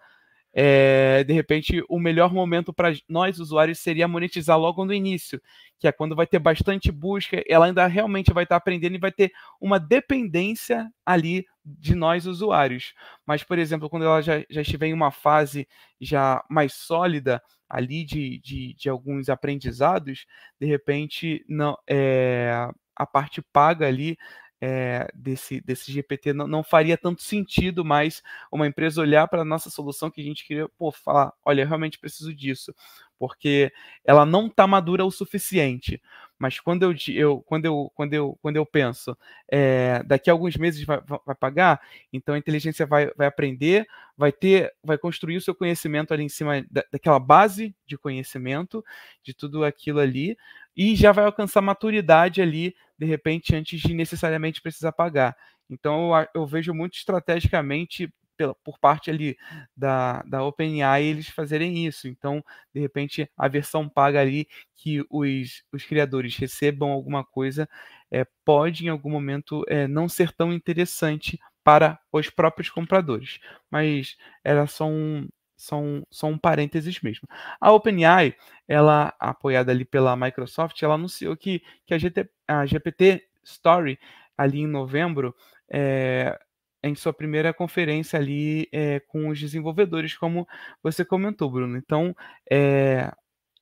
é, 0.53 1.23
de 1.23 1.33
repente, 1.33 1.81
o 1.87 1.97
melhor 1.97 2.33
momento 2.33 2.73
para 2.73 2.91
nós 3.07 3.39
usuários 3.39 3.79
seria 3.79 4.07
monetizar 4.07 4.59
logo 4.59 4.83
no 4.83 4.93
início, 4.93 5.41
que 5.79 5.87
é 5.87 5.91
quando 5.91 6.15
vai 6.15 6.27
ter 6.27 6.39
bastante 6.39 6.91
busca, 6.91 7.41
ela 7.47 7.67
ainda 7.67 7.87
realmente 7.87 8.33
vai 8.33 8.43
estar 8.43 8.57
aprendendo 8.57 8.95
e 8.95 8.99
vai 8.99 9.11
ter 9.11 9.31
uma 9.61 9.79
dependência 9.79 10.91
ali 11.05 11.45
de 11.63 11.95
nós 11.95 12.25
usuários. 12.25 12.93
Mas, 13.25 13.43
por 13.43 13.57
exemplo, 13.57 13.89
quando 13.89 14.03
ela 14.05 14.21
já, 14.21 14.43
já 14.49 14.61
estiver 14.61 14.87
em 14.87 14.93
uma 14.93 15.11
fase 15.11 15.67
já 15.99 16.43
mais 16.49 16.73
sólida 16.73 17.41
ali 17.69 18.03
de, 18.03 18.39
de, 18.39 18.73
de 18.73 18.89
alguns 18.89 19.29
aprendizados, 19.29 20.25
de 20.59 20.67
repente 20.67 21.45
não 21.47 21.77
é, 21.87 22.67
a 22.93 23.05
parte 23.05 23.41
paga 23.53 23.87
ali 23.87 24.17
é, 24.61 25.07
desse, 25.15 25.59
desse 25.59 25.91
GPT 25.91 26.33
não, 26.33 26.47
não, 26.47 26.63
faria 26.63 26.95
tanto 26.95 27.23
sentido 27.23 27.83
mais 27.83 28.21
uma 28.51 28.67
empresa 28.67 29.01
olhar 29.01 29.27
para 29.27 29.41
a 29.41 29.45
nossa 29.45 29.71
solução 29.71 30.11
que 30.11 30.21
a 30.21 30.23
gente 30.23 30.45
queria 30.45 30.69
pô, 30.77 30.91
falar, 30.91 31.33
olha, 31.43 31.63
eu 31.63 31.67
realmente 31.67 31.97
preciso 31.97 32.31
disso, 32.31 32.73
porque 33.17 33.73
ela 34.05 34.23
não 34.23 34.45
está 34.45 34.67
madura 34.67 35.03
o 35.03 35.11
suficiente. 35.11 35.99
Mas 36.37 36.59
quando 36.59 36.81
eu, 36.83 36.95
eu, 37.09 37.39
quando 37.41 37.65
eu, 37.65 37.91
quando 37.93 38.13
eu, 38.15 38.37
quando 38.41 38.55
eu 38.55 38.65
penso, 38.65 39.15
é, 39.47 40.01
daqui 40.03 40.27
a 40.27 40.33
alguns 40.33 40.57
meses 40.57 40.83
vai, 40.83 40.99
vai 41.23 41.35
pagar, 41.35 41.79
então 42.11 42.33
a 42.33 42.37
inteligência 42.37 42.83
vai, 42.83 43.11
vai 43.15 43.27
aprender, 43.27 43.85
vai 44.17 44.31
ter, 44.31 44.73
vai 44.83 44.97
construir 44.97 45.37
o 45.37 45.41
seu 45.41 45.53
conhecimento 45.53 46.11
ali 46.11 46.23
em 46.23 46.29
cima 46.29 46.65
da, 46.71 46.83
daquela 46.91 47.19
base 47.19 47.75
de 47.85 47.95
conhecimento, 47.95 48.83
de 49.21 49.35
tudo 49.35 49.63
aquilo 49.63 49.99
ali, 49.99 50.35
e 50.75 50.95
já 50.95 51.11
vai 51.11 51.25
alcançar 51.25 51.61
maturidade 51.61 52.41
ali, 52.41 52.75
de 52.97 53.05
repente, 53.05 53.55
antes 53.55 53.81
de 53.81 53.93
necessariamente 53.93 54.61
precisar 54.61 54.91
pagar. 54.91 55.35
Então, 55.69 56.11
eu, 56.15 56.27
eu 56.35 56.47
vejo 56.47 56.73
muito 56.73 56.95
estrategicamente 56.95 58.13
pela, 58.37 58.55
por 58.63 58.79
parte 58.79 59.09
ali 59.11 59.37
da, 59.77 60.23
da 60.23 60.43
OpenAI 60.43 61.03
eles 61.03 61.27
fazerem 61.29 61.85
isso. 61.85 62.07
Então, 62.07 62.43
de 62.73 62.81
repente, 62.81 63.29
a 63.37 63.47
versão 63.47 63.87
paga 63.87 64.19
ali 64.19 64.47
que 64.75 65.03
os, 65.09 65.63
os 65.71 65.85
criadores 65.85 66.35
recebam 66.35 66.89
alguma 66.91 67.23
coisa 67.23 67.69
é, 68.11 68.25
pode, 68.43 68.85
em 68.85 68.89
algum 68.89 69.09
momento, 69.11 69.63
é, 69.67 69.87
não 69.87 70.09
ser 70.09 70.31
tão 70.33 70.51
interessante 70.51 71.39
para 71.63 71.99
os 72.11 72.29
próprios 72.29 72.69
compradores. 72.69 73.39
Mas 73.69 74.17
era 74.43 74.65
só 74.67 74.87
um, 74.87 75.27
são, 75.61 76.03
são 76.09 76.31
um 76.31 76.37
parênteses 76.37 76.99
mesmo. 77.01 77.27
A 77.59 77.71
OpenAI, 77.71 78.35
ela 78.67 79.13
apoiada 79.19 79.71
ali 79.71 79.85
pela 79.85 80.15
Microsoft, 80.15 80.81
ela 80.81 80.95
anunciou 80.95 81.37
que, 81.37 81.61
que 81.85 81.93
a, 81.93 81.99
GT, 81.99 82.27
a 82.47 82.65
GPT 82.65 83.23
Story 83.43 83.99
ali 84.35 84.61
em 84.61 84.67
novembro 84.67 85.35
é, 85.71 86.39
em 86.83 86.95
sua 86.95 87.13
primeira 87.13 87.53
conferência 87.53 88.17
ali 88.17 88.67
é, 88.71 88.99
com 89.01 89.29
os 89.29 89.39
desenvolvedores, 89.39 90.17
como 90.17 90.47
você 90.81 91.05
comentou, 91.05 91.51
Bruno. 91.51 91.77
Então, 91.77 92.15
é, 92.49 93.11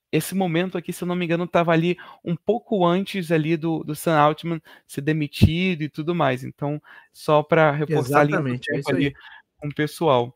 esse 0.10 0.34
momento 0.34 0.78
aqui, 0.78 0.93
se 0.93 1.04
eu 1.04 1.08
não 1.08 1.18
me 1.18 1.26
engano, 1.26 1.43
estava 1.43 1.74
ali 1.74 1.97
um 2.24 2.36
pouco 2.36 2.86
antes 2.86 3.30
ali 3.30 3.58
do, 3.58 3.84
do 3.84 3.93
Sam 3.93 4.18
Altman 4.18 4.62
ser 4.88 5.02
demitido 5.02 5.82
e 5.82 5.89
tudo 5.89 6.16
mais. 6.16 6.45
Então, 6.45 6.82
só 7.12 7.43
para 7.43 7.72
reforçar 7.72 8.26
Exatamente, 8.26 8.72
ali, 8.72 8.82
é 8.88 8.91
ali 8.91 9.14
com 9.58 9.68
o 9.68 9.76
pessoal. 9.76 10.36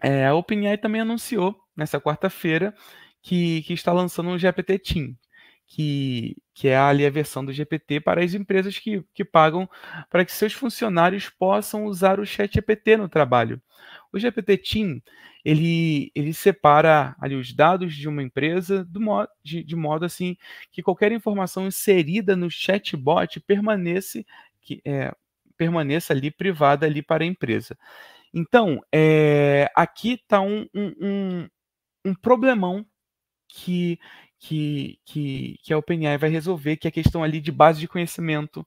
É, 0.00 0.26
a 0.26 0.34
OpenAI 0.34 0.78
também 0.78 1.00
anunciou 1.00 1.58
nessa 1.76 2.00
quarta-feira 2.00 2.74
que, 3.22 3.62
que 3.62 3.72
está 3.72 3.92
lançando 3.92 4.30
um 4.30 4.38
GPT 4.38 4.78
Team, 4.78 5.16
que, 5.66 6.36
que 6.54 6.68
é 6.68 6.76
ali 6.76 7.04
a 7.04 7.10
versão 7.10 7.44
do 7.44 7.52
GPT 7.52 8.00
para 8.00 8.24
as 8.24 8.34
empresas 8.34 8.78
que, 8.78 9.02
que 9.14 9.24
pagam 9.24 9.68
para 10.10 10.24
que 10.24 10.32
seus 10.32 10.52
funcionários 10.52 11.28
possam 11.28 11.84
usar 11.86 12.20
o 12.20 12.26
chat 12.26 12.54
GPT 12.54 12.96
no 12.96 13.08
trabalho. 13.08 13.60
O 14.12 14.18
GPT 14.18 14.56
Team, 14.58 15.02
ele, 15.44 16.10
ele 16.14 16.32
separa 16.32 17.14
ali 17.20 17.34
os 17.34 17.52
dados 17.52 17.94
de 17.94 18.08
uma 18.08 18.22
empresa 18.22 18.84
do 18.84 19.00
modo, 19.00 19.28
de, 19.42 19.62
de 19.62 19.76
modo 19.76 20.04
assim 20.04 20.36
que 20.72 20.82
qualquer 20.82 21.12
informação 21.12 21.66
inserida 21.66 22.34
no 22.34 22.50
chatbot 22.50 23.40
permaneça, 23.40 24.24
que, 24.62 24.80
é, 24.84 25.12
permaneça 25.56 26.12
ali 26.12 26.30
privada 26.30 26.86
ali 26.86 27.02
para 27.02 27.24
a 27.24 27.26
empresa. 27.26 27.76
Então, 28.32 28.80
é, 28.92 29.70
aqui 29.74 30.14
está 30.14 30.40
um, 30.40 30.66
um, 30.74 31.48
um, 32.04 32.14
problemão 32.14 32.84
que, 33.48 33.98
que, 34.38 34.98
que, 35.04 35.58
que 35.62 35.72
a 35.72 35.78
OpenAI 35.78 36.18
vai 36.18 36.30
resolver, 36.30 36.76
que 36.76 36.86
é 36.86 36.90
a 36.90 36.92
questão 36.92 37.22
ali 37.22 37.40
de 37.40 37.52
base 37.52 37.80
de 37.80 37.88
conhecimento, 37.88 38.66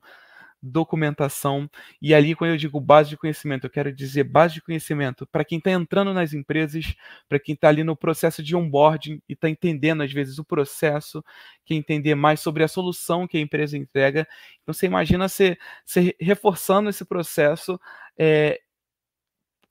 documentação. 0.61 1.69
E 2.01 2.13
ali, 2.13 2.35
quando 2.35 2.51
eu 2.51 2.57
digo 2.57 2.79
base 2.79 3.09
de 3.09 3.17
conhecimento, 3.17 3.65
eu 3.65 3.69
quero 3.69 3.91
dizer 3.91 4.23
base 4.23 4.55
de 4.55 4.61
conhecimento 4.61 5.25
para 5.25 5.43
quem 5.43 5.57
está 5.57 5.71
entrando 5.71 6.13
nas 6.13 6.33
empresas, 6.33 6.93
para 7.27 7.39
quem 7.39 7.55
está 7.55 7.69
ali 7.69 7.83
no 7.83 7.95
processo 7.95 8.43
de 8.43 8.55
onboarding 8.55 9.21
e 9.27 9.33
está 9.33 9.49
entendendo, 9.49 10.03
às 10.03 10.11
vezes, 10.11 10.37
o 10.37 10.45
processo, 10.45 11.23
quer 11.65 11.75
entender 11.75 12.15
mais 12.15 12.39
sobre 12.39 12.63
a 12.63 12.67
solução 12.67 13.27
que 13.27 13.37
a 13.37 13.41
empresa 13.41 13.77
entrega. 13.77 14.27
Então, 14.61 14.73
você 14.73 14.85
imagina 14.85 15.27
você, 15.27 15.57
você 15.85 16.15
reforçando 16.19 16.89
esse 16.89 17.05
processo. 17.05 17.79
É, 18.17 18.59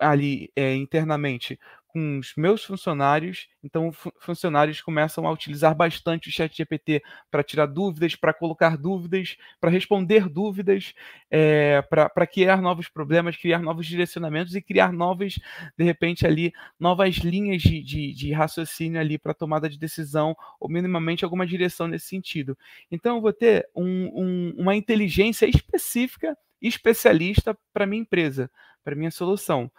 ali 0.01 0.51
é, 0.57 0.75
internamente 0.75 1.59
com 1.93 2.19
os 2.19 2.35
meus 2.37 2.65
funcionários, 2.65 3.49
então 3.65 3.91
funcionários 4.21 4.81
começam 4.81 5.27
a 5.27 5.33
utilizar 5.33 5.75
bastante 5.75 6.29
o 6.29 6.33
chat 6.33 6.57
GPT 6.57 7.03
para 7.31 7.43
tirar 7.43 7.67
dúvidas, 7.67 8.15
para 8.15 8.33
colocar 8.33 8.77
dúvidas, 8.77 9.37
para 9.61 9.71
responder 9.71 10.29
dúvidas, 10.29 10.95
é, 11.31 11.83
para 11.83 12.27
criar 12.27 12.63
novos 12.63 12.89
problemas, 12.89 13.37
criar 13.37 13.59
novos 13.61 13.87
direcionamentos 13.87 14.55
e 14.55 14.63
criar 14.63 14.93
novas, 14.93 15.39
de 15.77 15.85
repente 15.85 16.27
ali, 16.27 16.53
novas 16.79 17.17
linhas 17.17 17.61
de, 17.63 17.83
de, 17.83 18.13
de 18.13 18.33
raciocínio 18.33 19.01
ali 19.01 19.19
para 19.19 19.35
tomada 19.35 19.69
de 19.69 19.79
decisão 19.79 20.37
ou 20.61 20.69
minimamente 20.69 21.25
alguma 21.25 21.47
direção 21.47 21.89
nesse 21.89 22.07
sentido. 22.07 22.57
Então 22.91 23.17
eu 23.17 23.23
vou 23.23 23.33
ter 23.33 23.69
um, 23.75 24.11
um, 24.15 24.55
uma 24.59 24.77
inteligência 24.77 25.47
específica, 25.47 26.37
especialista 26.63 27.57
para 27.73 27.87
minha 27.87 28.03
empresa 28.03 28.49
para 28.85 28.97
minha 28.97 29.11
solução. 29.11 29.71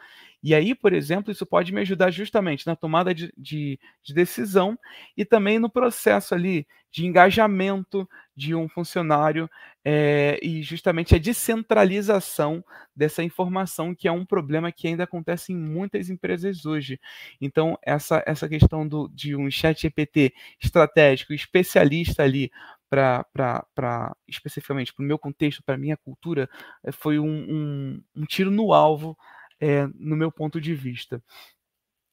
E 0.43 0.55
aí, 0.55 0.73
por 0.73 0.91
exemplo, 0.91 1.31
isso 1.31 1.45
pode 1.45 1.71
me 1.71 1.81
ajudar 1.81 2.09
justamente 2.09 2.65
na 2.65 2.75
tomada 2.75 3.13
de, 3.13 3.31
de, 3.37 3.79
de, 4.01 4.13
decisão 4.13 4.77
e 5.15 5.23
também 5.23 5.59
no 5.59 5.69
processo 5.69 6.33
ali 6.33 6.65
de 6.91 7.05
engajamento 7.05 8.09
de 8.35 8.55
um 8.55 8.67
funcionário 8.67 9.47
é, 9.85 10.39
e 10.41 10.63
justamente 10.63 11.13
a 11.13 11.19
descentralização 11.19 12.63
dessa 12.95 13.23
informação, 13.23 13.93
que 13.93 14.07
é 14.07 14.11
um 14.11 14.25
problema 14.25 14.71
que 14.71 14.87
ainda 14.87 15.03
acontece 15.03 15.53
em 15.53 15.57
muitas 15.57 16.09
empresas 16.09 16.65
hoje. 16.65 16.99
Então, 17.39 17.77
essa, 17.83 18.23
essa 18.25 18.49
questão 18.49 18.87
do, 18.87 19.07
de 19.09 19.35
um 19.35 19.49
chat 19.49 19.79
GPT 19.79 20.33
estratégico, 20.59 21.33
especialista 21.33 22.23
ali 22.23 22.51
para 22.91 24.15
especificamente 24.27 24.93
para 24.93 25.03
o 25.03 25.07
meu 25.07 25.17
contexto, 25.17 25.63
para 25.63 25.77
minha 25.77 25.95
cultura, 25.95 26.49
eh, 26.83 26.91
foi 26.91 27.17
um, 27.17 27.25
um, 27.25 28.03
um 28.13 28.25
tiro 28.25 28.51
no 28.51 28.73
alvo 28.73 29.17
é, 29.61 29.87
no 29.95 30.17
meu 30.17 30.31
ponto 30.31 30.59
de 30.59 30.75
vista. 30.75 31.23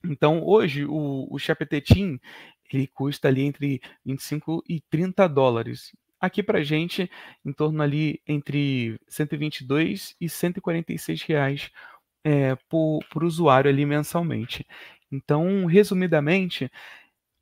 Então, 0.04 0.44
hoje, 0.44 0.84
o, 0.84 1.26
o 1.30 1.36
Team, 1.84 2.20
ele 2.72 2.86
custa 2.86 3.26
ali 3.28 3.42
entre 3.42 3.80
25 4.04 4.62
e 4.68 4.80
30 4.88 5.28
dólares. 5.28 5.92
Aqui 6.20 6.42
para 6.42 6.62
gente, 6.62 7.10
em 7.44 7.52
torno 7.52 7.82
ali 7.82 8.20
entre 8.26 9.00
122 9.08 10.14
e 10.20 10.28
146 10.28 11.22
reais 11.22 11.70
é, 12.24 12.54
por, 12.68 13.00
por 13.10 13.24
usuário 13.24 13.70
ali 13.70 13.84
mensalmente. 13.86 14.66
Então, 15.10 15.64
resumidamente, 15.66 16.70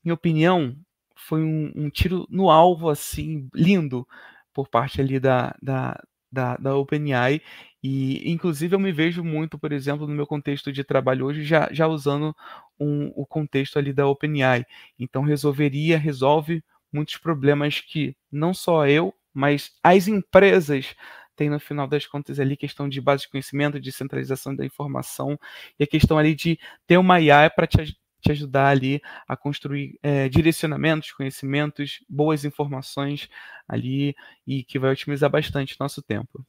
minha 0.04 0.14
opinião, 0.14 0.76
foi 1.16 1.42
um, 1.42 1.72
um, 1.74 1.90
tiro 1.90 2.26
no 2.30 2.50
alvo, 2.50 2.88
assim, 2.90 3.48
lindo, 3.54 4.06
por 4.52 4.68
parte 4.68 5.00
ali 5.00 5.18
da, 5.18 5.54
da, 5.62 6.00
da, 6.30 6.56
da 6.56 6.76
OpenAI. 6.76 7.40
E, 7.82 8.30
inclusive, 8.30 8.74
eu 8.74 8.80
me 8.80 8.92
vejo 8.92 9.24
muito, 9.24 9.58
por 9.58 9.72
exemplo, 9.72 10.06
no 10.06 10.14
meu 10.14 10.26
contexto 10.26 10.72
de 10.72 10.84
trabalho 10.84 11.26
hoje, 11.26 11.44
já, 11.44 11.68
já 11.72 11.86
usando 11.86 12.34
um, 12.78 13.12
o 13.16 13.26
contexto 13.26 13.78
ali 13.78 13.92
da 13.92 14.06
OpenAI. 14.06 14.64
Então, 14.98 15.22
resolveria, 15.22 15.98
resolve 15.98 16.62
muitos 16.92 17.16
problemas 17.16 17.80
que 17.80 18.16
não 18.30 18.54
só 18.54 18.86
eu, 18.86 19.14
mas 19.32 19.72
as 19.82 20.08
empresas 20.08 20.94
têm 21.36 21.50
no 21.50 21.60
final 21.60 21.86
das 21.86 22.06
contas 22.06 22.40
ali 22.40 22.56
questão 22.56 22.88
de 22.88 23.00
base 23.00 23.24
de 23.24 23.28
conhecimento, 23.28 23.78
de 23.78 23.92
centralização 23.92 24.56
da 24.56 24.64
informação 24.64 25.38
e 25.78 25.84
a 25.84 25.86
questão 25.86 26.18
ali 26.18 26.34
de 26.34 26.58
ter 26.86 26.96
uma 26.96 27.20
IA 27.20 27.50
para 27.50 27.66
te, 27.66 27.96
te 28.26 28.32
ajudar 28.32 28.68
ali 28.68 29.00
a 29.26 29.36
construir 29.36 29.98
é, 30.02 30.28
direcionamentos, 30.28 31.12
conhecimentos, 31.12 32.04
boas 32.08 32.44
informações 32.44 33.28
ali 33.68 34.14
e 34.46 34.64
que 34.64 34.78
vai 34.78 34.92
otimizar 34.92 35.30
bastante 35.30 35.76
nosso 35.78 36.02
tempo. 36.02 36.44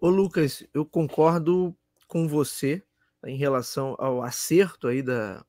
Ô 0.00 0.08
Lucas, 0.08 0.66
eu 0.72 0.86
concordo 0.86 1.76
com 2.06 2.26
você 2.26 2.82
em 3.26 3.36
relação 3.36 3.96
ao 3.98 4.22
acerto 4.22 4.88
aí 4.88 5.02
da, 5.02 5.44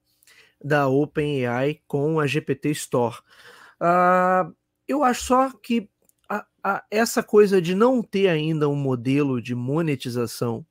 da 0.62 0.88
OpenAI 0.88 1.80
com 1.88 2.20
a 2.20 2.28
GPT 2.28 2.72
Store. 2.72 3.18
Uh, 3.80 4.54
eu 4.88 5.04
acho 5.04 5.24
só 5.24 5.52
que 5.52 5.90
a, 6.28 6.46
a, 6.64 6.84
essa 6.92 7.24
coisa 7.24 7.62
de 7.62 7.74
não 7.74 8.02
ter 8.02 8.28
ainda 8.28 8.68
um 8.68 8.76
modelo 8.76 9.42
de 9.42 9.56
monetização 9.56 10.66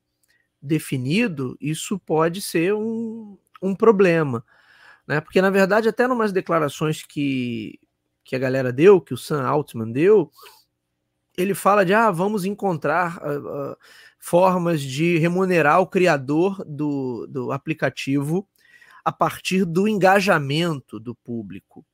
definido, 0.61 1.57
isso 1.59 1.99
pode 1.99 2.43
ser 2.43 2.75
um, 2.75 3.39
um 3.61 3.74
problema. 3.74 4.44
Né? 5.06 5.20
Porque, 5.20 5.42
na 5.42 5.50
verdade, 5.50 5.88
até 5.88 6.06
numas 6.06 6.32
declarações 6.32 7.02
que, 7.02 7.78
que 8.24 8.36
a 8.36 8.38
galera 8.38 8.72
deu, 8.72 9.00
que 9.00 9.14
o 9.14 9.18
Sam 9.18 9.42
Altman 9.44 9.90
deu, 9.90 10.30
ele 11.36 11.54
fala 11.54 11.84
de 11.84 11.94
ah, 11.94 12.11
vamos 12.11 12.44
encontrar 12.44 13.18
uh, 13.18 13.72
uh, 13.72 13.76
formas 14.18 14.82
de 14.82 15.18
remunerar 15.18 15.80
o 15.80 15.86
criador 15.86 16.64
do, 16.64 17.26
do 17.26 17.52
aplicativo 17.52 18.48
a 19.04 19.11
partir 19.11 19.64
do 19.64 19.88
engajamento 19.88 21.00
do 21.00 21.14
público. 21.14 21.84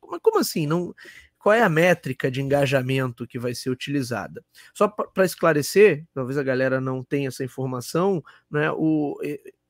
Como, 0.00 0.20
como 0.20 0.38
assim? 0.38 0.66
Não, 0.66 0.92
qual 1.38 1.54
é 1.54 1.62
a 1.62 1.68
métrica 1.68 2.30
de 2.30 2.42
engajamento 2.42 3.26
que 3.26 3.38
vai 3.38 3.54
ser 3.54 3.70
utilizada? 3.70 4.44
Só 4.74 4.88
para 4.88 5.24
esclarecer, 5.24 6.04
talvez 6.12 6.36
a 6.36 6.42
galera 6.42 6.80
não 6.80 7.04
tenha 7.04 7.28
essa 7.28 7.44
informação, 7.44 8.22
né? 8.50 8.70
O, 8.72 9.16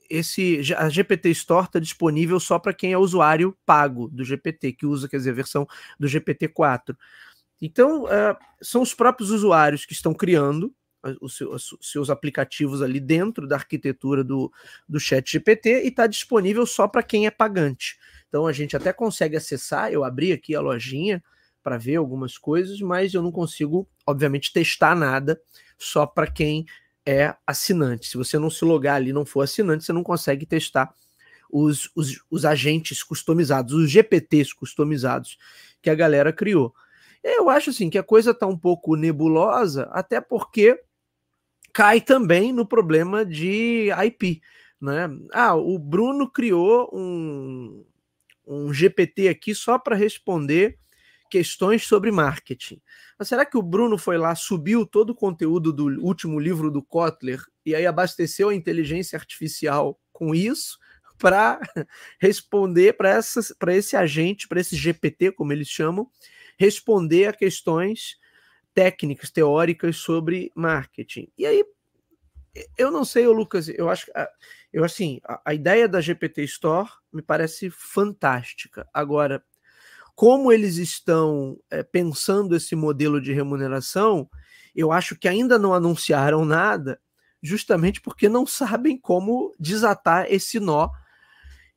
esse 0.08 0.60
a 0.76 0.88
GPT 0.88 1.30
Store 1.30 1.66
está 1.66 1.78
disponível 1.78 2.40
só 2.40 2.58
para 2.58 2.72
quem 2.72 2.92
é 2.92 2.98
usuário 2.98 3.56
pago 3.66 4.08
do 4.08 4.24
GPT, 4.24 4.72
que 4.72 4.86
usa, 4.86 5.08
quer 5.08 5.18
dizer, 5.18 5.30
a 5.30 5.34
versão 5.34 5.66
do 5.98 6.08
GPT 6.08 6.48
4. 6.48 6.96
Então, 7.60 8.04
uh, 8.04 8.36
são 8.62 8.82
os 8.82 8.94
próprios 8.94 9.30
usuários 9.30 9.84
que 9.84 9.92
estão 9.92 10.14
criando 10.14 10.72
os 11.20 11.36
seus, 11.36 11.72
os 11.72 11.90
seus 11.90 12.10
aplicativos 12.10 12.82
ali 12.82 13.00
dentro 13.00 13.46
da 13.46 13.56
arquitetura 13.56 14.24
do, 14.24 14.52
do 14.88 14.98
Chat 14.98 15.30
GPT 15.30 15.84
e 15.84 15.88
está 15.88 16.06
disponível 16.06 16.66
só 16.66 16.88
para 16.88 17.02
quem 17.02 17.26
é 17.26 17.30
pagante. 17.30 17.98
Então, 18.28 18.46
a 18.46 18.52
gente 18.52 18.76
até 18.76 18.92
consegue 18.92 19.36
acessar. 19.36 19.92
Eu 19.92 20.04
abri 20.04 20.32
aqui 20.32 20.54
a 20.54 20.60
lojinha 20.60 21.22
para 21.62 21.78
ver 21.78 21.96
algumas 21.96 22.36
coisas, 22.38 22.80
mas 22.80 23.14
eu 23.14 23.22
não 23.22 23.32
consigo, 23.32 23.88
obviamente, 24.06 24.52
testar 24.52 24.94
nada 24.94 25.40
só 25.78 26.06
para 26.06 26.26
quem 26.26 26.66
é 27.08 27.34
assinante. 27.46 28.06
Se 28.06 28.18
você 28.18 28.38
não 28.38 28.50
se 28.50 28.62
logar 28.66 28.96
ali 28.96 29.14
não 29.14 29.24
for 29.24 29.40
assinante, 29.40 29.82
você 29.82 29.94
não 29.94 30.02
consegue 30.02 30.44
testar 30.44 30.92
os, 31.50 31.90
os, 31.96 32.22
os 32.30 32.44
agentes 32.44 33.02
customizados, 33.02 33.72
os 33.72 33.90
GPTs 33.90 34.54
customizados 34.54 35.38
que 35.80 35.88
a 35.88 35.94
galera 35.94 36.34
criou. 36.34 36.74
Eu 37.24 37.48
acho 37.48 37.70
assim 37.70 37.88
que 37.88 37.96
a 37.96 38.02
coisa 38.02 38.32
está 38.32 38.46
um 38.46 38.58
pouco 38.58 38.94
nebulosa, 38.94 39.88
até 39.90 40.20
porque 40.20 40.78
cai 41.72 41.98
também 41.98 42.52
no 42.52 42.66
problema 42.66 43.24
de 43.24 43.88
IP. 44.04 44.42
Né? 44.78 45.08
Ah, 45.32 45.54
o 45.54 45.78
Bruno 45.78 46.30
criou 46.30 46.90
um, 46.92 47.86
um 48.46 48.70
GPT 48.70 49.28
aqui 49.28 49.54
só 49.54 49.78
para 49.78 49.96
responder 49.96 50.78
questões 51.30 51.86
sobre 51.86 52.10
marketing. 52.10 52.80
Mas 53.18 53.28
será 53.28 53.44
que 53.44 53.56
o 53.56 53.62
Bruno 53.62 53.98
foi 53.98 54.16
lá, 54.16 54.34
subiu 54.34 54.86
todo 54.86 55.10
o 55.10 55.14
conteúdo 55.14 55.72
do 55.72 55.86
último 56.02 56.38
livro 56.38 56.70
do 56.70 56.82
Kotler 56.82 57.42
e 57.64 57.74
aí 57.74 57.86
abasteceu 57.86 58.48
a 58.48 58.54
inteligência 58.54 59.16
artificial 59.16 59.98
com 60.12 60.34
isso 60.34 60.78
para 61.18 61.60
responder 62.20 62.96
para 62.96 63.18
esse 63.74 63.96
agente, 63.96 64.46
para 64.46 64.60
esse 64.60 64.76
GPT, 64.76 65.32
como 65.32 65.52
eles 65.52 65.68
chamam, 65.68 66.08
responder 66.58 67.28
a 67.28 67.32
questões 67.32 68.16
técnicas, 68.74 69.30
teóricas 69.30 69.96
sobre 69.96 70.52
marketing. 70.54 71.28
E 71.36 71.44
aí, 71.44 71.64
eu 72.76 72.90
não 72.90 73.04
sei, 73.04 73.26
Lucas, 73.26 73.68
eu 73.68 73.88
acho, 73.88 74.10
eu 74.72 74.84
assim, 74.84 75.20
a, 75.24 75.40
a 75.46 75.54
ideia 75.54 75.88
da 75.88 76.00
GPT 76.00 76.44
Store 76.44 76.88
me 77.12 77.22
parece 77.22 77.70
fantástica. 77.70 78.88
Agora, 78.94 79.44
como 80.18 80.50
eles 80.50 80.78
estão 80.78 81.56
é, 81.70 81.84
pensando 81.84 82.56
esse 82.56 82.74
modelo 82.74 83.20
de 83.20 83.32
remuneração, 83.32 84.28
eu 84.74 84.90
acho 84.90 85.14
que 85.14 85.28
ainda 85.28 85.60
não 85.60 85.72
anunciaram 85.72 86.44
nada, 86.44 87.00
justamente 87.40 88.00
porque 88.00 88.28
não 88.28 88.44
sabem 88.44 88.98
como 88.98 89.54
desatar 89.60 90.26
esse 90.28 90.58
nó. 90.58 90.90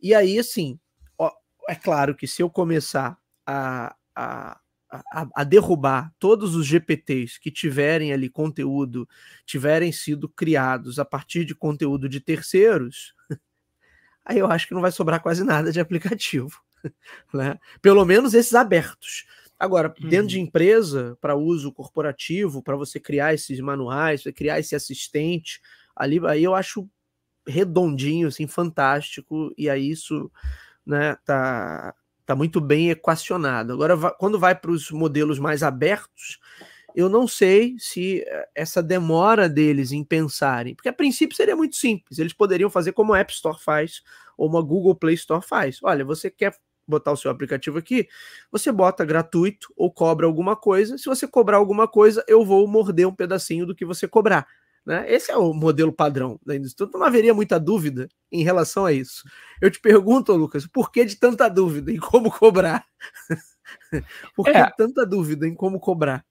E 0.02 0.16
aí, 0.16 0.40
assim, 0.40 0.80
ó, 1.20 1.32
é 1.70 1.76
claro 1.76 2.16
que 2.16 2.26
se 2.26 2.42
eu 2.42 2.50
começar 2.50 3.16
a, 3.46 3.96
a 4.16 4.60
a, 4.90 5.28
a, 5.36 5.44
derrubar 5.44 6.12
todos 6.20 6.56
os 6.56 6.66
GPTs 6.66 7.40
que 7.40 7.52
tiverem 7.52 8.12
ali 8.12 8.28
conteúdo, 8.28 9.08
tiverem 9.46 9.92
sido 9.92 10.28
criados 10.28 10.98
a 11.00 11.06
partir 11.06 11.46
de 11.46 11.56
conteúdo 11.56 12.10
de 12.10 12.20
terceiros, 12.20 13.14
aí 14.26 14.40
eu 14.40 14.52
acho 14.52 14.68
que 14.68 14.74
não 14.74 14.82
vai 14.82 14.92
sobrar 14.92 15.22
quase 15.22 15.46
nada 15.46 15.72
de 15.72 15.80
aplicativo. 15.80 16.60
Né? 17.34 17.58
Pelo 17.82 18.04
menos 18.04 18.34
esses 18.34 18.54
abertos. 18.54 19.26
Agora, 19.58 19.94
uhum. 20.02 20.10
dentro 20.10 20.28
de 20.28 20.38
uhum. 20.38 20.44
empresa, 20.44 21.18
para 21.22 21.36
uso 21.36 21.72
corporativo, 21.72 22.62
para 22.64 22.76
você 22.76 23.00
criar 23.00 23.34
esses 23.34 23.60
manuais, 23.60 24.24
criar 24.36 24.60
esse 24.60 24.76
assistente, 24.76 25.62
ali 25.96 26.20
aí 26.26 26.44
eu 26.44 26.56
acho 26.56 26.90
redondinho, 27.48 28.28
assim, 28.28 28.48
fantástico, 28.48 29.54
e 29.58 29.70
aí 29.70 29.90
isso 29.90 30.32
né, 30.86 31.16
tá, 31.24 31.94
Está 32.32 32.36
muito 32.38 32.62
bem 32.62 32.92
equacionado. 32.92 33.74
Agora, 33.74 34.12
quando 34.12 34.40
vai 34.40 34.56
para 34.56 34.72
os 34.72 34.90
modelos 34.90 35.38
mais 35.38 35.64
abertos, 35.64 36.40
eu 36.96 37.10
não 37.10 37.28
sei 37.28 37.76
se 37.78 38.24
eh, 38.26 38.48
essa 38.56 38.82
demora 38.82 39.50
deles 39.50 39.92
em 39.92 40.02
pensarem, 40.02 40.74
porque 40.74 40.88
a 40.88 40.94
princípio 40.94 41.36
seria 41.36 41.58
muito 41.58 41.76
simples. 41.76 42.20
Eles 42.20 42.32
poderiam 42.32 42.70
fazer 42.70 42.94
como 42.94 43.14
a 43.14 43.20
App 43.20 43.34
Store 43.34 43.62
faz 43.62 44.02
ou 44.38 44.48
uma 44.48 44.62
Google 44.62 44.96
Play 44.96 45.16
Store 45.16 45.46
faz. 45.46 45.80
Olha, 45.84 46.06
você 46.06 46.32
quer 46.32 46.56
botar 46.92 47.12
o 47.12 47.18
seu 47.18 47.32
aplicativo 47.32 47.80
aqui, 47.80 48.08
você 48.52 48.72
bota 48.72 49.04
gratuito 49.04 49.74
ou 49.76 49.92
cobra 49.92 50.28
alguma 50.28 50.56
coisa. 50.56 50.98
Se 50.98 51.06
você 51.06 51.28
cobrar 51.28 51.58
alguma 51.58 51.88
coisa, 51.88 52.24
eu 52.28 52.46
vou 52.46 52.68
morder 52.68 53.08
um 53.08 53.16
pedacinho 53.16 53.66
do 53.66 53.76
que 53.76 53.84
você 53.86 54.08
cobrar. 54.08 54.46
Né? 54.86 55.06
Esse 55.12 55.32
é 55.32 55.38
o 55.38 55.54
modelo 55.54 55.92
padrão 55.92 56.40
da 56.46 56.56
indústria. 56.56 56.86
Então 56.86 57.00
não 57.00 57.08
haveria 57.08 57.34
muita 57.34 57.60
dúvida 57.60 58.08
em 58.32 58.44
relação 58.44 58.86
a 58.86 58.94
isso. 58.94 59.24
Eu 59.62 59.70
te 59.70 59.80
pergunto, 59.80 60.34
Lucas, 60.34 60.66
por 60.68 60.92
que 60.92 61.06
de 61.06 61.16
tanta 61.16 61.48
dúvida 61.50 61.92
em 61.92 61.98
como 61.98 62.32
cobrar? 62.32 62.86
por 64.36 64.46
que 64.46 64.52
é. 64.52 64.70
tanta 64.72 65.06
dúvida 65.06 65.48
em 65.48 65.54
como 65.54 65.80
cobrar? 65.80 66.26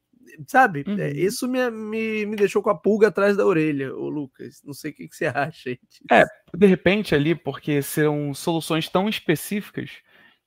Sabe? 0.47 0.85
É, 0.87 0.91
uhum. 0.91 1.09
Isso 1.15 1.49
me, 1.49 1.71
me, 1.71 2.27
me 2.27 2.37
deixou 2.37 2.63
com 2.63 2.71
a 2.71 2.75
pulga 2.75 3.09
atrás 3.09 3.37
da 3.37 3.45
orelha, 3.45 3.95
ô 3.95 4.09
Lucas. 4.09 4.63
Não 4.65 4.73
sei 4.73 4.91
o 4.91 4.95
que, 4.95 5.09
que 5.09 5.17
você 5.17 5.27
acha. 5.35 5.71
Disso. 5.71 6.05
É, 6.11 6.25
de 6.57 6.67
repente 6.67 7.15
ali, 7.15 7.35
porque 7.35 7.83
são 7.83 8.35
soluções 8.35 8.89
tão 8.89 9.09
específicas, 9.09 9.91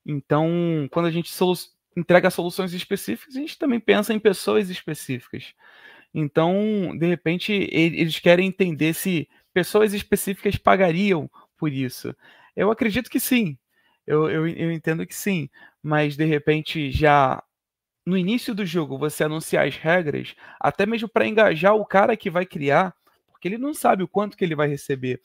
então 0.06 0.88
quando 0.92 1.06
a 1.08 1.12
gente 1.12 1.32
entrega 1.96 2.30
soluções 2.30 2.74
específicas, 2.74 3.36
a 3.36 3.40
gente 3.40 3.58
também 3.58 3.80
pensa 3.80 4.14
em 4.14 4.20
pessoas 4.20 4.70
específicas. 4.70 5.54
Então, 6.14 6.96
de 6.98 7.08
repente, 7.08 7.52
eles 7.72 8.20
querem 8.20 8.48
entender 8.48 8.94
se 8.94 9.28
pessoas 9.54 9.94
específicas 9.94 10.56
pagariam 10.58 11.30
por 11.58 11.72
isso. 11.72 12.16
Eu 12.56 12.70
acredito 12.72 13.10
que 13.10 13.20
sim. 13.20 13.58
Eu, 14.06 14.30
eu, 14.30 14.48
eu 14.48 14.72
entendo 14.72 15.08
que 15.08 15.16
sim. 15.16 15.50
Mas, 15.82 16.16
de 16.16 16.26
repente, 16.26 16.92
já 16.92 17.42
no 18.06 18.18
início 18.18 18.54
do 18.54 18.66
jogo, 18.66 18.98
você 18.98 19.24
anunciar 19.24 19.68
as 19.68 19.78
regras, 19.78 20.36
até 20.60 20.86
mesmo 20.86 21.08
para 21.08 21.28
engajar 21.28 21.74
o 21.74 21.86
cara 21.86 22.18
que 22.18 22.30
vai 22.30 22.46
criar, 22.46 22.94
porque 23.32 23.48
ele 23.48 23.58
não 23.58 23.74
sabe 23.74 24.04
o 24.04 24.08
quanto 24.08 24.38
que 24.38 24.44
ele 24.44 24.56
vai 24.56 24.68
receber. 24.68 25.22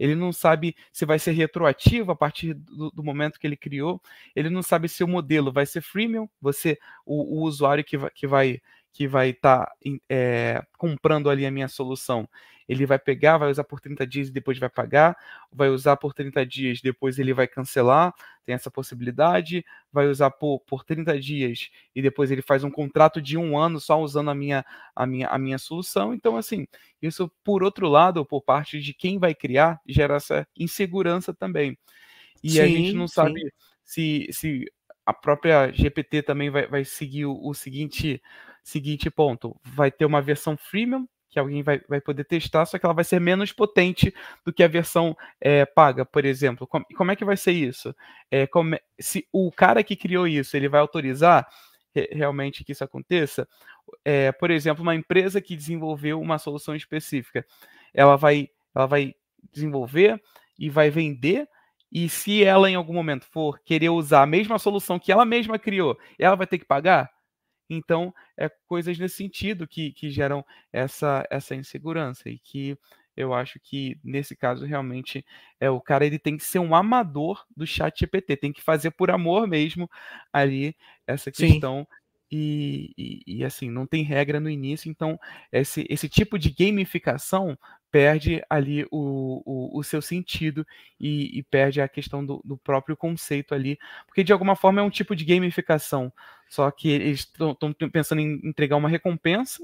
Ele 0.00 0.14
não 0.14 0.32
sabe 0.32 0.74
se 0.90 1.04
vai 1.04 1.18
ser 1.18 1.32
retroativo 1.32 2.10
a 2.10 2.16
partir 2.16 2.54
do, 2.54 2.90
do, 2.90 3.04
momento 3.04 3.38
que 3.38 3.46
ele 3.46 3.56
criou. 3.56 4.00
Ele 4.34 4.48
não 4.48 4.62
sabe 4.62 4.88
se 4.88 5.04
o 5.04 5.08
modelo 5.08 5.52
vai 5.52 5.66
ser 5.66 5.82
freemium, 5.82 6.26
você, 6.40 6.78
o, 7.04 7.40
o 7.40 7.42
usuário 7.42 7.84
que 7.84 7.98
que 8.14 8.26
vai 8.26 8.62
que 8.92 9.06
vai 9.06 9.30
estar 9.30 9.66
tá, 9.66 9.72
é, 10.08 10.62
comprando 10.76 11.30
ali 11.30 11.46
a 11.46 11.50
minha 11.50 11.68
solução, 11.68 12.28
ele 12.70 12.86
vai 12.86 13.00
pegar, 13.00 13.36
vai 13.36 13.50
usar 13.50 13.64
por 13.64 13.80
30 13.80 14.06
dias 14.06 14.28
e 14.28 14.32
depois 14.32 14.56
vai 14.56 14.68
pagar, 14.68 15.16
vai 15.52 15.68
usar 15.68 15.96
por 15.96 16.14
30 16.14 16.46
dias, 16.46 16.80
depois 16.80 17.18
ele 17.18 17.34
vai 17.34 17.48
cancelar, 17.48 18.14
tem 18.44 18.54
essa 18.54 18.70
possibilidade, 18.70 19.64
vai 19.92 20.06
usar 20.06 20.30
por, 20.30 20.60
por 20.60 20.84
30 20.84 21.18
dias 21.18 21.68
e 21.92 22.00
depois 22.00 22.30
ele 22.30 22.42
faz 22.42 22.62
um 22.62 22.70
contrato 22.70 23.20
de 23.20 23.36
um 23.36 23.58
ano 23.58 23.80
só 23.80 24.00
usando 24.00 24.30
a 24.30 24.36
minha, 24.36 24.64
a 24.94 25.04
minha, 25.04 25.26
a 25.26 25.36
minha 25.36 25.58
solução. 25.58 26.14
Então, 26.14 26.36
assim, 26.36 26.64
isso, 27.02 27.28
por 27.42 27.64
outro 27.64 27.88
lado, 27.88 28.24
por 28.24 28.40
parte 28.40 28.78
de 28.78 28.94
quem 28.94 29.18
vai 29.18 29.34
criar, 29.34 29.80
gera 29.84 30.14
essa 30.14 30.46
insegurança 30.56 31.34
também. 31.34 31.76
E 32.40 32.50
sim, 32.50 32.60
a 32.60 32.66
gente 32.68 32.92
não 32.92 33.08
sabe 33.08 33.52
se, 33.84 34.28
se 34.30 34.64
a 35.04 35.12
própria 35.12 35.72
GPT 35.72 36.22
também 36.22 36.50
vai, 36.50 36.68
vai 36.68 36.84
seguir 36.84 37.26
o, 37.26 37.36
o 37.42 37.52
seguinte, 37.52 38.22
seguinte 38.62 39.10
ponto. 39.10 39.56
Vai 39.62 39.90
ter 39.90 40.04
uma 40.04 40.22
versão 40.22 40.56
freemium 40.56 41.06
que 41.30 41.38
alguém 41.38 41.62
vai, 41.62 41.80
vai 41.88 42.00
poder 42.00 42.24
testar, 42.24 42.66
só 42.66 42.76
que 42.76 42.84
ela 42.84 42.94
vai 42.94 43.04
ser 43.04 43.20
menos 43.20 43.52
potente 43.52 44.12
do 44.44 44.52
que 44.52 44.64
a 44.64 44.68
versão 44.68 45.16
é, 45.40 45.64
paga, 45.64 46.04
por 46.04 46.24
exemplo. 46.24 46.66
Como, 46.66 46.84
como, 46.96 47.12
é 47.12 47.16
que 47.16 47.24
vai 47.24 47.36
ser 47.36 47.52
isso? 47.52 47.94
É, 48.30 48.48
como, 48.48 48.76
se 48.98 49.26
o 49.32 49.50
cara 49.52 49.84
que 49.84 49.94
criou 49.94 50.26
isso, 50.26 50.56
ele 50.56 50.68
vai 50.68 50.80
autorizar 50.80 51.46
re, 51.94 52.08
realmente 52.10 52.64
que 52.64 52.72
isso 52.72 52.82
aconteça? 52.82 53.48
É, 54.04 54.32
por 54.32 54.50
exemplo, 54.50 54.82
uma 54.82 54.94
empresa 54.94 55.40
que 55.40 55.56
desenvolveu 55.56 56.20
uma 56.20 56.38
solução 56.38 56.74
específica, 56.74 57.46
ela 57.94 58.16
vai, 58.16 58.48
ela 58.74 58.86
vai 58.86 59.14
desenvolver 59.52 60.20
e 60.58 60.68
vai 60.68 60.90
vender, 60.90 61.48
e 61.92 62.08
se 62.08 62.42
ela 62.42 62.70
em 62.70 62.74
algum 62.74 62.92
momento 62.92 63.24
for 63.24 63.60
querer 63.64 63.88
usar 63.88 64.22
a 64.22 64.26
mesma 64.26 64.58
solução 64.58 64.98
que 64.98 65.10
ela 65.12 65.24
mesma 65.24 65.58
criou, 65.58 65.98
ela 66.18 66.34
vai 66.34 66.46
ter 66.46 66.58
que 66.58 66.64
pagar? 66.64 67.10
Então, 67.70 68.12
é 68.36 68.48
coisas 68.66 68.98
nesse 68.98 69.14
sentido 69.16 69.66
que, 69.66 69.92
que 69.92 70.10
geram 70.10 70.44
essa, 70.72 71.24
essa 71.30 71.54
insegurança 71.54 72.28
e 72.28 72.38
que 72.38 72.76
eu 73.16 73.32
acho 73.32 73.60
que 73.60 73.98
nesse 74.02 74.34
caso 74.34 74.64
realmente 74.64 75.24
é 75.60 75.70
o 75.70 75.80
cara 75.80 76.06
ele 76.06 76.18
tem 76.18 76.36
que 76.36 76.44
ser 76.44 76.58
um 76.58 76.74
amador 76.74 77.44
do 77.56 77.66
chat 77.66 78.00
GPT, 78.00 78.36
tem 78.36 78.52
que 78.52 78.62
fazer 78.62 78.90
por 78.90 79.10
amor 79.10 79.46
mesmo 79.46 79.88
ali 80.32 80.76
essa 81.06 81.30
questão 81.30 81.86
e, 82.30 82.92
e, 82.96 83.22
e, 83.26 83.44
assim 83.44 83.68
não 83.68 83.86
tem 83.86 84.04
regra 84.04 84.38
no 84.38 84.48
início, 84.48 84.88
então 84.88 85.18
esse, 85.50 85.84
esse 85.90 86.08
tipo 86.08 86.38
de 86.38 86.50
gamificação 86.50 87.58
perde 87.90 88.42
ali 88.48 88.84
o, 88.90 89.42
o, 89.44 89.78
o 89.78 89.82
seu 89.82 90.00
sentido 90.00 90.66
e, 90.98 91.38
e, 91.38 91.42
perde 91.42 91.80
a 91.80 91.88
questão 91.88 92.24
do, 92.24 92.40
do, 92.44 92.56
próprio 92.56 92.96
conceito 92.96 93.54
ali, 93.54 93.78
porque 94.06 94.22
de 94.22 94.32
alguma 94.32 94.54
forma 94.54 94.80
é 94.80 94.84
um 94.84 94.90
tipo 94.90 95.14
de 95.16 95.24
gamificação, 95.24 96.12
só 96.48 96.70
que 96.70 96.88
eles 96.88 97.20
estão 97.20 97.56
pensando 97.92 98.20
em 98.20 98.40
entregar 98.44 98.76
uma 98.76 98.88
recompensa, 98.88 99.62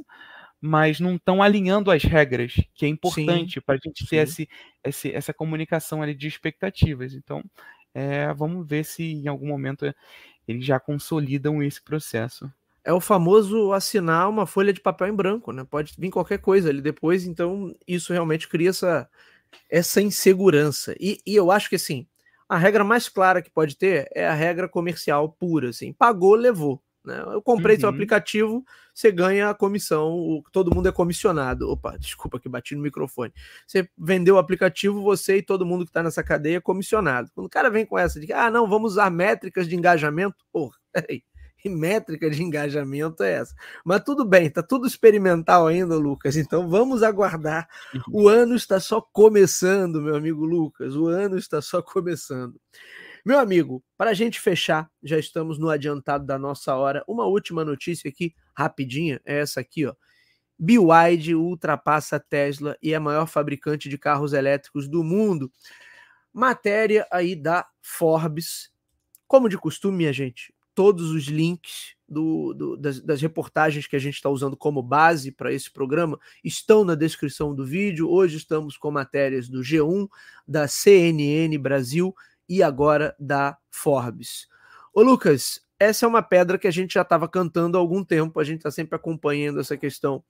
mas 0.60 1.00
não 1.00 1.16
estão 1.16 1.42
alinhando 1.42 1.90
as 1.90 2.02
regras, 2.02 2.54
que 2.74 2.86
é 2.86 2.88
importante 2.88 3.60
para 3.60 3.76
a 3.76 3.78
gente 3.82 4.06
ter 4.06 4.16
esse, 4.16 4.48
esse, 4.82 5.12
essa 5.12 5.32
comunicação 5.32 6.02
ali 6.02 6.14
de 6.14 6.26
expectativas. 6.26 7.14
Então, 7.14 7.42
é, 7.94 8.32
vamos 8.34 8.66
ver 8.66 8.84
se 8.84 9.04
em 9.04 9.28
algum 9.28 9.48
momento 9.48 9.92
eles 10.46 10.64
já 10.64 10.80
consolidam 10.80 11.62
esse 11.62 11.82
processo 11.82 12.50
é 12.86 12.92
o 12.92 13.00
famoso 13.00 13.72
assinar 13.72 14.30
uma 14.30 14.46
folha 14.46 14.72
de 14.72 14.80
papel 14.80 15.08
em 15.08 15.12
branco, 15.12 15.50
né? 15.50 15.66
Pode 15.68 15.92
vir 15.98 16.08
qualquer 16.08 16.38
coisa 16.38 16.68
ali 16.68 16.80
depois, 16.80 17.26
então 17.26 17.74
isso 17.84 18.12
realmente 18.12 18.48
cria 18.48 18.70
essa, 18.70 19.10
essa 19.68 20.00
insegurança. 20.00 20.94
E, 21.00 21.20
e 21.26 21.34
eu 21.34 21.50
acho 21.50 21.68
que 21.68 21.74
assim, 21.74 22.06
a 22.48 22.56
regra 22.56 22.84
mais 22.84 23.08
clara 23.08 23.42
que 23.42 23.50
pode 23.50 23.76
ter 23.76 24.08
é 24.14 24.28
a 24.28 24.32
regra 24.32 24.68
comercial 24.68 25.28
pura, 25.28 25.70
assim, 25.70 25.92
pagou, 25.92 26.36
levou. 26.36 26.80
Né? 27.04 27.20
Eu 27.32 27.42
comprei 27.42 27.74
uhum. 27.74 27.80
seu 27.80 27.88
aplicativo, 27.88 28.64
você 28.94 29.10
ganha 29.10 29.50
a 29.50 29.54
comissão, 29.54 30.12
o, 30.12 30.44
todo 30.52 30.72
mundo 30.72 30.88
é 30.88 30.92
comissionado. 30.92 31.68
Opa, 31.68 31.96
desculpa 31.98 32.38
que 32.38 32.48
bati 32.48 32.76
no 32.76 32.82
microfone. 32.82 33.32
Você 33.66 33.90
vendeu 33.98 34.36
o 34.36 34.38
aplicativo, 34.38 35.02
você 35.02 35.38
e 35.38 35.42
todo 35.42 35.66
mundo 35.66 35.84
que 35.84 35.90
está 35.90 36.04
nessa 36.04 36.22
cadeia 36.22 36.58
é 36.58 36.60
comissionado. 36.60 37.32
Quando 37.34 37.46
o 37.46 37.50
cara 37.50 37.68
vem 37.68 37.84
com 37.84 37.98
essa 37.98 38.20
de 38.20 38.28
que, 38.28 38.32
ah, 38.32 38.48
não, 38.48 38.68
vamos 38.68 38.92
usar 38.92 39.10
métricas 39.10 39.66
de 39.66 39.74
engajamento, 39.74 40.36
porra, 40.52 40.76
peraí 40.94 41.24
que 41.56 41.68
métrica 41.70 42.30
de 42.30 42.42
engajamento 42.42 43.22
é 43.22 43.32
essa? 43.32 43.54
Mas 43.84 44.02
tudo 44.04 44.24
bem, 44.24 44.50
tá 44.50 44.62
tudo 44.62 44.86
experimental 44.86 45.66
ainda, 45.66 45.96
Lucas. 45.96 46.36
Então 46.36 46.68
vamos 46.68 47.02
aguardar. 47.02 47.68
O 48.10 48.28
ano 48.28 48.54
está 48.54 48.80
só 48.80 49.00
começando, 49.00 50.00
meu 50.00 50.16
amigo 50.16 50.44
Lucas. 50.44 50.94
O 50.94 51.06
ano 51.06 51.36
está 51.36 51.60
só 51.60 51.82
começando. 51.82 52.60
Meu 53.24 53.40
amigo, 53.40 53.82
para 53.96 54.10
a 54.10 54.14
gente 54.14 54.40
fechar, 54.40 54.88
já 55.02 55.18
estamos 55.18 55.58
no 55.58 55.68
adiantado 55.68 56.24
da 56.24 56.38
nossa 56.38 56.76
hora. 56.76 57.02
Uma 57.08 57.24
última 57.24 57.64
notícia 57.64 58.08
aqui, 58.08 58.32
rapidinha, 58.56 59.20
é 59.24 59.40
essa 59.40 59.58
aqui, 59.58 59.84
ó. 59.84 59.94
BYD 60.58 61.34
ultrapassa 61.34 62.18
Tesla 62.18 62.76
e 62.82 62.92
é 62.92 62.96
a 62.96 63.00
maior 63.00 63.26
fabricante 63.26 63.88
de 63.88 63.98
carros 63.98 64.32
elétricos 64.32 64.88
do 64.88 65.02
mundo. 65.02 65.50
Matéria 66.32 67.06
aí 67.10 67.34
da 67.34 67.66
Forbes. 67.82 68.70
Como 69.26 69.48
de 69.48 69.58
costume, 69.58 69.98
minha 69.98 70.12
gente, 70.12 70.54
todos 70.76 71.10
os 71.10 71.24
links 71.24 71.96
do, 72.06 72.52
do, 72.52 72.76
das, 72.76 73.00
das, 73.00 73.22
reportagens 73.22 73.86
que 73.86 73.96
a 73.96 73.98
gente 73.98 74.14
está 74.14 74.28
usando 74.28 74.54
como 74.54 74.82
base 74.82 75.32
para 75.32 75.50
esse 75.50 75.72
programa 75.72 76.20
estão 76.44 76.84
na 76.84 76.94
descrição 76.94 77.54
do 77.54 77.64
vídeo. 77.64 78.10
Hoje 78.10 78.36
estamos 78.36 78.76
com 78.76 78.90
matérias 78.90 79.48
do 79.48 79.60
G1, 79.60 80.06
da 80.46 80.68
CNN 80.68 81.56
Brasil 81.58 82.14
e 82.46 82.62
agora 82.62 83.16
da 83.18 83.56
Forbes. 83.70 84.46
Ô 84.92 85.00
Lucas, 85.00 85.62
essa 85.80 86.04
é 86.04 86.08
uma 86.08 86.22
pedra 86.22 86.58
que 86.58 86.68
a 86.68 86.70
gente 86.70 86.92
já 86.92 87.02
estava 87.02 87.26
cantando 87.26 87.78
há 87.78 87.80
algum 87.80 88.04
tempo, 88.04 88.38
a 88.38 88.44
gente 88.44 88.58
está 88.58 88.70
sempre 88.70 88.96
acompanhando 88.96 89.58
essa 89.58 89.78
questão 89.78 90.22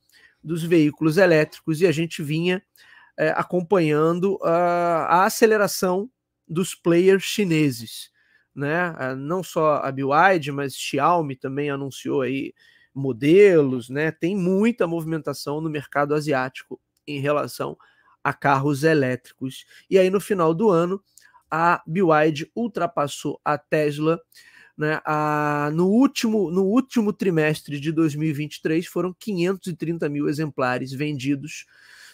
dos 0.43 0.63
veículos 0.63 1.19
elétricos 1.19 1.81
e 1.81 1.87
a 1.89 1.93
gente 1.93 2.23
vinha 2.23 2.63
é, 3.19 3.31
acompanhando 3.31 4.37
uh, 4.37 5.07
a 5.09 5.25
aceleração 5.25 6.09
dos 6.49 6.73
players 6.73 7.25
chineses 7.25 8.15
né? 8.57 8.95
Não 9.19 9.43
só 9.43 9.77
a 9.77 9.93
BYD, 9.93 10.51
mas 10.51 10.75
Xiaomi 10.75 11.37
também 11.37 11.71
anunciou 11.71 12.23
aí 12.23 12.55
modelos, 12.95 13.91
né? 13.91 14.11
Tem 14.11 14.35
muita 14.35 14.87
movimentação 14.87 15.61
no 15.61 15.69
mercado 15.69 16.15
asiático 16.15 16.81
em 17.07 17.21
relação 17.21 17.77
a 18.25 18.33
carros 18.33 18.83
elétricos. 18.83 19.67
E 19.91 19.99
aí 19.99 20.09
no 20.09 20.21
final 20.21 20.55
do 20.55 20.71
ano, 20.71 21.01
a 21.51 21.83
BYD 21.87 22.51
ultrapassou 22.57 23.39
a 23.45 23.59
Tesla, 23.59 24.19
né? 24.77 25.01
A, 25.05 25.71
no 25.75 25.89
último 25.89 26.51
no 26.51 26.65
último 26.65 27.13
trimestre 27.13 27.79
de 27.79 27.93
2023 27.93 28.87
foram 28.87 29.15
530 29.19 30.09
mil 30.09 30.29
exemplares 30.29 30.93
vendidos, 30.93 31.67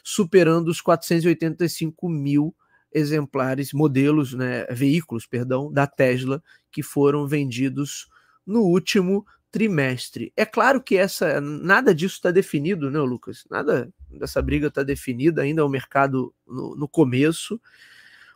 superando 0.03 0.69
os 0.69 0.81
485 0.81 2.09
mil 2.09 2.55
exemplares, 2.93 3.73
modelos, 3.73 4.35
né, 4.35 4.65
veículos, 4.71 5.27
perdão, 5.27 5.73
da 5.73 5.87
Tesla 5.87 6.43
que 6.71 6.83
foram 6.83 7.27
vendidos 7.27 8.09
no 8.47 8.61
último 8.63 9.25
trimestre. 9.51 10.33
É 10.35 10.47
claro 10.47 10.83
que 10.83 10.97
essa 10.97 11.41
nada 11.41 11.95
disso 11.95 12.17
está 12.17 12.31
definido, 12.31 12.91
né, 12.91 12.99
Lucas? 13.01 13.45
Nada 13.51 13.93
dessa 14.11 14.41
briga 14.41 14.69
está 14.69 14.83
definida, 14.83 15.43
ainda 15.43 15.61
é 15.61 15.65
o 15.65 15.69
mercado 15.69 16.35
no, 16.47 16.75
no, 16.75 16.89
começo, 16.89 17.61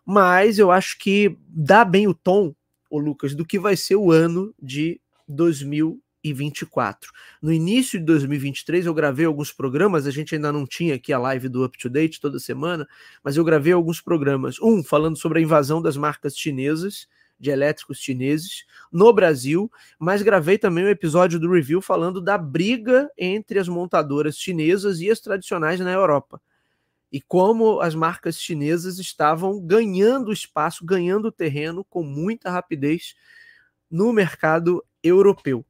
mas 0.04 0.58
eu 0.58 0.70
acho 0.70 0.98
que 0.98 1.36
dá 1.48 1.84
bem 1.84 2.06
o 2.06 2.14
tom, 2.14 2.54
o 2.90 2.98
Lucas, 2.98 3.34
do 3.34 3.46
que 3.46 3.58
vai 3.58 3.76
ser 3.76 3.96
o 3.96 4.12
ano 4.12 4.54
de 4.62 5.00
2000 5.26 6.00
2024. 6.32 7.12
No 7.40 7.52
início 7.52 7.98
de 7.98 8.04
2023 8.04 8.86
eu 8.86 8.94
gravei 8.94 9.26
alguns 9.26 9.52
programas, 9.52 10.06
a 10.06 10.10
gente 10.10 10.34
ainda 10.34 10.52
não 10.52 10.66
tinha 10.66 10.94
aqui 10.94 11.12
a 11.12 11.18
live 11.18 11.48
do 11.48 11.64
Up 11.64 11.76
to 11.78 11.88
Date 11.88 12.20
toda 12.20 12.38
semana, 12.38 12.86
mas 13.22 13.36
eu 13.36 13.44
gravei 13.44 13.72
alguns 13.72 14.00
programas. 14.00 14.60
Um 14.60 14.82
falando 14.82 15.16
sobre 15.16 15.38
a 15.38 15.42
invasão 15.42 15.80
das 15.80 15.96
marcas 15.96 16.36
chinesas, 16.36 17.06
de 17.38 17.50
elétricos 17.50 17.98
chineses, 17.98 18.64
no 18.90 19.12
Brasil, 19.12 19.70
mas 19.98 20.22
gravei 20.22 20.56
também 20.56 20.84
um 20.84 20.88
episódio 20.88 21.38
do 21.38 21.50
review 21.50 21.82
falando 21.82 22.20
da 22.20 22.38
briga 22.38 23.10
entre 23.16 23.58
as 23.58 23.68
montadoras 23.68 24.38
chinesas 24.38 25.00
e 25.00 25.10
as 25.10 25.20
tradicionais 25.20 25.78
na 25.80 25.92
Europa. 25.92 26.40
E 27.12 27.20
como 27.20 27.80
as 27.80 27.94
marcas 27.94 28.40
chinesas 28.40 28.98
estavam 28.98 29.60
ganhando 29.60 30.32
espaço, 30.32 30.84
ganhando 30.84 31.30
terreno 31.30 31.84
com 31.84 32.02
muita 32.02 32.50
rapidez 32.50 33.14
no 33.90 34.12
mercado 34.12 34.84
europeu. 35.02 35.64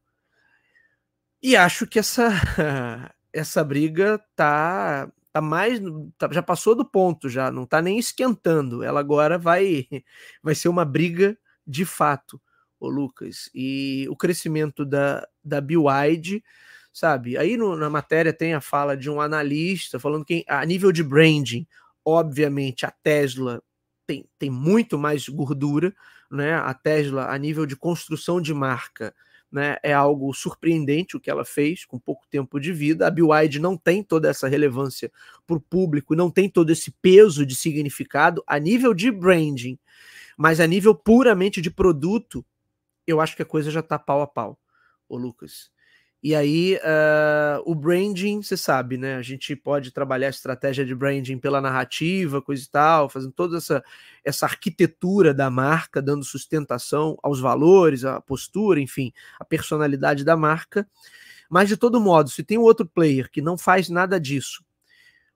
E 1.41 1.55
acho 1.55 1.85
que 1.87 1.99
essa 1.99 2.29
essa 3.33 3.63
briga 3.63 4.19
tá 4.35 5.11
tá 5.31 5.41
mais 5.41 5.79
tá, 6.17 6.29
já 6.31 6.41
passou 6.41 6.73
do 6.75 6.83
ponto 6.85 7.29
já, 7.29 7.51
não 7.51 7.65
tá 7.65 7.81
nem 7.81 7.99
esquentando. 7.99 8.83
Ela 8.83 8.99
agora 8.99 9.37
vai 9.37 9.87
vai 10.41 10.55
ser 10.55 10.69
uma 10.69 10.85
briga 10.85 11.37
de 11.65 11.85
fato, 11.85 12.41
o 12.79 12.89
Lucas. 12.89 13.49
E 13.53 14.07
o 14.09 14.15
crescimento 14.15 14.85
da 14.85 15.27
da 15.43 15.61
BYD, 15.61 16.43
sabe? 16.93 17.37
Aí 17.37 17.55
no, 17.57 17.75
na 17.75 17.89
matéria 17.89 18.33
tem 18.33 18.53
a 18.53 18.61
fala 18.61 18.97
de 18.97 19.09
um 19.09 19.21
analista 19.21 19.99
falando 19.99 20.25
que 20.25 20.43
a 20.47 20.65
nível 20.65 20.91
de 20.91 21.03
branding, 21.03 21.67
obviamente 22.03 22.85
a 22.85 22.91
Tesla 23.03 23.61
tem, 24.07 24.27
tem 24.39 24.49
muito 24.49 24.97
mais 24.97 25.27
gordura, 25.29 25.93
né? 26.31 26.55
A 26.55 26.73
Tesla 26.73 27.27
a 27.31 27.37
nível 27.37 27.65
de 27.67 27.75
construção 27.75 28.41
de 28.41 28.53
marca 28.53 29.13
né? 29.51 29.77
É 29.81 29.93
algo 29.93 30.33
surpreendente 30.33 31.15
o 31.15 31.19
que 31.19 31.29
ela 31.29 31.45
fez 31.45 31.85
com 31.85 31.99
pouco 31.99 32.25
tempo 32.29 32.59
de 32.59 32.71
vida. 32.73 33.07
A 33.07 33.11
BYD 33.11 33.59
não 33.59 33.77
tem 33.77 34.03
toda 34.03 34.29
essa 34.29 34.47
relevância 34.47 35.11
para 35.45 35.57
o 35.57 35.61
público, 35.61 36.15
não 36.15 36.29
tem 36.29 36.49
todo 36.49 36.69
esse 36.69 36.91
peso 37.01 37.45
de 37.45 37.55
significado 37.55 38.43
a 38.45 38.59
nível 38.59 38.93
de 38.93 39.11
branding, 39.11 39.79
mas 40.37 40.59
a 40.59 40.67
nível 40.67 40.93
puramente 40.93 41.61
de 41.61 41.71
produto, 41.71 42.45
eu 43.05 43.21
acho 43.21 43.35
que 43.35 43.41
a 43.41 43.45
coisa 43.45 43.71
já 43.71 43.79
está 43.79 43.97
pau 43.97 44.21
a 44.21 44.27
pau, 44.27 44.59
o 45.07 45.17
Lucas. 45.17 45.71
E 46.21 46.33
aí, 46.33 46.75
uh, 46.77 47.61
o 47.63 47.75
branding, 47.75 48.41
você 48.41 48.57
sabe, 48.57 48.97
né? 48.97 49.15
A 49.15 49.21
gente 49.21 49.55
pode 49.55 49.91
trabalhar 49.91 50.27
a 50.27 50.29
estratégia 50.31 50.83
de 50.83 50.95
branding 50.95 51.37
pela 51.37 51.61
narrativa, 51.61 52.41
coisa 52.41 52.63
e 52.63 52.67
tal, 52.67 53.07
fazendo 53.07 53.31
toda 53.31 53.57
essa, 53.57 53.83
essa 54.23 54.45
arquitetura 54.47 55.31
da 55.31 55.49
marca, 55.51 56.01
dando 56.01 56.25
sustentação 56.25 57.17
aos 57.21 57.39
valores, 57.39 58.03
à 58.03 58.19
postura, 58.19 58.81
enfim, 58.81 59.13
a 59.39 59.45
personalidade 59.45 60.23
da 60.25 60.35
marca. 60.35 60.87
Mas, 61.49 61.69
de 61.69 61.77
todo 61.77 62.01
modo, 62.01 62.29
se 62.29 62.43
tem 62.43 62.57
um 62.57 62.63
outro 62.63 62.85
player 62.85 63.29
que 63.31 63.41
não 63.41 63.57
faz 63.57 63.87
nada 63.87 64.19
disso, 64.19 64.65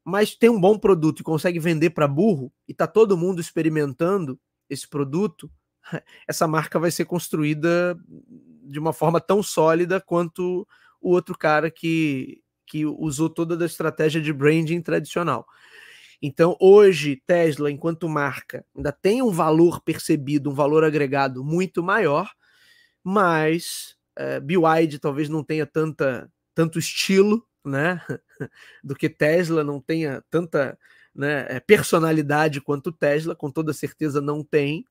mas 0.04 0.36
tem 0.36 0.50
um 0.50 0.60
bom 0.60 0.78
produto 0.80 1.20
e 1.20 1.24
consegue 1.24 1.60
vender 1.60 1.92
para 1.92 2.08
burro, 2.08 2.52
e 2.68 2.74
tá 2.74 2.88
todo 2.88 3.18
mundo 3.18 3.40
experimentando 3.40 4.40
esse 4.68 4.88
produto, 4.88 5.50
essa 6.28 6.48
marca 6.48 6.80
vai 6.80 6.92
ser 6.92 7.06
construída 7.06 7.98
de 8.64 8.80
uma 8.80 8.94
forma 8.94 9.20
tão 9.20 9.42
sólida 9.42 10.00
quanto 10.00 10.68
o 11.02 11.12
outro 11.12 11.38
cara 11.38 11.70
que, 11.70 12.42
que 12.66 12.86
usou 12.86 13.30
toda 13.30 13.62
a 13.62 13.66
estratégia 13.66 14.22
de 14.22 14.32
branding 14.32 14.82
tradicional. 14.82 15.46
Então, 16.22 16.56
hoje, 16.60 17.22
Tesla, 17.26 17.72
enquanto 17.72 18.08
marca, 18.08 18.64
ainda 18.76 18.92
tem 18.92 19.22
um 19.24 19.32
valor 19.32 19.82
percebido, 19.82 20.52
um 20.52 20.54
valor 20.54 20.84
agregado 20.84 21.44
muito 21.44 21.82
maior, 21.82 22.30
mas 23.04 23.96
é, 24.16 24.40
BYD 24.40 25.00
talvez 25.00 25.28
não 25.28 25.44
tenha 25.44 25.66
tanta, 25.66 26.32
tanto 26.54 26.78
estilo, 26.78 27.44
né? 27.66 28.02
Do 28.84 28.96
que 28.96 29.10
Tesla, 29.10 29.64
não 29.64 29.82
tenha 29.82 30.24
tanta 30.30 30.78
né, 31.14 31.46
eh, 31.50 31.60
personalidade 31.60 32.62
quanto 32.62 32.92
Tesla, 32.92 33.36
com 33.36 33.52
toda 33.52 33.74
certeza 33.74 34.22
não 34.22 34.44
tem, 34.44 34.86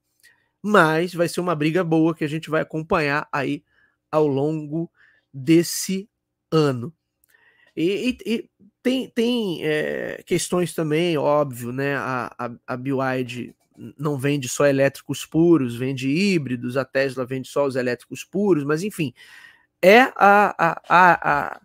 mas 0.63 1.15
vai 1.15 1.29
ser 1.29 1.41
uma 1.41 1.55
briga 1.55 1.83
boa 1.83 2.15
que 2.15 2.25
a 2.25 2.29
gente 2.29 2.51
vai 2.51 2.63
acompanhar 2.63 3.29
aí 3.33 3.65
ao 4.11 4.27
longo 4.27 4.91
desse 5.33 6.09
ano. 6.51 6.93
E, 7.77 8.19
e, 8.27 8.35
e 8.35 8.51
tem, 8.83 9.09
tem 9.09 9.65
é, 9.65 10.23
questões 10.27 10.75
também, 10.75 11.17
óbvio, 11.17 11.73
né? 11.73 11.97
A, 11.97 12.35
a, 12.39 12.51
a 12.67 12.77
BYD 12.77 13.55
não 13.99 14.19
vende 14.19 14.49
só 14.49 14.67
elétricos 14.67 15.25
puros, 15.25 15.77
vende 15.77 16.09
híbridos, 16.09 16.77
a 16.77 16.85
Tesla 16.85 17.25
vende 17.25 17.49
só 17.49 17.65
os 17.67 17.77
elétricos 17.77 18.25
puros, 18.25 18.65
mas 18.65 18.83
enfim, 18.83 19.15
é 19.81 20.01
a, 20.17 20.55
a, 20.59 20.83
a, 20.89 21.49
a 21.49 21.61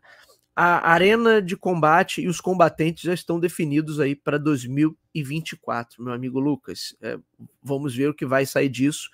arena 0.56 1.42
de 1.42 1.58
combate 1.58 2.22
e 2.22 2.28
os 2.28 2.40
combatentes 2.40 3.04
já 3.04 3.14
estão 3.14 3.40
definidos 3.40 4.00
aí 4.00 4.16
para 4.16 4.38
2024, 4.38 6.02
meu 6.02 6.14
amigo 6.14 6.40
Lucas. 6.40 6.96
É, 7.02 7.18
vamos 7.62 7.96
ver 7.96 8.10
o 8.10 8.14
que 8.14 8.26
vai 8.26 8.46
sair 8.46 8.70
disso. 8.70 9.10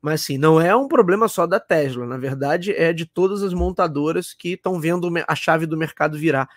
Mas 0.00 0.20
assim, 0.22 0.38
não 0.38 0.60
é 0.60 0.76
um 0.76 0.86
problema 0.86 1.28
só 1.28 1.46
da 1.46 1.58
Tesla, 1.58 2.06
na 2.06 2.18
verdade 2.18 2.72
é 2.72 2.92
de 2.92 3.06
todas 3.06 3.42
as 3.42 3.54
montadoras 3.54 4.34
que 4.34 4.50
estão 4.50 4.78
vendo 4.78 5.10
a 5.26 5.34
chave 5.34 5.64
do 5.64 5.78
mercado 5.78 6.18
virar 6.18 6.48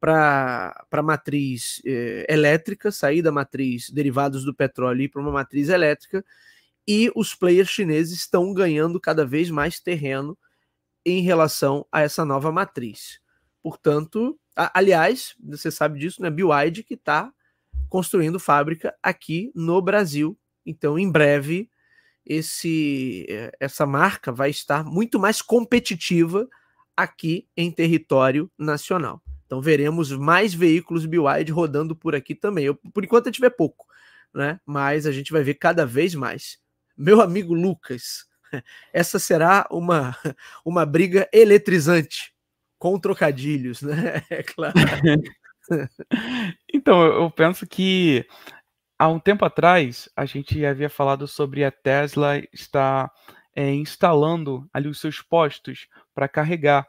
para 0.00 0.86
a 0.92 1.02
matriz 1.02 1.82
eh, 1.84 2.26
elétrica, 2.28 2.92
sair 2.92 3.20
da 3.20 3.32
matriz 3.32 3.90
derivados 3.90 4.44
do 4.44 4.54
petróleo 4.54 5.02
e 5.02 5.08
para 5.08 5.20
uma 5.20 5.32
matriz 5.32 5.70
elétrica, 5.70 6.24
e 6.86 7.10
os 7.16 7.34
players 7.34 7.70
chineses 7.70 8.20
estão 8.20 8.52
ganhando 8.52 9.00
cada 9.00 9.24
vez 9.26 9.50
mais 9.50 9.80
terreno 9.80 10.36
em 11.04 11.22
relação 11.22 11.86
a 11.90 12.02
essa 12.02 12.24
nova 12.24 12.52
matriz. 12.52 13.18
Portanto, 13.64 14.38
a, 14.54 14.78
aliás, 14.78 15.34
você 15.42 15.70
sabe 15.70 15.98
disso, 15.98 16.20
né? 16.20 16.28
BYD 16.28 16.82
que 16.82 16.92
está 16.92 17.32
construindo 17.88 18.38
fábrica 18.38 18.94
aqui 19.02 19.50
no 19.54 19.80
Brasil. 19.80 20.38
Então, 20.66 20.98
em 20.98 21.10
breve, 21.10 21.70
esse 22.26 23.24
eh, 23.26 23.50
essa 23.58 23.86
marca 23.86 24.30
vai 24.30 24.50
estar 24.50 24.84
muito 24.84 25.18
mais 25.18 25.40
competitiva 25.40 26.46
aqui 26.94 27.48
em 27.56 27.72
território 27.72 28.50
nacional. 28.58 29.22
Então 29.46 29.62
veremos 29.62 30.12
mais 30.12 30.52
veículos 30.52 31.06
BYD 31.06 31.50
rodando 31.50 31.96
por 31.96 32.14
aqui 32.14 32.34
também. 32.34 32.66
Eu, 32.66 32.74
por 32.74 33.02
enquanto 33.02 33.28
gente 33.28 33.40
vê 33.40 33.48
pouco, 33.48 33.86
né? 34.34 34.60
Mas 34.66 35.06
a 35.06 35.12
gente 35.12 35.32
vai 35.32 35.42
ver 35.42 35.54
cada 35.54 35.86
vez 35.86 36.14
mais. 36.14 36.58
Meu 36.94 37.22
amigo 37.22 37.54
Lucas, 37.54 38.26
essa 38.92 39.18
será 39.18 39.66
uma, 39.70 40.14
uma 40.66 40.84
briga 40.84 41.26
eletrizante 41.32 42.33
com 42.84 42.98
trocadilhos, 42.98 43.80
né? 43.80 43.94
É 44.30 44.42
claro. 44.42 44.74
então, 46.70 47.02
eu 47.02 47.30
penso 47.30 47.66
que 47.66 48.26
há 48.98 49.08
um 49.08 49.18
tempo 49.18 49.42
atrás, 49.42 50.06
a 50.14 50.26
gente 50.26 50.62
havia 50.66 50.90
falado 50.90 51.26
sobre 51.26 51.64
a 51.64 51.70
Tesla 51.70 52.42
estar 52.52 53.10
é, 53.56 53.72
instalando 53.72 54.68
ali 54.70 54.86
os 54.86 55.00
seus 55.00 55.22
postos 55.22 55.88
para 56.14 56.28
carregar. 56.28 56.86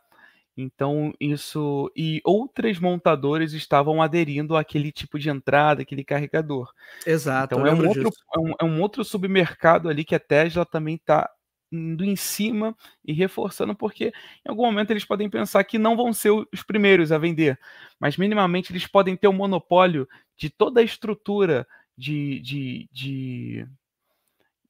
Então, 0.57 1.13
isso. 1.17 1.89
E 1.95 2.19
outras 2.25 2.77
montadoras 2.77 3.53
estavam 3.53 4.01
aderindo 4.01 4.57
àquele 4.57 4.91
tipo 4.91 5.17
de 5.17 5.29
entrada, 5.29 5.83
aquele 5.83 6.03
carregador. 6.03 6.73
Exato. 7.05 7.55
Então, 7.55 7.65
é 7.65 7.73
um, 7.73 7.87
outro, 7.87 8.09
é, 8.09 8.39
um, 8.39 8.53
é 8.59 8.65
um, 8.65 8.81
outro, 8.81 9.05
submercado 9.05 9.87
ali 9.87 10.03
que 10.03 10.15
a 10.15 10.19
Tesla 10.19 10.65
também 10.65 10.95
está 10.95 11.29
indo 11.76 12.03
em 12.03 12.15
cima 12.15 12.76
e 13.03 13.13
reforçando, 13.13 13.76
porque 13.76 14.13
em 14.45 14.49
algum 14.49 14.63
momento 14.63 14.91
eles 14.91 15.05
podem 15.05 15.30
pensar 15.30 15.63
que 15.63 15.78
não 15.78 15.95
vão 15.95 16.13
ser 16.13 16.32
os 16.32 16.63
primeiros 16.63 17.11
a 17.11 17.17
vender, 17.17 17.59
mas 17.99 18.17
minimamente 18.17 18.71
eles 18.71 18.88
podem 18.88 19.15
ter 19.15 19.28
o 19.28 19.32
um 19.32 19.34
monopólio 19.34 20.07
de 20.38 20.49
toda 20.49 20.82
a 20.82 20.84
estrutura 20.84 21.67
de, 21.97 22.39
de, 22.39 22.89
de, 22.91 23.67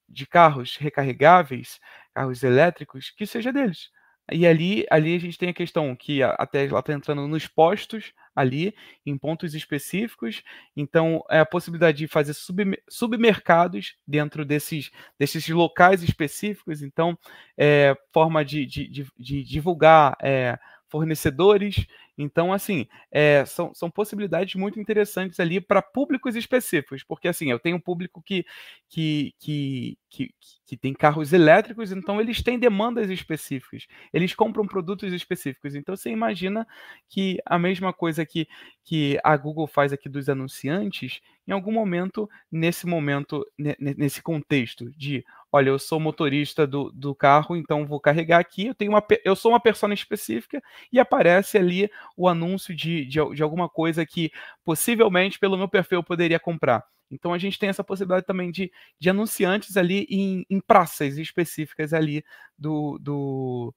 de 0.07 0.25
carros 0.25 0.77
recarregáveis, 0.77 1.79
carros 2.13 2.43
elétricos, 2.43 3.09
que 3.11 3.25
seja 3.25 3.51
deles. 3.51 3.89
E 4.31 4.47
ali, 4.47 4.85
ali 4.89 5.15
a 5.15 5.19
gente 5.19 5.37
tem 5.37 5.49
a 5.49 5.53
questão 5.53 5.95
que 5.95 6.23
a 6.23 6.45
Tesla 6.47 6.79
está 6.79 6.93
entrando 6.93 7.27
nos 7.27 7.47
postos 7.47 8.11
ali, 8.35 8.75
em 9.05 9.17
pontos 9.17 9.55
específicos. 9.55 10.43
Então, 10.75 11.23
é 11.29 11.39
a 11.39 11.45
possibilidade 11.45 11.99
de 11.99 12.07
fazer 12.07 12.33
sub, 12.33 12.77
submercados 12.89 13.95
dentro 14.05 14.43
desses, 14.43 14.91
desses 15.17 15.47
locais 15.47 16.03
específicos. 16.03 16.81
Então, 16.81 17.17
é, 17.57 17.95
forma 18.11 18.43
de, 18.43 18.65
de, 18.65 18.87
de, 18.87 19.07
de 19.17 19.43
divulgar 19.43 20.17
é, 20.21 20.59
fornecedores. 20.89 21.85
Então, 22.17 22.53
assim, 22.53 22.87
é, 23.11 23.43
são, 23.45 23.73
são 23.73 23.89
possibilidades 23.89 24.55
muito 24.55 24.79
interessantes 24.79 25.39
ali 25.39 25.59
para 25.59 25.81
públicos 25.81 26.35
específicos, 26.35 27.03
porque 27.03 27.27
assim, 27.27 27.51
eu 27.51 27.59
tenho 27.59 27.75
um 27.75 27.81
público 27.81 28.21
que, 28.21 28.45
que, 28.89 29.35
que, 29.37 29.97
que, 30.09 30.33
que 30.65 30.77
tem 30.77 30.93
carros 30.93 31.33
elétricos, 31.33 31.91
então 31.91 32.21
eles 32.21 32.41
têm 32.41 32.57
demandas 32.57 33.09
específicas, 33.09 33.85
eles 34.13 34.33
compram 34.33 34.65
produtos 34.65 35.11
específicos. 35.11 35.75
Então 35.75 35.95
você 35.95 36.09
imagina 36.09 36.65
que 37.09 37.37
a 37.45 37.59
mesma 37.59 37.91
coisa 37.91 38.25
que, 38.25 38.47
que 38.83 39.19
a 39.23 39.35
Google 39.35 39.67
faz 39.67 39.91
aqui 39.91 40.07
dos 40.07 40.29
anunciantes, 40.29 41.19
em 41.47 41.51
algum 41.51 41.71
momento, 41.71 42.29
nesse 42.49 42.87
momento, 42.87 43.45
nesse 43.57 44.21
contexto 44.21 44.89
de 44.97 45.23
olha, 45.55 45.69
eu 45.69 45.79
sou 45.79 46.01
motorista 46.01 46.67
do, 46.67 46.91
do 46.91 47.15
carro, 47.15 47.55
então 47.55 47.85
vou 47.87 47.97
carregar 47.97 48.39
aqui, 48.39 48.67
eu 48.67 48.75
tenho 48.75 48.91
uma 48.91 49.01
eu 49.23 49.35
sou 49.37 49.53
uma 49.53 49.59
pessoa 49.59 49.93
específica 49.93 50.61
e 50.91 50.99
aparece 50.99 51.57
ali 51.57 51.89
o 52.17 52.27
anúncio 52.27 52.75
de, 52.75 53.05
de, 53.05 53.19
de 53.33 53.41
alguma 53.41 53.69
coisa 53.69 54.05
que 54.05 54.31
possivelmente 54.65 55.39
pelo 55.39 55.57
meu 55.57 55.69
perfil 55.69 55.99
eu 55.99 56.03
poderia 56.03 56.39
comprar. 56.41 56.83
Então 57.09 57.33
a 57.33 57.37
gente 57.37 57.57
tem 57.57 57.69
essa 57.69 57.85
possibilidade 57.85 58.25
também 58.25 58.51
de, 58.51 58.69
de 58.99 59.09
anunciantes 59.09 59.77
ali 59.77 60.05
em, 60.09 60.45
em 60.49 60.59
praças 60.59 61.17
específicas 61.17 61.93
ali 61.93 62.21
do, 62.57 62.97
do 62.99 63.73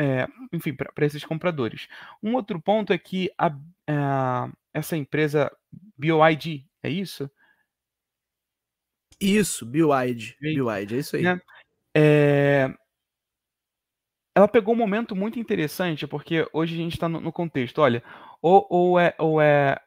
é, 0.00 0.26
enfim, 0.54 0.74
para 0.74 1.04
esses 1.04 1.22
compradores. 1.22 1.86
Um 2.22 2.34
outro 2.34 2.58
ponto 2.62 2.94
é 2.94 2.98
que 2.98 3.30
a, 3.36 3.54
a, 3.86 4.50
essa 4.72 4.96
empresa 4.96 5.54
BioID, 5.98 6.66
é 6.82 6.88
isso? 6.88 7.30
Isso, 9.24 9.64
BioID, 9.64 10.36
BioID, 10.40 10.94
é 10.94 10.98
isso 10.98 11.16
aí. 11.16 11.22
Né? 11.22 11.40
É, 11.96 12.68
ela 14.34 14.48
pegou 14.48 14.74
um 14.74 14.78
momento 14.78 15.14
muito 15.14 15.38
interessante, 15.38 16.06
porque 16.06 16.46
hoje 16.52 16.74
a 16.74 16.76
gente 16.76 16.94
está 16.94 17.08
no, 17.08 17.20
no, 17.20 17.32
contexto, 17.32 17.78
olha, 17.80 18.02
ou, 18.42 18.66
ou, 18.68 18.98
é, 18.98 19.14
ou 19.18 19.40
é 19.40 19.78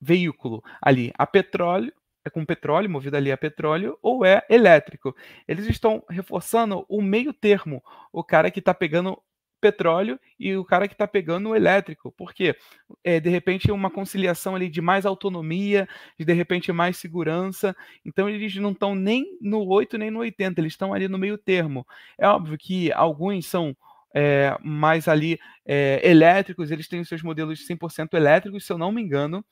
veículo 0.00 0.62
ali 0.80 1.12
a 1.18 1.26
petróleo, 1.26 1.92
é 2.24 2.30
com 2.30 2.44
petróleo, 2.44 2.88
movido 2.88 3.16
ali 3.16 3.30
a 3.30 3.36
petróleo, 3.36 3.98
ou 4.02 4.24
é 4.24 4.44
elétrico. 4.48 5.14
Eles 5.46 5.66
estão 5.66 6.02
reforçando 6.08 6.84
o 6.88 7.02
meio 7.02 7.32
termo, 7.32 7.82
o 8.12 8.24
cara 8.24 8.50
que 8.50 8.60
está 8.60 8.74
pegando 8.74 9.22
petróleo 9.60 10.18
e 10.38 10.56
o 10.56 10.64
cara 10.64 10.88
que 10.88 10.94
está 10.94 11.06
pegando 11.06 11.50
o 11.50 11.56
elétrico. 11.56 12.12
porque 12.16 12.56
é, 13.04 13.20
de 13.20 13.28
repente, 13.30 13.70
uma 13.70 13.90
conciliação 13.90 14.54
ali 14.54 14.68
de 14.68 14.80
mais 14.80 15.06
autonomia, 15.06 15.88
de, 16.18 16.24
de 16.24 16.32
repente 16.32 16.72
mais 16.72 16.96
segurança. 16.96 17.76
Então, 18.04 18.28
eles 18.28 18.54
não 18.56 18.72
estão 18.72 18.94
nem 18.94 19.38
no 19.40 19.66
8 19.66 19.98
nem 19.98 20.10
no 20.10 20.20
80, 20.20 20.60
eles 20.60 20.72
estão 20.72 20.92
ali 20.94 21.08
no 21.08 21.18
meio 21.18 21.38
termo. 21.38 21.86
É 22.18 22.26
óbvio 22.26 22.56
que 22.58 22.92
alguns 22.92 23.46
são 23.46 23.76
é, 24.14 24.56
mais 24.62 25.08
ali 25.08 25.38
é, 25.64 26.00
elétricos, 26.02 26.70
eles 26.70 26.88
têm 26.88 27.00
os 27.00 27.08
seus 27.08 27.22
modelos 27.22 27.66
100% 27.66 28.14
elétricos, 28.14 28.66
se 28.66 28.72
eu 28.72 28.78
não 28.78 28.92
me 28.92 29.02
engano, 29.02 29.44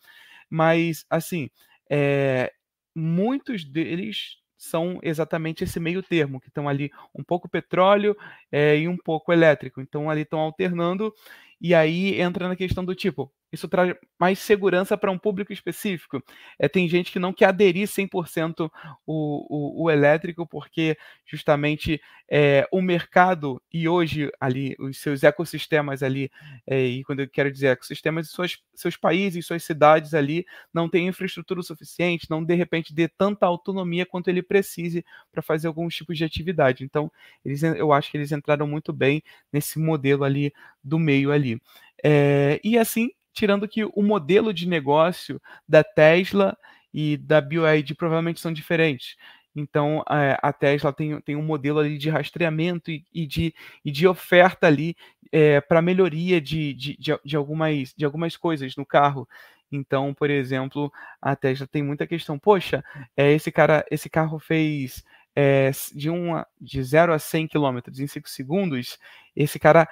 mas 0.50 1.04
assim, 1.08 1.50
é, 1.90 2.52
muitos 2.94 3.64
deles 3.64 4.38
são 4.58 4.98
exatamente 5.02 5.62
esse 5.62 5.78
meio 5.78 6.02
termo, 6.02 6.40
que 6.40 6.48
estão 6.48 6.68
ali 6.68 6.90
um 7.14 7.22
pouco 7.22 7.48
petróleo 7.48 8.16
é, 8.50 8.76
e 8.76 8.88
um 8.88 8.96
pouco 8.96 9.32
elétrico. 9.32 9.80
Então 9.80 10.10
ali 10.10 10.22
estão 10.22 10.40
alternando, 10.40 11.14
e 11.60 11.74
aí 11.74 12.20
entra 12.20 12.48
na 12.48 12.56
questão 12.56 12.84
do 12.84 12.94
tipo, 12.94 13.32
isso 13.52 13.68
traz 13.68 13.94
mais 14.18 14.38
segurança 14.38 14.96
para 14.96 15.10
um 15.10 15.18
público 15.18 15.52
específico. 15.52 16.22
É, 16.58 16.68
tem 16.68 16.88
gente 16.88 17.10
que 17.10 17.18
não 17.18 17.32
quer 17.32 17.46
aderir 17.46 17.88
100% 17.88 18.70
o, 19.06 19.82
o, 19.84 19.84
o 19.84 19.90
elétrico, 19.90 20.46
porque 20.46 20.96
justamente 21.24 22.00
é, 22.30 22.66
o 22.70 22.82
mercado 22.82 23.60
e 23.72 23.88
hoje 23.88 24.30
ali 24.38 24.76
os 24.78 24.98
seus 24.98 25.22
ecossistemas 25.22 26.02
ali, 26.02 26.30
é, 26.66 26.84
e 26.84 27.04
quando 27.04 27.20
eu 27.20 27.28
quero 27.28 27.50
dizer 27.50 27.68
ecossistemas, 27.68 28.28
suas, 28.28 28.58
seus 28.74 28.96
países, 28.96 29.46
suas 29.46 29.64
cidades 29.64 30.12
ali 30.12 30.44
não 30.72 30.88
têm 30.88 31.08
infraestrutura 31.08 31.62
suficiente, 31.62 32.26
não 32.28 32.44
de 32.44 32.54
repente 32.54 32.94
dê 32.94 33.08
tanta 33.08 33.46
autonomia 33.46 34.04
quanto 34.04 34.28
ele 34.28 34.42
precise 34.42 35.04
para 35.32 35.42
fazer 35.42 35.68
alguns 35.68 35.94
tipos 35.94 36.18
de 36.18 36.24
atividade. 36.24 36.84
Então, 36.84 37.10
eles, 37.44 37.62
eu 37.62 37.92
acho 37.92 38.10
que 38.10 38.16
eles 38.18 38.32
entraram 38.32 38.66
muito 38.66 38.92
bem 38.92 39.22
nesse 39.52 39.78
modelo 39.78 40.24
ali 40.24 40.52
do 40.84 40.98
meio 40.98 41.32
ali. 41.32 41.60
É, 42.04 42.60
e 42.62 42.78
assim 42.78 43.10
tirando 43.38 43.68
que 43.68 43.84
o 43.84 44.02
modelo 44.02 44.52
de 44.52 44.66
negócio 44.66 45.40
da 45.68 45.84
Tesla 45.84 46.56
e 46.92 47.16
da 47.16 47.40
BioID 47.40 47.94
provavelmente 47.94 48.40
são 48.40 48.52
diferentes. 48.52 49.16
Então, 49.54 50.04
a 50.06 50.52
Tesla 50.52 50.92
tem, 50.92 51.20
tem 51.20 51.36
um 51.36 51.42
modelo 51.42 51.78
ali 51.78 51.98
de 51.98 52.10
rastreamento 52.10 52.90
e, 52.90 53.04
e 53.12 53.26
de, 53.26 53.54
e 53.84 53.90
de 53.90 54.06
oferta 54.06 54.66
ali 54.66 54.96
é, 55.32 55.60
para 55.60 55.82
melhoria 55.82 56.40
de, 56.40 56.74
de, 56.74 56.96
de, 56.96 57.18
de, 57.24 57.36
algumas, 57.36 57.94
de 57.96 58.04
algumas 58.04 58.36
coisas 58.36 58.76
no 58.76 58.84
carro. 58.84 59.28
Então, 59.70 60.14
por 60.14 60.30
exemplo, 60.30 60.92
a 61.20 61.36
Tesla 61.36 61.66
tem 61.66 61.82
muita 61.82 62.06
questão. 62.06 62.38
Poxa, 62.38 62.84
é, 63.16 63.32
esse 63.32 63.50
cara, 63.52 63.84
esse 63.90 64.08
carro 64.08 64.38
fez 64.38 65.04
é, 65.34 65.70
de, 65.94 66.10
uma, 66.10 66.46
de 66.60 66.82
0 66.82 67.12
a 67.12 67.18
100 67.18 67.48
km 67.48 67.78
em 67.98 68.06
5 68.06 68.28
segundos. 68.28 68.98
Esse 69.36 69.58
cara 69.58 69.88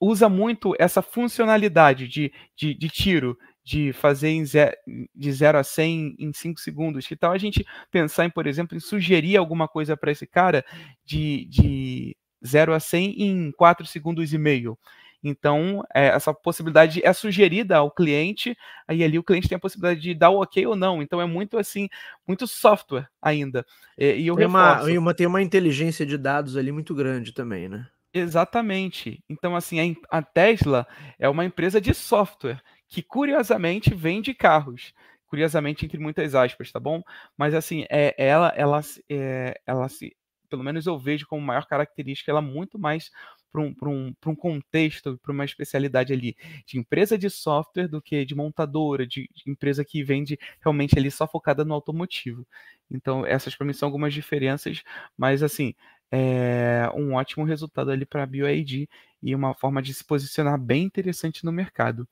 usa 0.00 0.28
muito 0.28 0.74
essa 0.78 1.02
funcionalidade 1.02 2.08
de, 2.08 2.32
de, 2.56 2.74
de 2.74 2.88
tiro, 2.88 3.38
de 3.64 3.92
fazer 3.92 4.28
em 4.28 4.44
ze 4.44 4.70
de 5.14 5.32
0 5.32 5.58
a 5.58 5.64
100 5.64 6.16
em 6.18 6.32
5 6.32 6.60
segundos. 6.60 7.06
Que 7.06 7.16
tal 7.16 7.32
a 7.32 7.38
gente 7.38 7.64
pensar 7.90 8.24
em, 8.24 8.30
por 8.30 8.46
exemplo, 8.46 8.76
em 8.76 8.80
sugerir 8.80 9.36
alguma 9.36 9.66
coisa 9.66 9.96
para 9.96 10.12
esse 10.12 10.26
cara 10.26 10.64
de, 11.04 11.46
de 11.46 12.16
0 12.46 12.74
a 12.74 12.80
100 12.80 13.22
em 13.22 13.52
4 13.52 13.84
segundos 13.86 14.32
e 14.32 14.38
meio? 14.38 14.78
Então, 15.22 15.82
é, 15.92 16.06
essa 16.06 16.32
possibilidade 16.32 17.04
é 17.04 17.12
sugerida 17.12 17.78
ao 17.78 17.90
cliente, 17.90 18.56
aí 18.86 19.02
ali 19.02 19.18
o 19.18 19.24
cliente 19.24 19.48
tem 19.48 19.56
a 19.56 19.60
possibilidade 19.60 20.00
de 20.00 20.14
dar 20.14 20.30
o 20.30 20.40
ok 20.40 20.64
ou 20.66 20.76
não. 20.76 21.02
Então, 21.02 21.20
é 21.20 21.26
muito 21.26 21.58
assim, 21.58 21.88
muito 22.26 22.46
software 22.46 23.08
ainda. 23.20 23.66
E, 23.98 24.20
e 24.20 24.26
eu 24.28 24.36
tem, 24.36 24.46
uma, 24.46 24.82
uma, 24.84 25.14
tem 25.14 25.26
uma 25.26 25.42
inteligência 25.42 26.06
de 26.06 26.16
dados 26.16 26.56
ali 26.56 26.70
muito 26.70 26.94
grande 26.94 27.32
também, 27.32 27.68
né? 27.68 27.88
Exatamente. 28.16 29.22
Então, 29.28 29.54
assim, 29.54 29.94
a, 30.10 30.22
Tesla 30.22 30.86
é 31.18 31.28
uma 31.28 31.44
empresa 31.44 31.78
de 31.80 31.92
software 31.92 32.62
que, 32.88 33.02
curiosamente, 33.02 33.94
vende 33.94 34.32
carros. 34.32 34.94
Curiosamente, 35.26 35.84
entre 35.84 35.98
muitas 35.98 36.34
aspas, 36.34 36.72
tá 36.72 36.80
bom? 36.80 37.02
Mas, 37.36 37.52
assim, 37.54 37.84
é, 37.90 38.14
ela, 38.16 38.48
ela, 38.56 38.80
é, 39.10 39.60
ela 39.66 39.86
se, 39.90 40.16
pelo 40.48 40.62
menos 40.64 40.86
eu 40.86 40.98
vejo 40.98 41.26
como 41.26 41.42
maior 41.44 41.66
característica, 41.66 42.30
ela 42.30 42.40
muito 42.40 42.78
mais 42.78 43.10
para 43.52 43.60
um, 43.60 43.74
um, 43.82 44.14
um 44.26 44.36
contexto, 44.36 45.18
para 45.22 45.32
uma 45.32 45.44
especialidade 45.44 46.12
ali 46.12 46.36
de 46.66 46.78
empresa 46.78 47.18
de 47.18 47.28
software 47.28 47.88
do 47.88 48.00
que 48.00 48.24
de 48.24 48.34
montadora, 48.34 49.06
de, 49.06 49.28
de 49.34 49.50
empresa 49.50 49.84
que 49.84 50.02
vende 50.02 50.38
realmente 50.60 50.98
ali 50.98 51.10
só 51.10 51.26
focada 51.26 51.64
no 51.64 51.74
automotivo. 51.74 52.46
Então, 52.90 53.26
essas 53.26 53.54
para 53.56 53.66
mim 53.66 53.72
são 53.72 53.86
algumas 53.88 54.14
diferenças, 54.14 54.82
mas 55.16 55.42
assim, 55.42 55.74
é 56.10 56.90
um 56.94 57.14
ótimo 57.14 57.44
resultado 57.44 57.90
ali 57.90 58.06
para 58.06 58.22
a 58.22 58.26
BioID 58.26 58.88
e 59.22 59.34
uma 59.34 59.54
forma 59.54 59.82
de 59.82 59.92
se 59.92 60.04
posicionar 60.04 60.58
bem 60.58 60.84
interessante 60.84 61.44
no 61.44 61.52
mercado. 61.52 62.08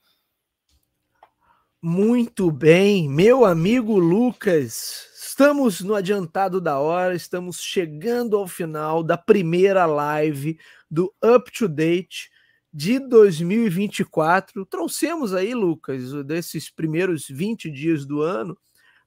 Muito 1.80 2.50
bem, 2.50 3.08
meu 3.08 3.44
amigo 3.44 3.98
Lucas, 3.98 5.06
estamos 5.20 5.82
no 5.82 5.94
adiantado 5.94 6.60
da 6.60 6.78
hora, 6.78 7.14
estamos 7.14 7.60
chegando 7.60 8.36
ao 8.36 8.48
final 8.48 9.02
da 9.02 9.18
primeira 9.18 9.84
live 9.84 10.58
do 10.90 11.14
Up 11.22 11.52
to 11.52 11.68
Date 11.68 12.30
de 12.72 12.98
2024. 12.98 14.64
Trouxemos 14.64 15.34
aí, 15.34 15.54
Lucas, 15.54 16.10
desses 16.24 16.70
primeiros 16.70 17.28
20 17.28 17.70
dias 17.70 18.06
do 18.06 18.22
ano, 18.22 18.56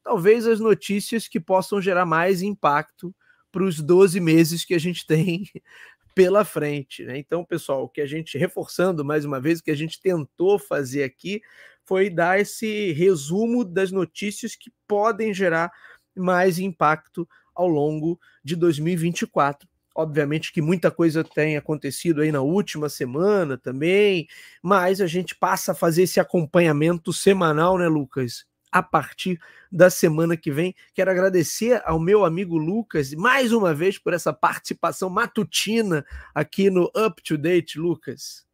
talvez 0.04 0.46
as 0.46 0.60
notícias 0.60 1.28
que 1.28 1.40
possam 1.40 1.82
gerar 1.82 2.06
mais 2.06 2.44
impacto 2.44 3.14
para 3.58 3.66
os 3.66 3.82
12 3.82 4.20
meses 4.20 4.64
que 4.64 4.76
a 4.76 4.80
gente 4.80 5.04
tem 5.08 5.50
pela 6.14 6.46
frente. 6.46 7.04
Né? 7.04 7.18
Então, 7.18 7.44
pessoal, 7.44 7.86
o 7.86 7.90
que 7.90 8.02
a 8.02 8.06
gente, 8.06 8.38
reforçando 8.38 9.04
mais 9.04 9.26
uma 9.26 9.42
vez, 9.42 9.60
o 9.60 9.64
que 9.64 9.72
a 9.72 9.76
gente 9.76 10.00
tentou 10.00 10.60
fazer 10.60 11.04
aqui 11.04 11.42
foi 11.84 12.08
dar 12.08 12.40
esse 12.40 12.92
resumo 12.92 13.66
das 13.66 13.92
notícias 13.92 14.56
que 14.56 14.72
podem 14.88 15.34
gerar 15.34 15.72
mais 16.16 16.60
impacto 16.60 17.28
ao 17.56 17.68
longo 17.68 18.20
de 18.44 18.56
2024. 18.56 19.68
Obviamente 19.96 20.54
que 20.54 20.62
muita 20.62 20.92
coisa 20.92 21.24
tem 21.24 21.58
acontecido 21.58 22.22
aí 22.22 22.32
na 22.32 22.42
última 22.42 22.90
semana 22.90 23.58
também, 23.58 24.28
mas 24.62 25.02
a 25.02 25.08
gente 25.08 25.34
passa 25.34 25.72
a 25.72 25.76
fazer 25.76 26.04
esse 26.04 26.20
acompanhamento 26.20 27.12
semanal, 27.12 27.76
né, 27.80 27.88
Lucas? 27.88 28.46
A 28.78 28.84
partir 28.84 29.40
da 29.72 29.90
semana 29.90 30.38
que 30.38 30.52
vem. 30.52 30.76
Quero 30.94 31.10
agradecer 31.10 31.82
ao 31.84 32.00
meu 32.00 32.24
amigo 32.24 32.58
Lucas 32.58 33.12
mais 33.14 33.52
uma 33.52 33.74
vez 33.74 33.98
por 33.98 34.14
essa 34.14 34.32
participação 34.32 35.10
matutina 35.10 36.06
aqui 36.34 36.70
no 36.70 36.92
Up 36.96 37.22
to 37.24 37.38
Date, 37.38 37.80
Lucas. 37.80 38.46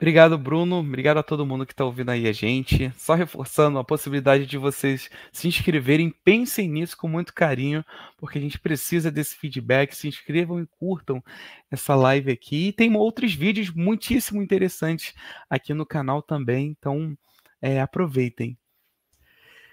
Obrigado, 0.00 0.38
Bruno. 0.38 0.78
Obrigado 0.78 1.18
a 1.18 1.22
todo 1.22 1.44
mundo 1.44 1.66
que 1.66 1.74
está 1.74 1.84
ouvindo 1.84 2.08
aí 2.08 2.26
a 2.26 2.32
gente. 2.32 2.90
Só 2.96 3.14
reforçando 3.14 3.78
a 3.78 3.84
possibilidade 3.84 4.46
de 4.46 4.56
vocês 4.56 5.10
se 5.30 5.46
inscreverem, 5.46 6.12
pensem 6.24 6.68
nisso 6.68 6.96
com 6.96 7.06
muito 7.06 7.34
carinho, 7.34 7.84
porque 8.16 8.38
a 8.38 8.40
gente 8.40 8.58
precisa 8.58 9.10
desse 9.10 9.36
feedback. 9.36 9.94
Se 9.94 10.08
inscrevam 10.08 10.58
e 10.58 10.66
curtam 10.66 11.22
essa 11.70 11.94
live 11.94 12.32
aqui. 12.32 12.68
E 12.68 12.72
tem 12.72 12.96
outros 12.96 13.34
vídeos 13.34 13.70
muitíssimo 13.70 14.42
interessantes 14.42 15.14
aqui 15.50 15.74
no 15.74 15.84
canal 15.84 16.22
também, 16.22 16.68
então 16.68 17.14
é, 17.60 17.78
aproveitem. 17.78 18.56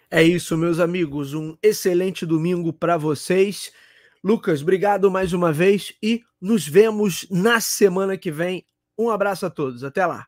É 0.09 0.23
isso, 0.23 0.57
meus 0.57 0.79
amigos. 0.79 1.33
Um 1.33 1.57
excelente 1.61 2.25
domingo 2.25 2.71
para 2.71 2.97
vocês. 2.97 3.71
Lucas, 4.23 4.61
obrigado 4.61 5.11
mais 5.11 5.33
uma 5.33 5.51
vez 5.51 5.93
e 6.01 6.23
nos 6.39 6.67
vemos 6.67 7.27
na 7.29 7.59
semana 7.59 8.17
que 8.17 8.31
vem. 8.31 8.65
Um 8.97 9.09
abraço 9.09 9.45
a 9.45 9.49
todos. 9.49 9.83
Até 9.83 10.05
lá. 10.05 10.25